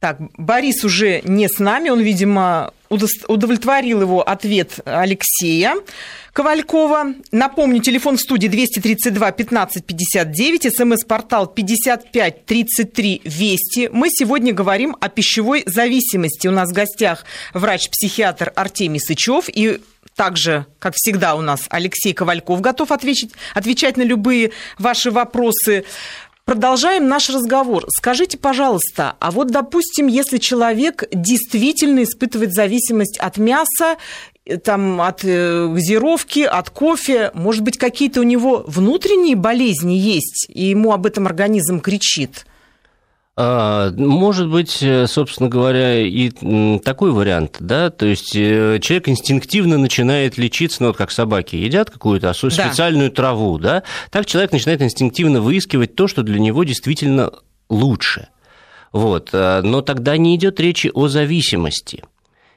Так, 0.01 0.17
Борис 0.35 0.83
уже 0.83 1.21
не 1.25 1.47
с 1.47 1.59
нами, 1.59 1.89
он, 1.89 1.99
видимо, 1.99 2.73
удовлетворил 2.89 4.01
его 4.01 4.27
ответ 4.27 4.79
Алексея 4.83 5.75
Ковалькова. 6.33 7.13
Напомню, 7.31 7.81
телефон 7.83 8.17
в 8.17 8.19
студии 8.19 8.47
232 8.47 9.31
15 9.31 9.85
59, 9.85 10.75
смс-портал 10.75 11.45
55 11.45 12.45
33 12.47 13.21
Вести. 13.25 13.89
Мы 13.93 14.09
сегодня 14.09 14.53
говорим 14.53 14.97
о 14.99 15.07
пищевой 15.07 15.61
зависимости. 15.67 16.47
У 16.47 16.51
нас 16.51 16.71
в 16.71 16.73
гостях 16.73 17.23
врач-психиатр 17.53 18.53
Артемий 18.55 18.99
Сычев 18.99 19.49
и 19.49 19.81
также, 20.15 20.65
как 20.79 20.95
всегда, 20.95 21.35
у 21.35 21.41
нас 21.41 21.67
Алексей 21.69 22.13
Ковальков 22.13 22.59
готов 22.59 22.91
отвечать, 22.91 23.29
отвечать 23.53 23.97
на 23.97 24.03
любые 24.03 24.51
ваши 24.79 25.11
вопросы. 25.11 25.85
Продолжаем 26.51 27.07
наш 27.07 27.29
разговор. 27.29 27.85
Скажите, 27.87 28.37
пожалуйста, 28.37 29.15
а 29.21 29.31
вот, 29.31 29.51
допустим, 29.51 30.07
если 30.07 30.37
человек 30.37 31.05
действительно 31.09 32.03
испытывает 32.03 32.53
зависимость 32.53 33.17
от 33.19 33.37
мяса, 33.37 33.95
э, 34.45 34.57
там, 34.57 34.99
от 34.99 35.23
э, 35.23 35.67
газировки, 35.67 36.41
от 36.41 36.69
кофе, 36.69 37.31
может 37.33 37.63
быть, 37.63 37.77
какие-то 37.77 38.19
у 38.19 38.23
него 38.23 38.65
внутренние 38.67 39.37
болезни 39.37 39.93
есть, 39.93 40.47
и 40.49 40.65
ему 40.65 40.91
об 40.91 41.05
этом 41.05 41.25
организм 41.25 41.79
кричит? 41.79 42.45
А, 43.43 43.91
может 43.97 44.49
быть, 44.49 44.83
э, 44.83 45.07
собственно 45.07 45.49
говоря, 45.49 45.99
и 45.99 46.29
такой 46.79 47.11
вариант, 47.11 47.57
да, 47.59 47.89
то 47.89 48.05
есть 48.05 48.35
э, 48.35 48.77
человек 48.79 49.09
инстинктивно 49.09 49.79
начинает 49.79 50.37
лечиться, 50.37 50.83
ну 50.83 50.89
вот 50.89 50.97
как 50.97 51.09
собаки 51.09 51.55
едят 51.55 51.89
какую-то 51.89 52.33
специальную 52.33 53.09
да. 53.09 53.15
траву, 53.15 53.57
да, 53.57 53.81
так 54.11 54.27
человек 54.27 54.51
начинает 54.51 54.83
инстинктивно 54.83 55.41
выискивать 55.41 55.95
то, 55.95 56.07
что 56.07 56.21
для 56.21 56.39
него 56.39 56.63
действительно 56.65 57.31
лучше. 57.67 58.27
Вот. 58.91 59.29
Э, 59.33 59.61
но 59.63 59.81
тогда 59.81 60.17
не 60.17 60.35
идет 60.35 60.59
речи 60.59 60.91
о 60.93 61.07
зависимости. 61.07 62.03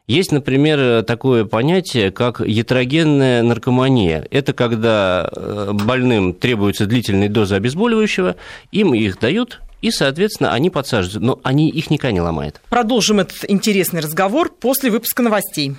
Есть, 0.06 0.32
например, 0.32 1.02
такое 1.04 1.46
понятие, 1.46 2.10
как 2.10 2.40
ятрогенная 2.40 3.42
наркомания. 3.42 4.28
Это 4.30 4.52
когда 4.52 5.30
больным 5.72 6.34
требуется 6.34 6.84
длительная 6.84 7.30
доза 7.30 7.56
обезболивающего, 7.56 8.36
им 8.70 8.92
их 8.92 9.18
дают, 9.18 9.62
и, 9.84 9.90
соответственно, 9.90 10.54
они 10.54 10.70
подсаживаются. 10.70 11.20
Но 11.20 11.40
они 11.42 11.68
их 11.68 11.90
никогда 11.90 12.12
не 12.12 12.22
ломают. 12.22 12.58
Продолжим 12.70 13.20
этот 13.20 13.44
интересный 13.48 14.00
разговор 14.00 14.50
после 14.50 14.90
выпуска 14.90 15.22
новостей. 15.22 15.76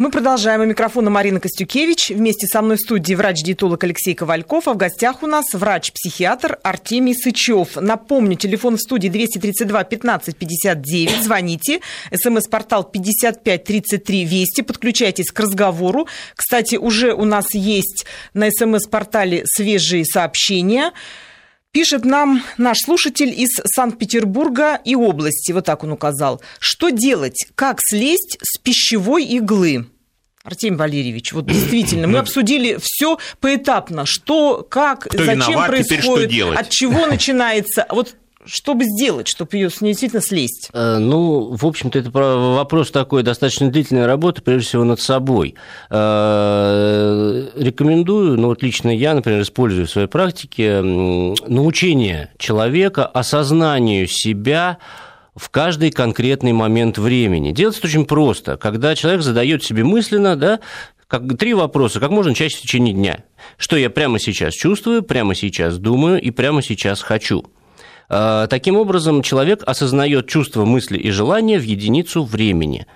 Мы 0.00 0.10
продолжаем. 0.10 0.62
У 0.62 0.64
микрофона 0.64 1.10
Марина 1.10 1.40
Костюкевич. 1.40 2.08
Вместе 2.08 2.46
со 2.46 2.62
мной 2.62 2.78
в 2.78 2.80
студии 2.80 3.12
врач-диетолог 3.12 3.84
Алексей 3.84 4.14
Ковальков. 4.14 4.66
А 4.66 4.72
в 4.72 4.78
гостях 4.78 5.22
у 5.22 5.26
нас 5.26 5.44
врач-психиатр 5.52 6.58
Артемий 6.62 7.14
Сычев. 7.14 7.76
Напомню, 7.76 8.34
телефон 8.36 8.78
в 8.78 8.80
студии 8.80 9.08
232 9.08 9.84
15 9.84 10.38
59. 10.38 11.22
Звоните. 11.22 11.80
СМС-портал 12.14 12.84
55 12.84 13.62
33 13.62 14.24
Вести. 14.24 14.62
Подключайтесь 14.62 15.30
к 15.30 15.38
разговору. 15.38 16.08
Кстати, 16.34 16.76
уже 16.76 17.12
у 17.12 17.26
нас 17.26 17.52
есть 17.52 18.06
на 18.32 18.48
СМС-портале 18.50 19.42
свежие 19.44 20.06
сообщения. 20.06 20.92
Пишет 21.72 22.04
нам 22.04 22.42
наш 22.58 22.78
слушатель 22.84 23.30
из 23.30 23.50
Санкт-Петербурга 23.76 24.80
и 24.84 24.96
области, 24.96 25.52
вот 25.52 25.66
так 25.66 25.84
он 25.84 25.92
указал. 25.92 26.42
Что 26.58 26.90
делать? 26.90 27.46
Как 27.54 27.78
слезть 27.80 28.38
с 28.42 28.58
пищевой 28.58 29.24
иглы? 29.24 29.86
Артемий 30.42 30.78
Валерьевич, 30.78 31.32
вот 31.32 31.46
действительно, 31.52 32.08
мы 32.08 32.18
обсудили 32.18 32.78
все 32.82 33.18
поэтапно, 33.38 34.04
что, 34.04 34.66
как, 34.68 35.02
Кто 35.04 35.18
зачем 35.18 35.34
виноват, 35.34 35.68
происходит, 35.68 36.58
от 36.58 36.70
чего 36.70 37.06
начинается. 37.06 37.86
Вот 37.88 38.16
чтобы 38.44 38.84
сделать, 38.84 39.28
чтобы 39.28 39.56
ее 39.56 39.68
действительно 39.68 40.22
слезть? 40.22 40.70
Э, 40.72 40.98
ну, 40.98 41.54
в 41.54 41.66
общем-то, 41.66 41.98
это 41.98 42.10
вопрос 42.10 42.90
такой 42.90 43.22
достаточно 43.22 43.70
длительной 43.70 44.06
работы, 44.06 44.42
прежде 44.42 44.68
всего, 44.68 44.84
над 44.84 45.00
собой. 45.00 45.54
Э, 45.90 47.48
рекомендую, 47.56 48.38
ну 48.38 48.48
вот 48.48 48.62
лично 48.62 48.94
я, 48.94 49.14
например, 49.14 49.42
использую 49.42 49.86
в 49.86 49.90
своей 49.90 50.08
практике 50.08 50.80
научение 50.80 52.30
человека 52.38 53.06
осознанию 53.06 54.06
себя 54.06 54.78
в 55.36 55.50
каждый 55.50 55.90
конкретный 55.90 56.52
момент 56.52 56.98
времени. 56.98 57.52
Делается 57.52 57.86
очень 57.86 58.04
просто. 58.04 58.56
Когда 58.56 58.94
человек 58.94 59.22
задает 59.22 59.62
себе 59.62 59.84
мысленно, 59.84 60.36
да, 60.36 60.60
как, 61.06 61.36
три 61.38 61.54
вопроса, 61.54 62.00
как 62.00 62.10
можно 62.10 62.34
чаще 62.34 62.56
в 62.56 62.60
течение 62.62 62.94
дня. 62.94 63.24
Что 63.56 63.76
я 63.76 63.90
прямо 63.90 64.18
сейчас 64.18 64.54
чувствую, 64.54 65.02
прямо 65.02 65.34
сейчас 65.34 65.78
думаю 65.78 66.20
и 66.20 66.30
прямо 66.30 66.62
сейчас 66.62 67.02
хочу. 67.02 67.44
Э, 68.10 68.48
таким 68.50 68.76
образом, 68.76 69.22
человек 69.22 69.62
осознает 69.64 70.26
чувства, 70.26 70.64
мысли 70.64 70.98
и 70.98 71.10
желания 71.10 71.58
в 71.58 71.62
единицу 71.62 72.24
времени. 72.24 72.86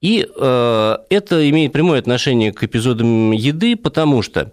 И 0.00 0.26
э, 0.26 0.96
это 1.10 1.50
имеет 1.50 1.72
прямое 1.72 1.98
отношение 1.98 2.52
к 2.52 2.64
эпизодам 2.64 3.32
еды, 3.32 3.76
потому 3.76 4.22
что 4.22 4.50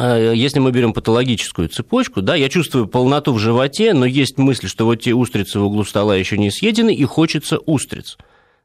э, 0.00 0.32
если 0.34 0.60
мы 0.60 0.72
берем 0.72 0.94
патологическую 0.94 1.68
цепочку, 1.68 2.22
да, 2.22 2.34
я 2.34 2.48
чувствую 2.48 2.88
полноту 2.88 3.34
в 3.34 3.38
животе, 3.38 3.92
но 3.92 4.06
есть 4.06 4.38
мысль, 4.38 4.66
что 4.66 4.86
вот 4.86 5.02
те 5.02 5.12
устрицы 5.12 5.60
в 5.60 5.64
углу 5.64 5.84
стола 5.84 6.16
еще 6.16 6.38
не 6.38 6.50
съедены, 6.50 6.94
и 6.94 7.04
хочется 7.04 7.58
устриц. 7.58 8.16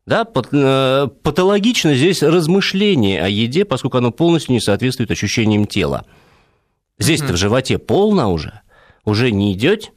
Да, 0.05 0.23
патологично 0.23 1.93
здесь 1.93 2.23
размышление 2.23 3.21
о 3.21 3.27
еде, 3.27 3.65
поскольку 3.65 3.97
оно 3.97 4.11
полностью 4.11 4.53
не 4.53 4.61
соответствует 4.61 5.11
ощущениям 5.11 5.67
тела. 5.67 6.05
Здесь-то 6.97 7.27
угу. 7.27 7.34
в 7.34 7.38
животе 7.38 7.77
полно 7.77 8.32
уже, 8.32 8.61
уже 9.05 9.32
не 9.32 9.53
идет, 9.53 9.91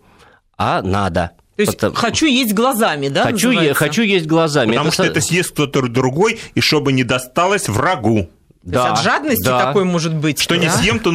а 0.62 0.82
надо. 0.82 1.32
То 1.56 1.62
есть 1.62 1.72
Потому... 1.72 1.94
хочу 1.94 2.26
есть 2.26 2.54
глазами, 2.54 3.08
да? 3.08 3.24
Хочу, 3.24 3.50
е- 3.50 3.74
хочу 3.74 4.02
есть 4.02 4.26
глазами. 4.26 4.70
Потому 4.70 4.88
это... 4.88 4.94
что 4.94 5.04
это 5.04 5.20
съест 5.20 5.50
кто-то 5.50 5.82
другой, 5.88 6.40
и 6.54 6.60
чтобы 6.60 6.92
не 6.92 7.04
досталось 7.04 7.68
врагу. 7.68 8.30
Да, 8.62 8.88
есть 8.88 9.00
от 9.00 9.04
жадности 9.04 9.44
да. 9.44 9.66
такой 9.66 9.84
может 9.84 10.14
быть. 10.14 10.40
Что 10.40 10.54
да? 10.54 10.60
не 10.60 10.70
съем, 10.70 11.00
то 11.00 11.10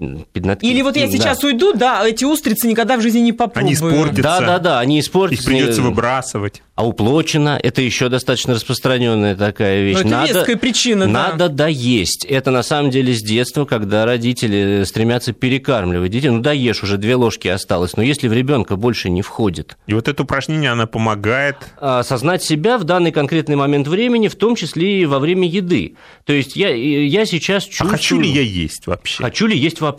надкусу. 0.00 0.70
Или 0.70 0.82
вот 0.82 0.96
я 0.96 1.08
сейчас 1.08 1.38
да. 1.38 1.48
уйду, 1.48 1.72
да, 1.72 2.06
эти 2.06 2.24
устрицы 2.24 2.66
никогда 2.66 2.96
в 2.96 3.02
жизни 3.02 3.20
не 3.20 3.32
попробую. 3.32 3.66
Они 3.66 3.74
испортятся. 3.74 4.22
Да, 4.22 4.40
да, 4.40 4.58
да, 4.58 4.80
они 4.80 5.00
испортятся. 5.00 5.42
Их 5.42 5.48
придется 5.48 5.82
выбрасывать. 5.82 6.62
А 6.74 6.86
уплочено, 6.86 7.60
это 7.62 7.82
еще 7.82 8.08
достаточно 8.08 8.54
распространенная 8.54 9.36
такая 9.36 9.82
вещь. 9.82 9.96
Но 9.96 10.00
это 10.00 10.08
надо, 10.08 10.32
веская 10.32 10.56
причина, 10.56 11.06
Надо 11.06 11.48
да. 11.50 11.66
доесть. 11.66 12.24
Это 12.24 12.50
на 12.50 12.62
самом 12.62 12.90
деле 12.90 13.12
с 13.12 13.22
детства, 13.22 13.66
когда 13.66 14.06
родители 14.06 14.84
стремятся 14.84 15.34
перекармливать 15.34 16.10
детей. 16.10 16.30
Ну, 16.30 16.40
доешь, 16.40 16.82
уже 16.82 16.96
две 16.96 17.16
ложки 17.16 17.48
осталось. 17.48 17.98
Но 17.98 18.02
если 18.02 18.28
в 18.28 18.32
ребенка 18.32 18.76
больше 18.76 19.10
не 19.10 19.20
входит. 19.20 19.76
И 19.86 19.92
вот 19.92 20.08
это 20.08 20.22
упражнение, 20.22 20.70
оно 20.70 20.86
помогает... 20.86 21.56
Осознать 21.78 22.42
себя 22.42 22.78
в 22.78 22.84
данный 22.84 23.12
конкретный 23.12 23.56
момент 23.56 23.86
времени, 23.86 24.28
в 24.28 24.36
том 24.36 24.56
числе 24.56 25.02
и 25.02 25.06
во 25.06 25.18
время 25.18 25.46
еды. 25.46 25.96
То 26.24 26.32
есть 26.32 26.56
я, 26.56 26.70
я 26.74 27.26
сейчас 27.26 27.64
чувствую... 27.64 27.90
А 27.90 27.92
хочу 27.92 28.18
ли 28.18 28.30
я 28.30 28.40
есть 28.40 28.86
вообще? 28.86 29.22
Хочу 29.22 29.46
ли 29.46 29.58
есть 29.58 29.82
вообще? 29.82 29.89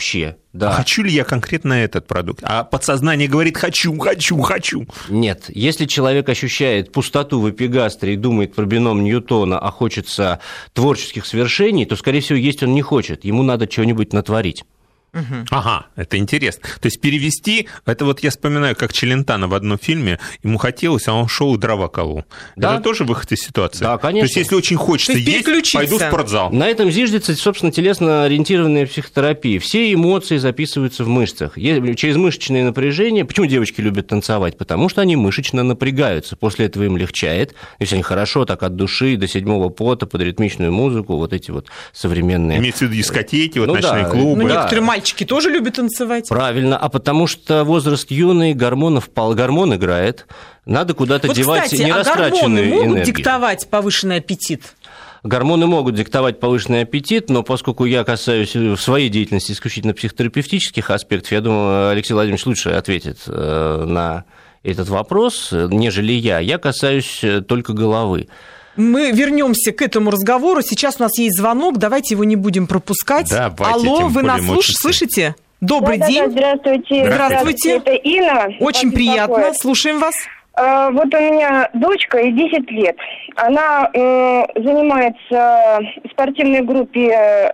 Да. 0.53 0.69
А 0.69 0.73
хочу 0.73 1.03
ли 1.03 1.11
я 1.11 1.23
конкретно 1.23 1.73
этот 1.73 2.07
продукт? 2.07 2.41
А 2.43 2.63
подсознание 2.63 3.27
говорит 3.27 3.57
«хочу, 3.57 3.97
хочу, 3.97 4.39
хочу». 4.41 4.85
Нет. 5.09 5.45
Если 5.47 5.85
человек 5.85 6.27
ощущает 6.27 6.91
пустоту 6.91 7.39
в 7.39 7.49
эпигастре 7.49 8.13
и 8.13 8.17
думает 8.17 8.53
про 8.53 8.65
бином 8.65 9.03
Ньютона, 9.03 9.59
а 9.59 9.71
хочется 9.71 10.39
творческих 10.73 11.25
свершений, 11.25 11.85
то, 11.85 11.95
скорее 11.95 12.21
всего, 12.21 12.37
есть 12.37 12.63
он 12.63 12.73
не 12.73 12.81
хочет. 12.81 13.23
Ему 13.23 13.43
надо 13.43 13.67
чего-нибудь 13.67 14.13
натворить. 14.13 14.65
Угу. 15.13 15.45
Ага, 15.51 15.87
это 15.97 16.17
интересно. 16.17 16.63
То 16.79 16.85
есть 16.85 17.01
перевести, 17.01 17.67
это 17.85 18.05
вот 18.05 18.21
я 18.21 18.29
вспоминаю, 18.29 18.77
как 18.77 18.93
Челентано 18.93 19.49
в 19.49 19.53
одном 19.53 19.77
фильме, 19.77 20.19
ему 20.41 20.57
хотелось, 20.57 21.07
а 21.09 21.13
он 21.13 21.27
шел 21.27 21.55
и 21.55 21.57
дрова 21.57 21.89
колол. 21.89 22.23
Да? 22.55 22.75
Это 22.75 22.83
тоже 22.83 23.03
выход 23.03 23.29
из 23.33 23.41
ситуации? 23.41 23.83
Да, 23.83 23.97
конечно. 23.97 24.21
То 24.21 24.25
есть 24.27 24.37
если 24.37 24.55
очень 24.55 24.77
хочется 24.77 25.17
есть, 25.17 25.47
есть 25.47 25.73
пойду 25.73 25.97
в 25.97 26.01
спортзал. 26.01 26.51
На 26.51 26.67
этом 26.67 26.89
зиждется, 26.89 27.35
собственно, 27.35 27.73
телесно-ориентированная 27.73 28.87
психотерапия. 28.87 29.59
Все 29.59 29.93
эмоции 29.93 30.37
записываются 30.37 31.03
в 31.03 31.09
мышцах. 31.09 31.55
Через 31.55 32.15
мышечное 32.15 32.63
напряжение, 32.63 33.25
почему 33.25 33.47
девочки 33.47 33.81
любят 33.81 34.07
танцевать? 34.07 34.57
Потому 34.57 34.87
что 34.87 35.01
они 35.01 35.17
мышечно 35.17 35.63
напрягаются. 35.63 36.37
После 36.37 36.67
этого 36.67 36.83
им 36.83 36.95
легчает. 36.95 37.53
Если 37.79 37.95
они 37.95 38.03
хорошо 38.03 38.45
так 38.45 38.63
от 38.63 38.77
души 38.77 39.17
до 39.17 39.27
седьмого 39.27 39.67
пота 39.67 40.05
под 40.05 40.21
ритмичную 40.21 40.71
музыку, 40.71 41.17
вот 41.17 41.33
эти 41.33 41.51
вот 41.51 41.67
современные... 41.91 42.59
Имеется 42.59 42.85
в 42.85 42.87
виду 42.87 42.95
дискотеки, 42.95 43.59
вот 43.59 43.67
ну, 43.67 43.73
ночные 43.75 44.03
да. 44.03 44.09
клубы. 44.09 44.43
Ну, 44.43 44.47
некоторые 44.47 44.79
да 44.79 45.00
мальчики 45.01 45.25
тоже 45.25 45.49
любят 45.49 45.75
танцевать. 45.75 46.29
Правильно, 46.29 46.77
а 46.77 46.89
потому 46.89 47.27
что 47.27 47.63
возраст 47.63 48.11
юный, 48.11 48.53
гормонов, 48.53 49.09
гормон 49.15 49.75
играет, 49.75 50.27
надо 50.65 50.93
куда-то 50.93 51.27
вот, 51.27 51.35
девать 51.35 51.65
кстати, 51.65 51.81
нерастраченную 51.81 52.65
а 52.65 52.69
гормоны 52.69 52.87
могут 52.87 53.03
диктовать 53.03 53.67
повышенный 53.69 54.17
аппетит? 54.17 54.75
Гормоны 55.23 55.67
могут 55.67 55.95
диктовать 55.95 56.39
повышенный 56.39 56.81
аппетит, 56.81 57.29
но 57.29 57.43
поскольку 57.43 57.85
я 57.85 58.03
касаюсь 58.03 58.55
в 58.55 58.77
своей 58.77 59.09
деятельности 59.09 59.51
исключительно 59.51 59.93
психотерапевтических 59.93 60.89
аспектов, 60.89 61.31
я 61.31 61.41
думаю, 61.41 61.89
Алексей 61.89 62.13
Владимирович 62.13 62.45
лучше 62.45 62.69
ответит 62.69 63.19
э, 63.27 63.85
на 63.87 64.25
этот 64.63 64.89
вопрос, 64.89 65.49
нежели 65.51 66.13
я. 66.13 66.39
Я 66.39 66.57
касаюсь 66.57 67.23
э, 67.23 67.41
только 67.41 67.73
головы. 67.73 68.29
Мы 68.75 69.11
вернемся 69.11 69.71
к 69.71 69.81
этому 69.81 70.11
разговору. 70.11 70.61
Сейчас 70.61 70.97
у 70.99 71.03
нас 71.03 71.17
есть 71.17 71.37
звонок, 71.37 71.77
давайте 71.77 72.15
его 72.15 72.23
не 72.23 72.35
будем 72.35 72.67
пропускать. 72.67 73.29
Давайте, 73.29 73.63
Алло, 73.73 74.07
вы 74.07 74.23
нас 74.23 74.41
слуш... 74.41 74.67
слышите? 74.73 75.35
Добрый 75.59 75.99
да, 75.99 76.07
день. 76.07 76.23
Да, 76.25 76.31
здравствуйте. 76.31 77.05
Здравствуйте. 77.05 77.75
Это 77.77 77.91
Инна. 77.91 78.47
Очень 78.59 78.91
приятно. 78.91 79.53
Слушаем 79.53 79.99
вас. 79.99 80.15
А, 80.53 80.89
вот 80.89 81.13
у 81.13 81.17
меня 81.17 81.69
дочка, 81.73 82.19
ей 82.19 82.31
10 82.31 82.71
лет. 82.71 82.95
Она 83.35 83.89
э, 83.93 84.43
занимается 84.55 85.79
в 86.03 86.11
спортивной 86.11 86.61
группе 86.61 87.53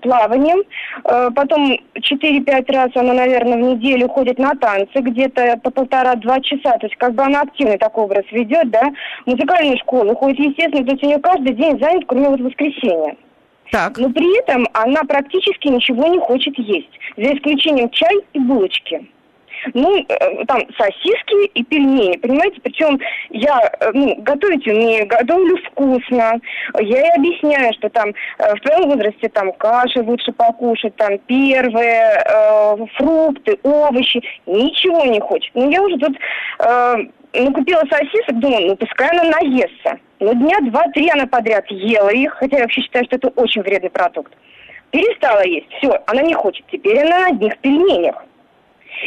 плаванием. 0.00 0.62
Э, 1.04 1.30
потом 1.34 1.78
4-5 1.94 2.72
раз 2.72 2.90
она, 2.94 3.14
наверное, 3.14 3.56
в 3.56 3.60
неделю 3.60 4.08
ходит 4.08 4.38
на 4.38 4.54
танцы, 4.54 5.00
где-то 5.00 5.58
по 5.62 5.70
полтора-два 5.70 6.40
часа. 6.40 6.78
То 6.78 6.86
есть 6.86 6.96
как 6.96 7.14
бы 7.14 7.22
она 7.22 7.42
активный 7.42 7.78
такой 7.78 8.04
образ 8.04 8.24
ведет, 8.30 8.70
да. 8.70 8.90
Музыкальную 9.26 9.78
школу 9.78 10.14
ходит, 10.14 10.38
естественно, 10.38 10.84
то 10.84 10.92
есть 10.92 11.04
у 11.04 11.06
нее 11.06 11.18
каждый 11.18 11.54
день 11.54 11.78
занят, 11.78 12.04
кроме 12.06 12.28
вот 12.28 12.40
воскресенья. 12.40 13.16
Так. 13.70 13.98
Но 13.98 14.10
при 14.10 14.38
этом 14.40 14.68
она 14.72 15.02
практически 15.02 15.68
ничего 15.68 16.06
не 16.06 16.18
хочет 16.18 16.56
есть, 16.58 16.90
за 17.16 17.34
исключением 17.34 17.90
чай 17.90 18.14
и 18.32 18.38
булочки. 18.38 19.08
Ну, 19.72 20.04
э, 20.08 20.44
там 20.46 20.62
сосиски 20.76 21.46
и 21.54 21.64
пельмени, 21.64 22.16
понимаете? 22.16 22.60
Причем 22.62 23.00
я, 23.30 23.58
э, 23.80 23.90
ну, 23.94 24.16
готовить 24.20 24.66
умею, 24.66 25.06
готовлю 25.06 25.56
вкусно. 25.68 26.40
Я 26.80 27.00
ей 27.00 27.12
объясняю, 27.16 27.72
что 27.74 27.88
там 27.88 28.10
э, 28.10 28.54
в 28.54 28.60
твоем 28.60 28.90
возрасте 28.90 29.28
там 29.28 29.52
каши 29.52 30.02
лучше 30.02 30.32
покушать, 30.32 30.94
там 30.96 31.18
первые, 31.18 32.22
э, 32.24 32.76
фрукты, 32.96 33.58
овощи. 33.62 34.22
Ничего 34.46 35.04
не 35.04 35.20
хочет. 35.20 35.50
Ну, 35.54 35.70
я 35.70 35.82
уже 35.82 35.96
тут 35.96 36.16
э, 36.60 36.96
ну, 37.32 37.52
купила 37.52 37.82
сосисок, 37.90 38.38
думаю, 38.38 38.68
ну, 38.68 38.76
пускай 38.76 39.08
она 39.08 39.24
наестся. 39.24 39.98
Но 40.20 40.32
дня 40.32 40.58
два-три 40.62 41.10
она 41.10 41.26
подряд 41.26 41.64
ела 41.70 42.10
их, 42.10 42.34
хотя 42.34 42.56
я 42.56 42.62
вообще 42.62 42.82
считаю, 42.82 43.04
что 43.06 43.16
это 43.16 43.28
очень 43.28 43.62
вредный 43.62 43.90
продукт. 43.90 44.32
Перестала 44.90 45.44
есть, 45.44 45.66
все, 45.78 45.98
она 46.06 46.22
не 46.22 46.34
хочет. 46.34 46.64
Теперь 46.70 47.00
она 47.00 47.18
на 47.18 47.26
одних 47.28 47.58
пельменях. 47.58 48.24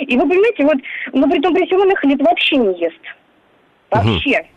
И 0.01 0.17
вы 0.17 0.27
понимаете, 0.27 0.63
вот, 0.63 0.77
ну, 1.13 1.29
при 1.29 1.39
том, 1.39 1.53
при 1.53 1.65
всем 1.65 1.81
она 1.81 1.95
хлеб 1.95 2.21
вообще 2.21 2.57
не 2.57 2.79
ест. 2.79 3.01
Вообще. 3.89 4.39
Угу. 4.39 4.47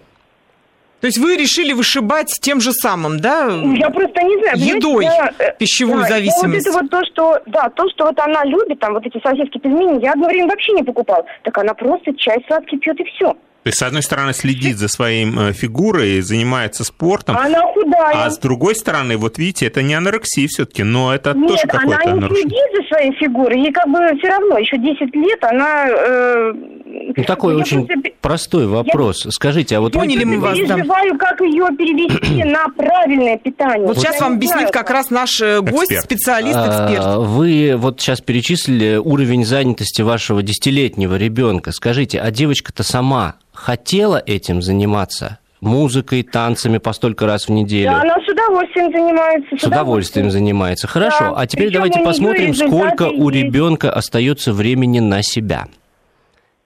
То 1.01 1.07
есть 1.07 1.19
вы 1.19 1.37
решили 1.37 1.73
вышибать 1.73 2.29
тем 2.43 2.61
же 2.61 2.73
самым, 2.73 3.21
да? 3.21 3.49
Я 3.49 3.89
просто 3.89 4.23
не 4.23 4.37
знаю. 4.43 4.59
Едой 4.59 5.05
я, 5.07 5.33
э, 5.39 5.55
пищевую 5.59 6.03
да, 6.03 6.09
зависимость. 6.09 6.67
Вот 6.67 6.75
это 6.75 6.83
вот 6.83 6.91
то, 6.91 7.05
что, 7.07 7.43
да, 7.47 7.71
то, 7.71 7.89
что 7.89 8.05
вот 8.05 8.19
она 8.21 8.45
любит, 8.45 8.79
там 8.81 8.93
вот 8.93 9.07
эти 9.07 9.19
сосиски 9.23 9.59
пельмени, 9.59 10.05
я 10.05 10.13
одно 10.13 10.29
время 10.29 10.49
вообще 10.49 10.73
не 10.73 10.83
покупал. 10.83 11.25
Так 11.43 11.57
она 11.57 11.73
просто 11.73 12.15
чай 12.17 12.45
сладкий 12.47 12.77
пьет 12.77 13.01
и 13.01 13.05
все. 13.05 13.35
То 13.63 13.69
есть, 13.69 13.79
с 13.79 13.83
одной 13.83 14.03
стороны, 14.03 14.33
следит 14.33 14.79
за 14.79 14.89
своей 14.89 15.27
э, 15.27 15.53
фигурой, 15.53 16.23
занимается 16.23 16.83
спортом. 16.83 17.37
Она 17.37 17.61
худая. 17.61 18.25
А 18.25 18.31
с 18.31 18.39
другой 18.39 18.75
стороны, 18.75 19.19
вот 19.19 19.37
видите, 19.37 19.67
это 19.67 19.83
не 19.83 19.93
анорексия 19.95 20.49
все-таки, 20.49 20.83
но 20.83 21.15
это 21.15 21.35
Нет, 21.35 21.49
тоже 21.49 21.63
какое-то 21.67 22.11
она 22.11 22.29
не 22.29 22.35
следит 22.35 22.67
за 22.75 22.83
своей 22.89 23.13
фигурой, 23.17 23.61
ей 23.61 23.73
как 23.73 23.87
бы 23.89 23.99
все 24.19 24.29
равно, 24.29 24.59
еще 24.59 24.79
10 24.79 25.15
лет 25.15 25.45
она... 25.45 25.89
Э, 25.89 26.53
ну, 27.17 27.25
такой 27.25 27.55
очень 27.57 27.87
просто... 27.87 28.11
простой 28.21 28.67
вопрос. 28.67 29.25
Я... 29.25 29.31
Скажите, 29.31 29.77
а 29.77 29.81
вот... 29.81 29.93
Поняли 29.93 30.25
мы 30.25 30.41
вас, 30.41 30.59
да. 30.59 30.75
переживаю, 30.77 31.19
как 31.19 31.41
ее 31.41 31.69
перевести 31.77 32.45
на 32.51 32.69
правильное 32.69 33.39
питание. 33.39 33.87
Вот 33.87 33.99
сейчас 33.99 34.21
вам 34.21 34.35
объяснит 34.35 34.71
как 34.71 34.91
раз 34.91 35.11
наш 35.11 35.41
э, 35.41 35.61
гость, 35.61 35.93
эксперт. 35.93 36.05
специалист, 36.05 36.59
эксперт. 36.59 37.05
А, 37.05 37.19
вы 37.19 37.75
вот 37.77 38.01
сейчас 38.01 38.21
перечислили 38.21 38.97
уровень 38.97 39.45
занятости 39.45 40.03
вашего 40.03 40.43
десятилетнего 40.43 41.17
ребенка. 41.17 41.73
Скажите, 41.73 42.21
а 42.21 42.31
девочка-то 42.31 42.83
сама 42.83 43.37
хотела 43.53 44.23
этим 44.25 44.63
заниматься, 44.63 45.39
музыкой, 45.61 46.23
танцами 46.23 46.79
по 46.79 46.93
столько 46.93 47.27
раз 47.27 47.49
в 47.49 47.51
неделю. 47.51 47.91
Да, 47.91 48.03
она 48.03 48.17
с 48.25 48.29
удовольствием 48.29 48.93
занимается. 48.93 49.57
С, 49.57 49.61
с 49.61 49.65
удовольствием 49.65 50.31
занимается. 50.31 50.87
Хорошо. 50.87 51.31
Да, 51.31 51.35
а 51.37 51.47
теперь 51.47 51.73
давайте 51.73 52.01
посмотрим, 52.01 52.55
сколько 52.55 53.05
у 53.05 53.29
ребенка 53.29 53.93
остается 53.93 54.53
времени 54.53 55.01
на 55.01 55.23
себя. 55.23 55.67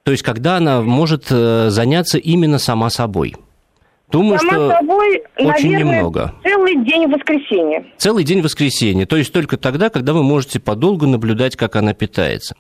То 0.05 0.13
есть, 0.13 0.23
когда 0.23 0.59
она 0.59 0.83
может 0.83 1.27
э, 1.31 1.71
заняться 1.71 2.19
именно 2.19 2.59
сама 2.59 2.91
собой. 2.91 3.35
Думаю, 4.13 4.39
Сама 4.39 4.53
что 4.53 4.69
собой, 4.69 5.23
очень 5.39 5.73
наверное, 5.73 5.79
немного. 5.79 6.35
Целый 6.45 6.85
день 6.85 7.09
воскресенья. 7.09 7.85
Целый 7.97 8.23
день 8.23 8.43
воскресенья. 8.43 9.07
То 9.07 9.17
есть 9.17 9.33
только 9.33 9.57
тогда, 9.57 9.89
когда 9.89 10.13
вы 10.13 10.23
можете 10.23 10.61
подолгу 10.61 11.07
наблюдать, 11.07 11.57
как 11.57 11.75
она 11.75 11.95
питается. 11.95 12.55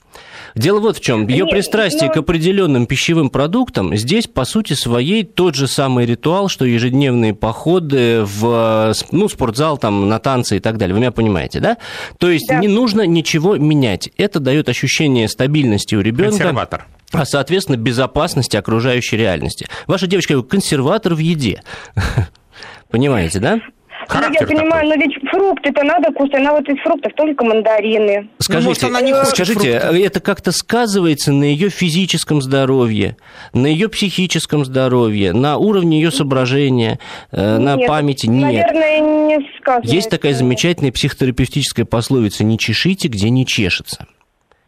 Дело 0.54 0.80
вот 0.80 0.96
в 0.96 1.00
чем. 1.02 1.28
Ее 1.28 1.46
пристрастие 1.46 2.08
но... 2.08 2.14
к 2.14 2.16
определенным 2.16 2.86
пищевым 2.86 3.28
продуктам 3.28 3.94
здесь, 3.94 4.26
по 4.26 4.46
сути 4.46 4.72
своей, 4.72 5.22
тот 5.22 5.54
же 5.54 5.68
самый 5.68 6.06
ритуал, 6.06 6.48
что 6.48 6.64
ежедневные 6.64 7.34
походы 7.34 8.22
в 8.24 8.94
ну, 9.12 9.28
спортзал, 9.28 9.76
там, 9.76 10.08
на 10.08 10.18
танцы 10.18 10.56
и 10.56 10.60
так 10.60 10.78
далее. 10.78 10.94
Вы 10.94 11.00
меня 11.00 11.12
понимаете, 11.12 11.60
да? 11.60 11.76
То 12.18 12.30
есть 12.30 12.48
да. 12.48 12.58
не 12.58 12.68
нужно 12.68 13.06
ничего 13.06 13.56
менять. 13.56 14.08
Это 14.16 14.40
дает 14.40 14.70
ощущение 14.70 15.28
стабильности 15.28 15.94
у 15.94 16.00
ребенка. 16.00 16.38
Консерватор 16.38 16.86
а, 17.14 17.24
соответственно, 17.24 17.76
безопасности 17.76 18.56
окружающей 18.56 19.16
реальности. 19.16 19.66
Ваша 19.86 20.06
девочка 20.06 20.42
консерватор 20.42 21.14
в 21.14 21.18
еде. 21.18 21.62
Понимаете, 22.90 23.38
да? 23.40 23.60
Характер 24.08 24.46
ну, 24.46 24.52
я 24.52 24.60
понимаю, 24.60 24.90
такой. 24.90 24.96
но 24.96 25.02
ведь 25.02 25.30
фрукты-то 25.30 25.82
надо 25.82 26.12
кушать, 26.12 26.34
она 26.34 26.52
вот 26.52 26.68
из 26.68 26.78
фруктов 26.82 27.12
только 27.16 27.44
мандарины. 27.44 28.28
Скажите, 28.38 28.62
ну, 28.62 28.68
может, 28.68 28.84
она 28.84 29.00
не 29.00 29.24
скажите, 29.24 29.80
фрукты. 29.80 30.04
это 30.04 30.20
как-то 30.20 30.52
сказывается 30.52 31.32
на 31.32 31.44
ее 31.44 31.70
физическом 31.70 32.42
здоровье, 32.42 33.16
на 33.52 33.66
ее 33.66 33.88
психическом 33.88 34.64
здоровье, 34.64 35.32
на 35.32 35.56
уровне 35.56 36.00
ее 36.00 36.10
соображения, 36.10 36.98
э, 37.32 37.56
Нет, 37.56 37.60
на 37.60 37.78
памяти? 37.86 38.26
Нет. 38.26 38.66
Наверное, 38.66 39.00
не 39.00 39.48
сказывается. 39.60 39.94
Есть 39.94 40.10
такая 40.10 40.34
замечательная 40.34 40.92
психотерапевтическая 40.92 41.86
пословица 41.86 42.44
«не 42.44 42.58
чешите, 42.58 43.08
где 43.08 43.30
не 43.30 43.46
чешется». 43.46 44.06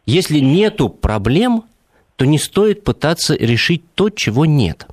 Если 0.05 0.39
нету 0.39 0.89
проблем, 0.89 1.65
то 2.17 2.25
не 2.25 2.37
стоит 2.37 2.83
пытаться 2.83 3.35
решить 3.35 3.83
то, 3.95 4.09
чего 4.09 4.45
нет. 4.45 4.87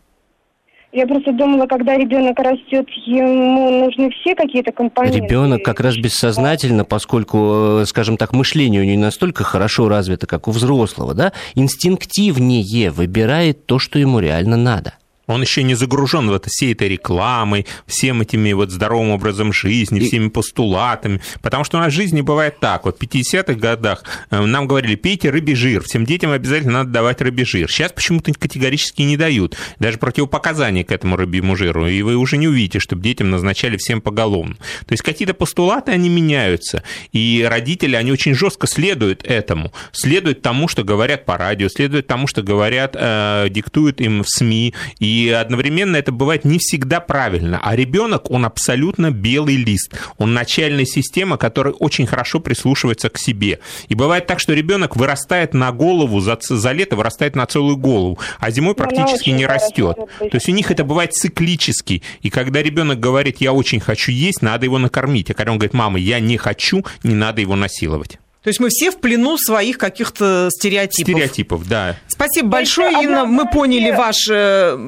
Я 0.93 1.09
просто 1.09 1.33
думала, 1.33 1.67
когда 1.67 1.97
ребенок 1.97 2.39
растет, 2.39 2.89
ему 3.07 3.85
нужны 3.85 4.11
все 4.11 4.37
какие-то 4.37 4.71
компоненты. 4.71 5.19
Ребенок 5.19 5.65
как 5.65 5.81
раз 5.81 5.97
бессознательно, 5.97 6.85
поскольку, 6.85 7.81
э, 7.81 7.85
скажем 7.87 8.17
так, 8.17 8.33
мышление 8.33 8.81
у 8.81 8.85
него 8.85 8.95
не 8.95 9.03
настолько 9.03 9.43
хорошо 9.43 9.89
развито, 9.89 10.29
как 10.29 10.47
у 10.47 10.53
взрослого, 10.53 11.13
да, 11.13 11.33
инстинктивнее 11.57 12.93
выбирает 12.93 13.67
то, 13.67 13.81
что 13.81 13.99
ему 13.99 14.21
реально 14.21 14.57
надо. 14.57 14.95
Он 15.27 15.41
еще 15.41 15.63
не 15.63 15.75
загружен 15.75 16.29
вот 16.29 16.47
всей 16.47 16.73
этой 16.73 16.89
рекламой, 16.89 17.67
всем 17.87 18.21
этими 18.21 18.53
вот 18.53 18.71
здоровым 18.71 19.11
образом 19.11 19.53
жизни, 19.53 20.01
и... 20.01 20.07
всеми 20.07 20.29
постулатами. 20.29 21.21
Потому 21.43 21.65
что 21.65 21.79
у 21.79 21.81
нас 21.81 21.93
в 21.93 21.97
жизни 21.97 22.21
бывает 22.21 22.61
так. 22.61 22.85
Вот 22.85 22.99
в 22.99 23.03
50-х 23.03 23.55
годах 23.55 24.05
э, 24.31 24.41
нам 24.41 24.67
говорили, 24.67 24.95
пейте 24.97 25.31
рыбий 25.31 25.55
жир, 25.55 25.83
всем 25.83 26.05
детям 26.05 26.31
обязательно 26.31 26.73
надо 26.73 26.91
давать 26.91 27.21
рыбий 27.21 27.45
жир. 27.45 27.71
Сейчас 27.71 27.93
почему-то 27.93 28.33
категорически 28.33 29.03
не 29.03 29.17
дают. 29.17 29.57
Даже 29.79 29.99
противопоказания 29.99 30.85
к 30.85 30.93
этому 30.93 31.17
рыбьему 31.17 31.57
жиру. 31.57 31.87
И 31.87 32.03
вы 32.03 32.17
уже 32.17 32.37
не 32.37 32.49
увидите, 32.49 32.79
чтобы 32.79 33.03
детям 33.03 33.31
назначали 33.31 33.77
всем 33.77 34.01
поголовно. 34.01 34.57
То 34.87 34.93
есть 34.93 35.03
какие-то 35.03 35.35
постулаты, 35.35 35.93
они 35.93 36.09
меняются. 36.09 36.83
И 37.13 37.47
родители, 37.49 37.97
они 37.97 38.13
очень 38.13 38.35
жестко 38.35 38.67
следуют 38.67 39.25
этому. 39.25 39.73
Следуют 39.93 40.43
тому, 40.43 40.69
что 40.69 40.85
говорят 40.85 41.25
по 41.25 41.37
радио, 41.37 41.69
следуют 41.69 42.07
тому, 42.07 42.27
что 42.27 42.43
говорят, 42.43 42.97
э, 42.99 43.49
диктуют 43.51 44.01
им 44.01 44.23
в 44.23 44.29
СМИ. 44.29 44.75
И 44.99 45.14
и 45.15 45.31
одновременно 45.31 45.97
это 45.97 46.11
бывает 46.11 46.45
не 46.45 46.59
всегда 46.59 46.99
правильно. 46.99 47.61
А 47.63 47.77
ребенок, 47.77 48.31
он 48.31 48.45
абсолютно 48.45 49.13
белый 49.13 49.57
лист. 49.57 49.93
Он 50.19 50.35
начальная 50.35 50.85
система, 50.85 51.37
которая 51.37 51.73
очень 51.75 52.07
хорошо 52.07 52.41
прислушивается 52.41 53.11
к 53.11 53.19
себе. 53.19 53.61
И 53.89 53.95
бывает 53.95 54.27
так, 54.27 54.41
что 54.41 54.55
ребенок 54.55 54.97
вырастает 54.97 55.55
на 55.55 55.71
голову, 55.71 56.21
за, 56.21 56.37
за 56.41 56.73
лето 56.73 56.97
вырастает 56.97 57.37
на 57.37 57.47
целую 57.47 57.77
голову, 57.77 58.19
а 58.41 58.51
зимой 58.51 58.75
практически 58.75 59.31
не 59.31 59.47
растет. 59.47 59.97
То 60.19 60.31
есть 60.33 60.49
у 60.49 60.53
них 60.53 60.71
это 60.71 60.85
бывает 60.85 61.13
циклически. 61.13 62.03
И 62.23 62.31
когда 62.31 62.61
ребенок 62.61 62.99
говорит, 62.99 63.37
я 63.41 63.53
очень 63.53 63.81
хочу 63.81 64.11
есть, 64.11 64.43
надо 64.43 64.67
его 64.67 64.79
накормить. 64.79 65.31
А 65.31 65.35
когда 65.35 65.53
он 65.53 65.59
говорит, 65.59 65.75
мама, 65.75 65.99
я 65.99 66.19
не 66.19 66.37
хочу, 66.39 66.85
не 67.05 67.15
надо 67.15 67.41
его 67.41 67.55
насиловать. 67.55 68.19
То 68.45 68.49
есть 68.49 68.61
мы 68.61 68.69
все 68.69 68.91
в 68.91 68.99
плену 68.99 69.39
своих 69.39 69.79
каких-то 69.79 70.51
стереотипов. 70.53 71.15
Стереотипов, 71.15 71.67
да. 71.67 71.97
Спасибо 72.09 72.49
большое, 72.49 73.03
Инна. 73.03 73.25
Мы 73.25 73.49
поняли 73.49 73.91
ваши, 73.91 74.79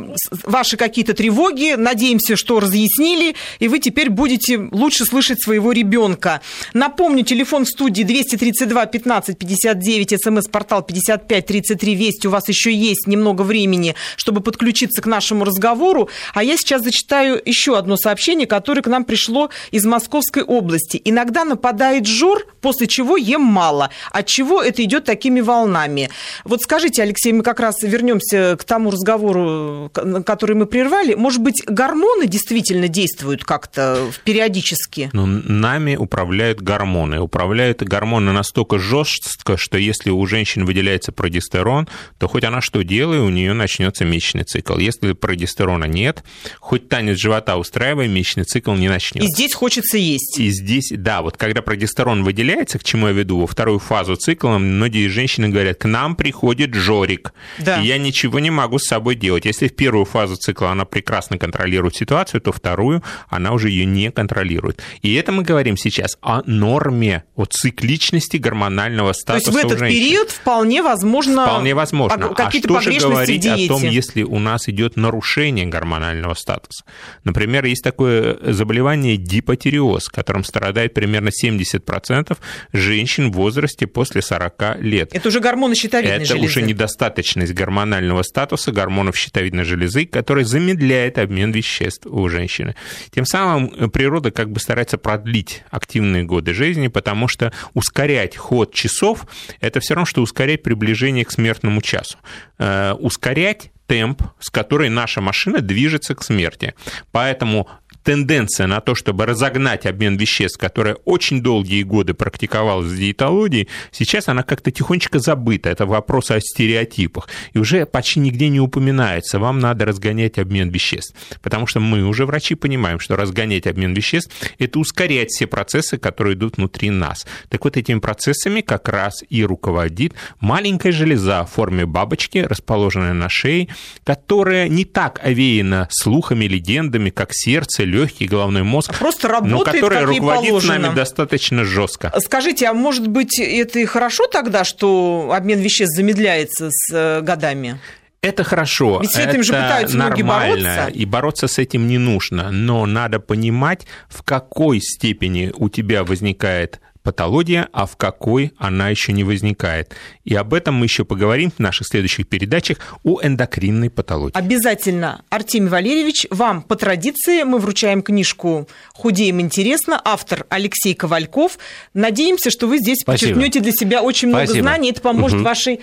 ваши 0.45 0.77
какие-то 0.77 1.15
тревоги. 1.15 1.75
Надеемся, 1.75 2.37
что 2.37 2.61
разъяснили, 2.61 3.35
и 3.59 3.69
вы 3.69 3.79
теперь 3.79 4.11
будете 4.11 4.59
лучше 4.59 5.07
слышать 5.07 5.43
своего 5.43 5.73
ребенка. 5.73 6.43
Напомню, 6.75 7.25
телефон 7.25 7.65
в 7.65 7.69
студии 7.69 8.03
232 8.03 8.87
15 8.87 9.39
59, 9.39 10.23
смс-портал 10.23 10.83
55 10.83 11.47
33 11.47 11.95
Вести. 11.95 12.27
У 12.27 12.31
вас 12.31 12.47
еще 12.49 12.71
есть 12.71 13.07
немного 13.07 13.41
времени, 13.41 13.95
чтобы 14.17 14.43
подключиться 14.43 15.01
к 15.01 15.07
нашему 15.07 15.47
разговору. 15.47 16.11
А 16.35 16.45
я 16.45 16.59
сейчас 16.59 16.83
зачитаю 16.83 17.41
еще 17.43 17.79
одно 17.79 17.97
сообщение, 17.97 18.47
которое 18.47 18.83
к 18.83 18.87
нам 18.87 19.07
пришло 19.07 19.49
из 19.71 19.87
Московской 19.87 20.43
области. 20.43 21.01
Иногда 21.07 21.47
нападает 21.47 22.07
жор, 22.07 22.47
после 22.61 22.87
чего 22.87 23.17
ем 23.17 23.45
мало. 23.47 23.90
От 24.11 24.26
чего 24.26 24.62
это 24.62 24.82
идет 24.84 25.05
такими 25.05 25.40
волнами? 25.40 26.11
Вот 26.44 26.62
скажите, 26.62 27.03
Алексей, 27.03 27.32
мы 27.32 27.42
как 27.42 27.61
раз 27.61 27.82
вернемся 27.82 28.57
к 28.59 28.64
тому 28.64 28.90
разговору, 28.90 29.90
который 29.92 30.57
мы 30.57 30.66
прервали. 30.66 31.14
Может 31.14 31.40
быть, 31.40 31.62
гормоны 31.66 32.26
действительно 32.26 32.88
действуют 32.88 33.44
как-то 33.44 34.11
периодически? 34.24 35.11
Ну, 35.12 35.26
нами 35.26 35.97
управляют 35.97 36.61
гормоны. 36.61 37.20
Управляют 37.20 37.82
гормоны 37.82 38.32
настолько 38.32 38.78
жестко, 38.78 39.57
что 39.57 39.78
если 39.78 40.11
у 40.11 40.26
женщин 40.26 40.64
выделяется 40.64 41.12
прогестерон, 41.12 41.88
то 42.18 42.28
хоть 42.28 42.44
она 42.44 42.61
что 42.61 42.82
делает, 42.82 43.22
у 43.22 43.30
нее 43.30 43.53
начнется 43.53 44.05
месячный 44.05 44.44
цикл. 44.44 44.76
Если 44.78 45.12
прогестерона 45.12 45.84
нет, 45.84 46.24
хоть 46.61 46.88
танец 46.88 47.18
живота 47.18 47.57
устраивая, 47.57 48.09
месячный 48.09 48.44
цикл 48.44 48.72
не 48.72 48.88
начнется. 48.88 49.28
И 49.28 49.32
здесь 49.32 49.55
хочется 49.55 49.99
есть. 49.99 50.38
И 50.38 50.51
здесь, 50.51 50.92
да, 50.97 51.22
вот 51.22 51.36
когда 51.36 51.62
прогестерон 51.62 52.24
выделяется, 52.24 52.78
к 52.78 52.84
чему 52.84 53.07
я 53.09 53.12
веду, 53.12 53.36
во 53.41 53.47
вторую 53.47 53.78
фазу 53.78 54.16
цикла, 54.16 54.59
многие 54.59 55.09
женщины 55.09 55.49
говорят, 55.49 55.78
к 55.78 55.84
нам 55.87 56.16
приходит 56.16 56.74
Жорик, 56.74 57.32
да. 57.59 57.80
и 57.80 57.87
я 57.87 57.99
ничего 57.99 58.39
не 58.39 58.51
могу 58.51 58.78
с 58.78 58.87
собой 58.87 59.14
делать. 59.14 59.45
Если 59.45 59.68
в 59.68 59.74
первую 59.74 60.05
фазу 60.05 60.37
цикла 60.37 60.70
она 60.70 60.84
прекрасно 60.84 61.39
контролирует 61.39 61.97
ситуацию, 61.97 62.41
то 62.41 62.53
вторую 62.53 63.03
она 63.28 63.53
уже 63.53 63.70
ее 63.70 63.84
не 63.84 64.11
контролирует. 64.11 64.82
И 65.03 65.14
это 65.14 65.32
мы 65.32 65.43
говорим 65.43 65.76
сейчас 65.76 66.16
о 66.20 66.43
норме, 66.47 67.24
о 67.34 67.45
цикличности 67.45 68.37
гормонального 68.37 69.12
статуса 69.12 69.53
То 69.53 69.59
есть 69.59 69.64
в 69.64 69.72
этот 69.72 69.89
период 69.89 70.30
вполне 70.30 70.82
возможно... 70.82 71.47
Вполне 71.47 71.74
возможно. 71.74 72.34
А 72.37 72.51
что 72.51 72.80
же 72.80 72.99
говорить 72.99 73.47
о 73.47 73.57
том, 73.68 73.82
если 73.82 74.22
у 74.22 74.39
нас 74.39 74.68
идет 74.68 74.97
нарушение 74.97 75.66
гормонального 75.66 76.34
статуса? 76.34 76.84
Например, 77.24 77.64
есть 77.64 77.82
такое 77.82 78.39
заболевание 78.43 79.16
гипотиреоз, 79.16 80.09
которым 80.09 80.45
страдает 80.45 80.95
примерно 80.95 81.30
70% 81.30 82.37
женщин 82.72 83.26
в 83.33 83.37
возрасте 83.37 83.87
после 83.87 84.22
40 84.22 84.81
лет. 84.81 85.14
Это 85.14 85.29
уже 85.29 85.41
гормоны 85.41 85.74
щитовидной 85.74 86.16
Это 86.16 86.27
железы. 86.27 86.47
уже 86.47 86.62
недостаточность 86.62 87.53
гормонального 87.53 88.22
статуса 88.22 88.72
гормонов 88.72 89.16
щитовидной 89.16 89.64
железы, 89.64 90.07
который 90.07 90.45
замедляет 90.45 91.18
обмен 91.18 91.53
веществ 91.53 92.07
у 92.07 92.29
женщины. 92.29 92.74
Тем 93.11 93.27
самым 93.27 93.91
природа 93.91 94.31
как 94.31 94.51
бы 94.51 94.61
старается 94.61 94.99
продлить 94.99 95.62
активные 95.70 96.24
годы 96.24 96.55
жизни, 96.55 96.89
потому 96.89 97.29
что 97.29 97.53
ускорять 97.74 98.37
ход 98.37 98.74
часов– 98.74 99.27
это 99.61 99.81
все 99.81 99.95
равно, 99.95 100.07
что 100.07 100.22
ускорять 100.22 100.62
приближение 100.62 101.24
к 101.24 101.31
смертному 101.31 101.83
часу. 101.83 102.18
Э, 102.59 102.93
ускорять 102.93 103.70
темп, 103.87 104.22
с 104.41 104.51
которой 104.51 104.89
наша 104.89 105.20
машина 105.20 105.61
движется 105.61 106.14
к 106.14 106.22
смерти. 106.22 106.74
Поэтому 107.12 107.68
тенденция 108.07 108.69
на 108.69 108.81
то, 108.81 108.95
чтобы 108.95 109.27
разогнать 109.27 109.85
обмен 109.85 110.17
веществ, 110.17 110.59
которая 110.59 110.95
очень 111.05 111.43
долгие 111.43 111.83
годы 111.83 112.15
практиковалась 112.15 112.93
в 112.93 112.97
диетологии, 112.97 113.67
сейчас 113.91 114.29
она 114.29 114.45
как-то 114.45 114.71
тихонечко 114.71 115.19
забыта. 115.19 115.71
Это 115.71 115.87
вопрос 115.87 116.31
о 116.31 116.41
стереотипах. 116.41 117.29
И 117.53 117.59
уже 117.59 117.85
почти 117.85 118.21
нигде 118.21 118.49
не 118.49 118.61
упоминается. 118.61 119.41
Вам 119.41 119.59
надо 119.59 119.85
разгонять 119.85 120.39
обмен 120.39 120.71
веществ. 120.71 121.17
Потому 121.43 121.67
что 121.67 121.81
мы 121.81 122.05
уже, 122.05 122.27
врачи, 122.27 122.55
понимаем, 122.55 123.01
что 123.01 123.17
разгонять 123.17 123.67
обмен 123.67 123.93
веществ– 123.93 124.33
это 124.61 124.79
ускорять 124.79 125.31
все 125.31 125.49
процессы, 125.49 125.99
которые 125.99 126.35
идут 126.35 126.59
внутри 126.59 126.91
нас. 126.91 127.27
Так 127.49 127.65
вот, 127.65 127.77
этими 127.77 127.99
процессами 127.99 128.61
как 128.61 128.89
раз 128.89 129.25
и 129.29 129.43
руководит 129.45 130.15
маленькая 130.39 130.93
железа 130.93 131.45
в 131.45 131.51
форме 131.51 131.87
бабочки, 131.87 132.39
расположенная 132.39 133.15
на 133.15 133.29
шее, 133.29 133.67
которая 134.05 134.69
не 134.69 134.85
так 134.85 135.21
овеяна 135.25 135.89
слухами, 135.91 136.45
легендами, 136.45 137.11
как 137.11 137.31
сердце, 137.33 137.83
легкий, 137.97 138.26
головной 138.26 138.62
мозг, 138.62 138.90
а 138.90 138.92
Просто 138.94 139.28
работает, 139.28 139.59
но 139.59 139.64
который 139.64 140.05
руководит 140.05 140.49
положено. 140.49 140.78
нами 140.78 140.94
достаточно 140.94 141.64
жестко. 141.64 142.12
Скажите, 142.18 142.66
а 142.66 142.74
может 142.74 143.07
быть 143.09 143.38
это 143.38 143.78
и 143.78 143.84
хорошо 143.84 144.26
тогда, 144.26 144.64
что 144.64 145.30
обмен 145.32 145.61
веществ 145.61 145.97
замедляется 145.97 146.68
с 146.70 146.92
э, 146.92 147.20
годами? 147.22 147.78
Это 148.22 148.42
хорошо. 148.44 148.99
Ведь 149.01 149.12
с 149.12 149.18
этим 149.18 149.40
это 149.40 149.42
же 149.44 149.53
пытаются 149.53 149.97
нормально, 149.97 150.68
бороться. 150.68 150.86
И 150.92 151.05
бороться 151.05 151.49
с 151.49 151.59
этим 151.59 151.86
не 151.86 151.99
нужно. 151.99 152.51
Но 152.51 152.84
надо 152.86 153.20
понимать, 153.20 153.86
в 154.09 154.22
какой 154.22 154.80
степени 154.80 155.53
у 155.57 155.68
тебя 155.68 156.03
возникает 156.03 156.80
патология, 157.07 157.69
а 157.73 157.87
в 157.87 157.97
какой 157.97 158.53
она 158.59 158.89
еще 158.89 159.13
не 159.13 159.23
возникает. 159.23 159.95
И 160.25 160.35
об 160.35 160.53
этом 160.53 160.75
мы 160.75 160.87
еще 160.87 161.05
поговорим 161.05 161.53
в 161.57 161.61
наших 161.61 161.87
следующих 161.87 162.27
передачах 162.27 162.79
о 163.05 163.21
эндокринной 163.23 163.91
патологии. 163.91 164.37
Обязательно. 164.37 165.23
Артемий 165.31 165.69
Валерьевич, 165.69 166.27
вам 166.31 166.63
по 166.63 166.75
традиции 166.75 167.45
мы 167.45 167.61
вручаем 167.61 168.03
книжку 168.03 168.69
«Худеем 168.93 169.41
интересно», 169.41 170.01
автор 170.05 170.47
Алексей 170.49 170.95
Ковальков. 170.95 171.61
Надеемся, 171.95 172.51
что 172.51 172.67
вы 172.67 172.79
здесь 172.79 172.99
Спасибо. 173.03 173.35
подчеркнете 173.35 173.61
для 173.61 173.73
себя 173.73 174.03
очень 174.03 174.27
много 174.27 174.47
Спасибо. 174.47 174.65
знаний. 174.65 174.91
Это 174.91 175.01
поможет 175.01 175.37
угу. 175.37 175.45
вашей 175.45 175.81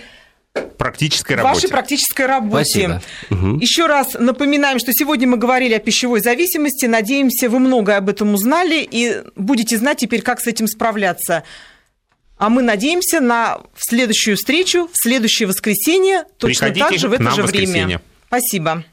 практической 0.78 1.34
работе. 1.34 1.54
Вашей 1.54 1.68
практической 1.68 2.26
работе. 2.26 3.00
Угу. 3.30 3.58
Еще 3.58 3.86
раз 3.86 4.14
напоминаем, 4.18 4.78
что 4.78 4.92
сегодня 4.92 5.26
мы 5.26 5.36
говорили 5.36 5.74
о 5.74 5.78
пищевой 5.78 6.20
зависимости. 6.20 6.86
Надеемся, 6.86 7.48
вы 7.48 7.58
многое 7.58 7.96
об 7.96 8.08
этом 8.08 8.34
узнали 8.34 8.86
и 8.88 9.22
будете 9.36 9.76
знать 9.78 9.98
теперь, 9.98 10.22
как 10.22 10.40
с 10.40 10.46
этим 10.46 10.66
справляться. 10.66 11.44
А 12.36 12.48
мы 12.48 12.62
надеемся 12.62 13.20
на 13.20 13.60
следующую 13.76 14.36
встречу 14.36 14.88
в 14.92 14.96
следующее 14.96 15.46
воскресенье, 15.46 16.24
точно 16.38 16.66
Приходите 16.66 16.88
так 16.88 16.98
же 16.98 17.08
в 17.08 17.12
это 17.12 17.30
же 17.30 17.42
время. 17.42 18.00
Спасибо. 18.26 18.84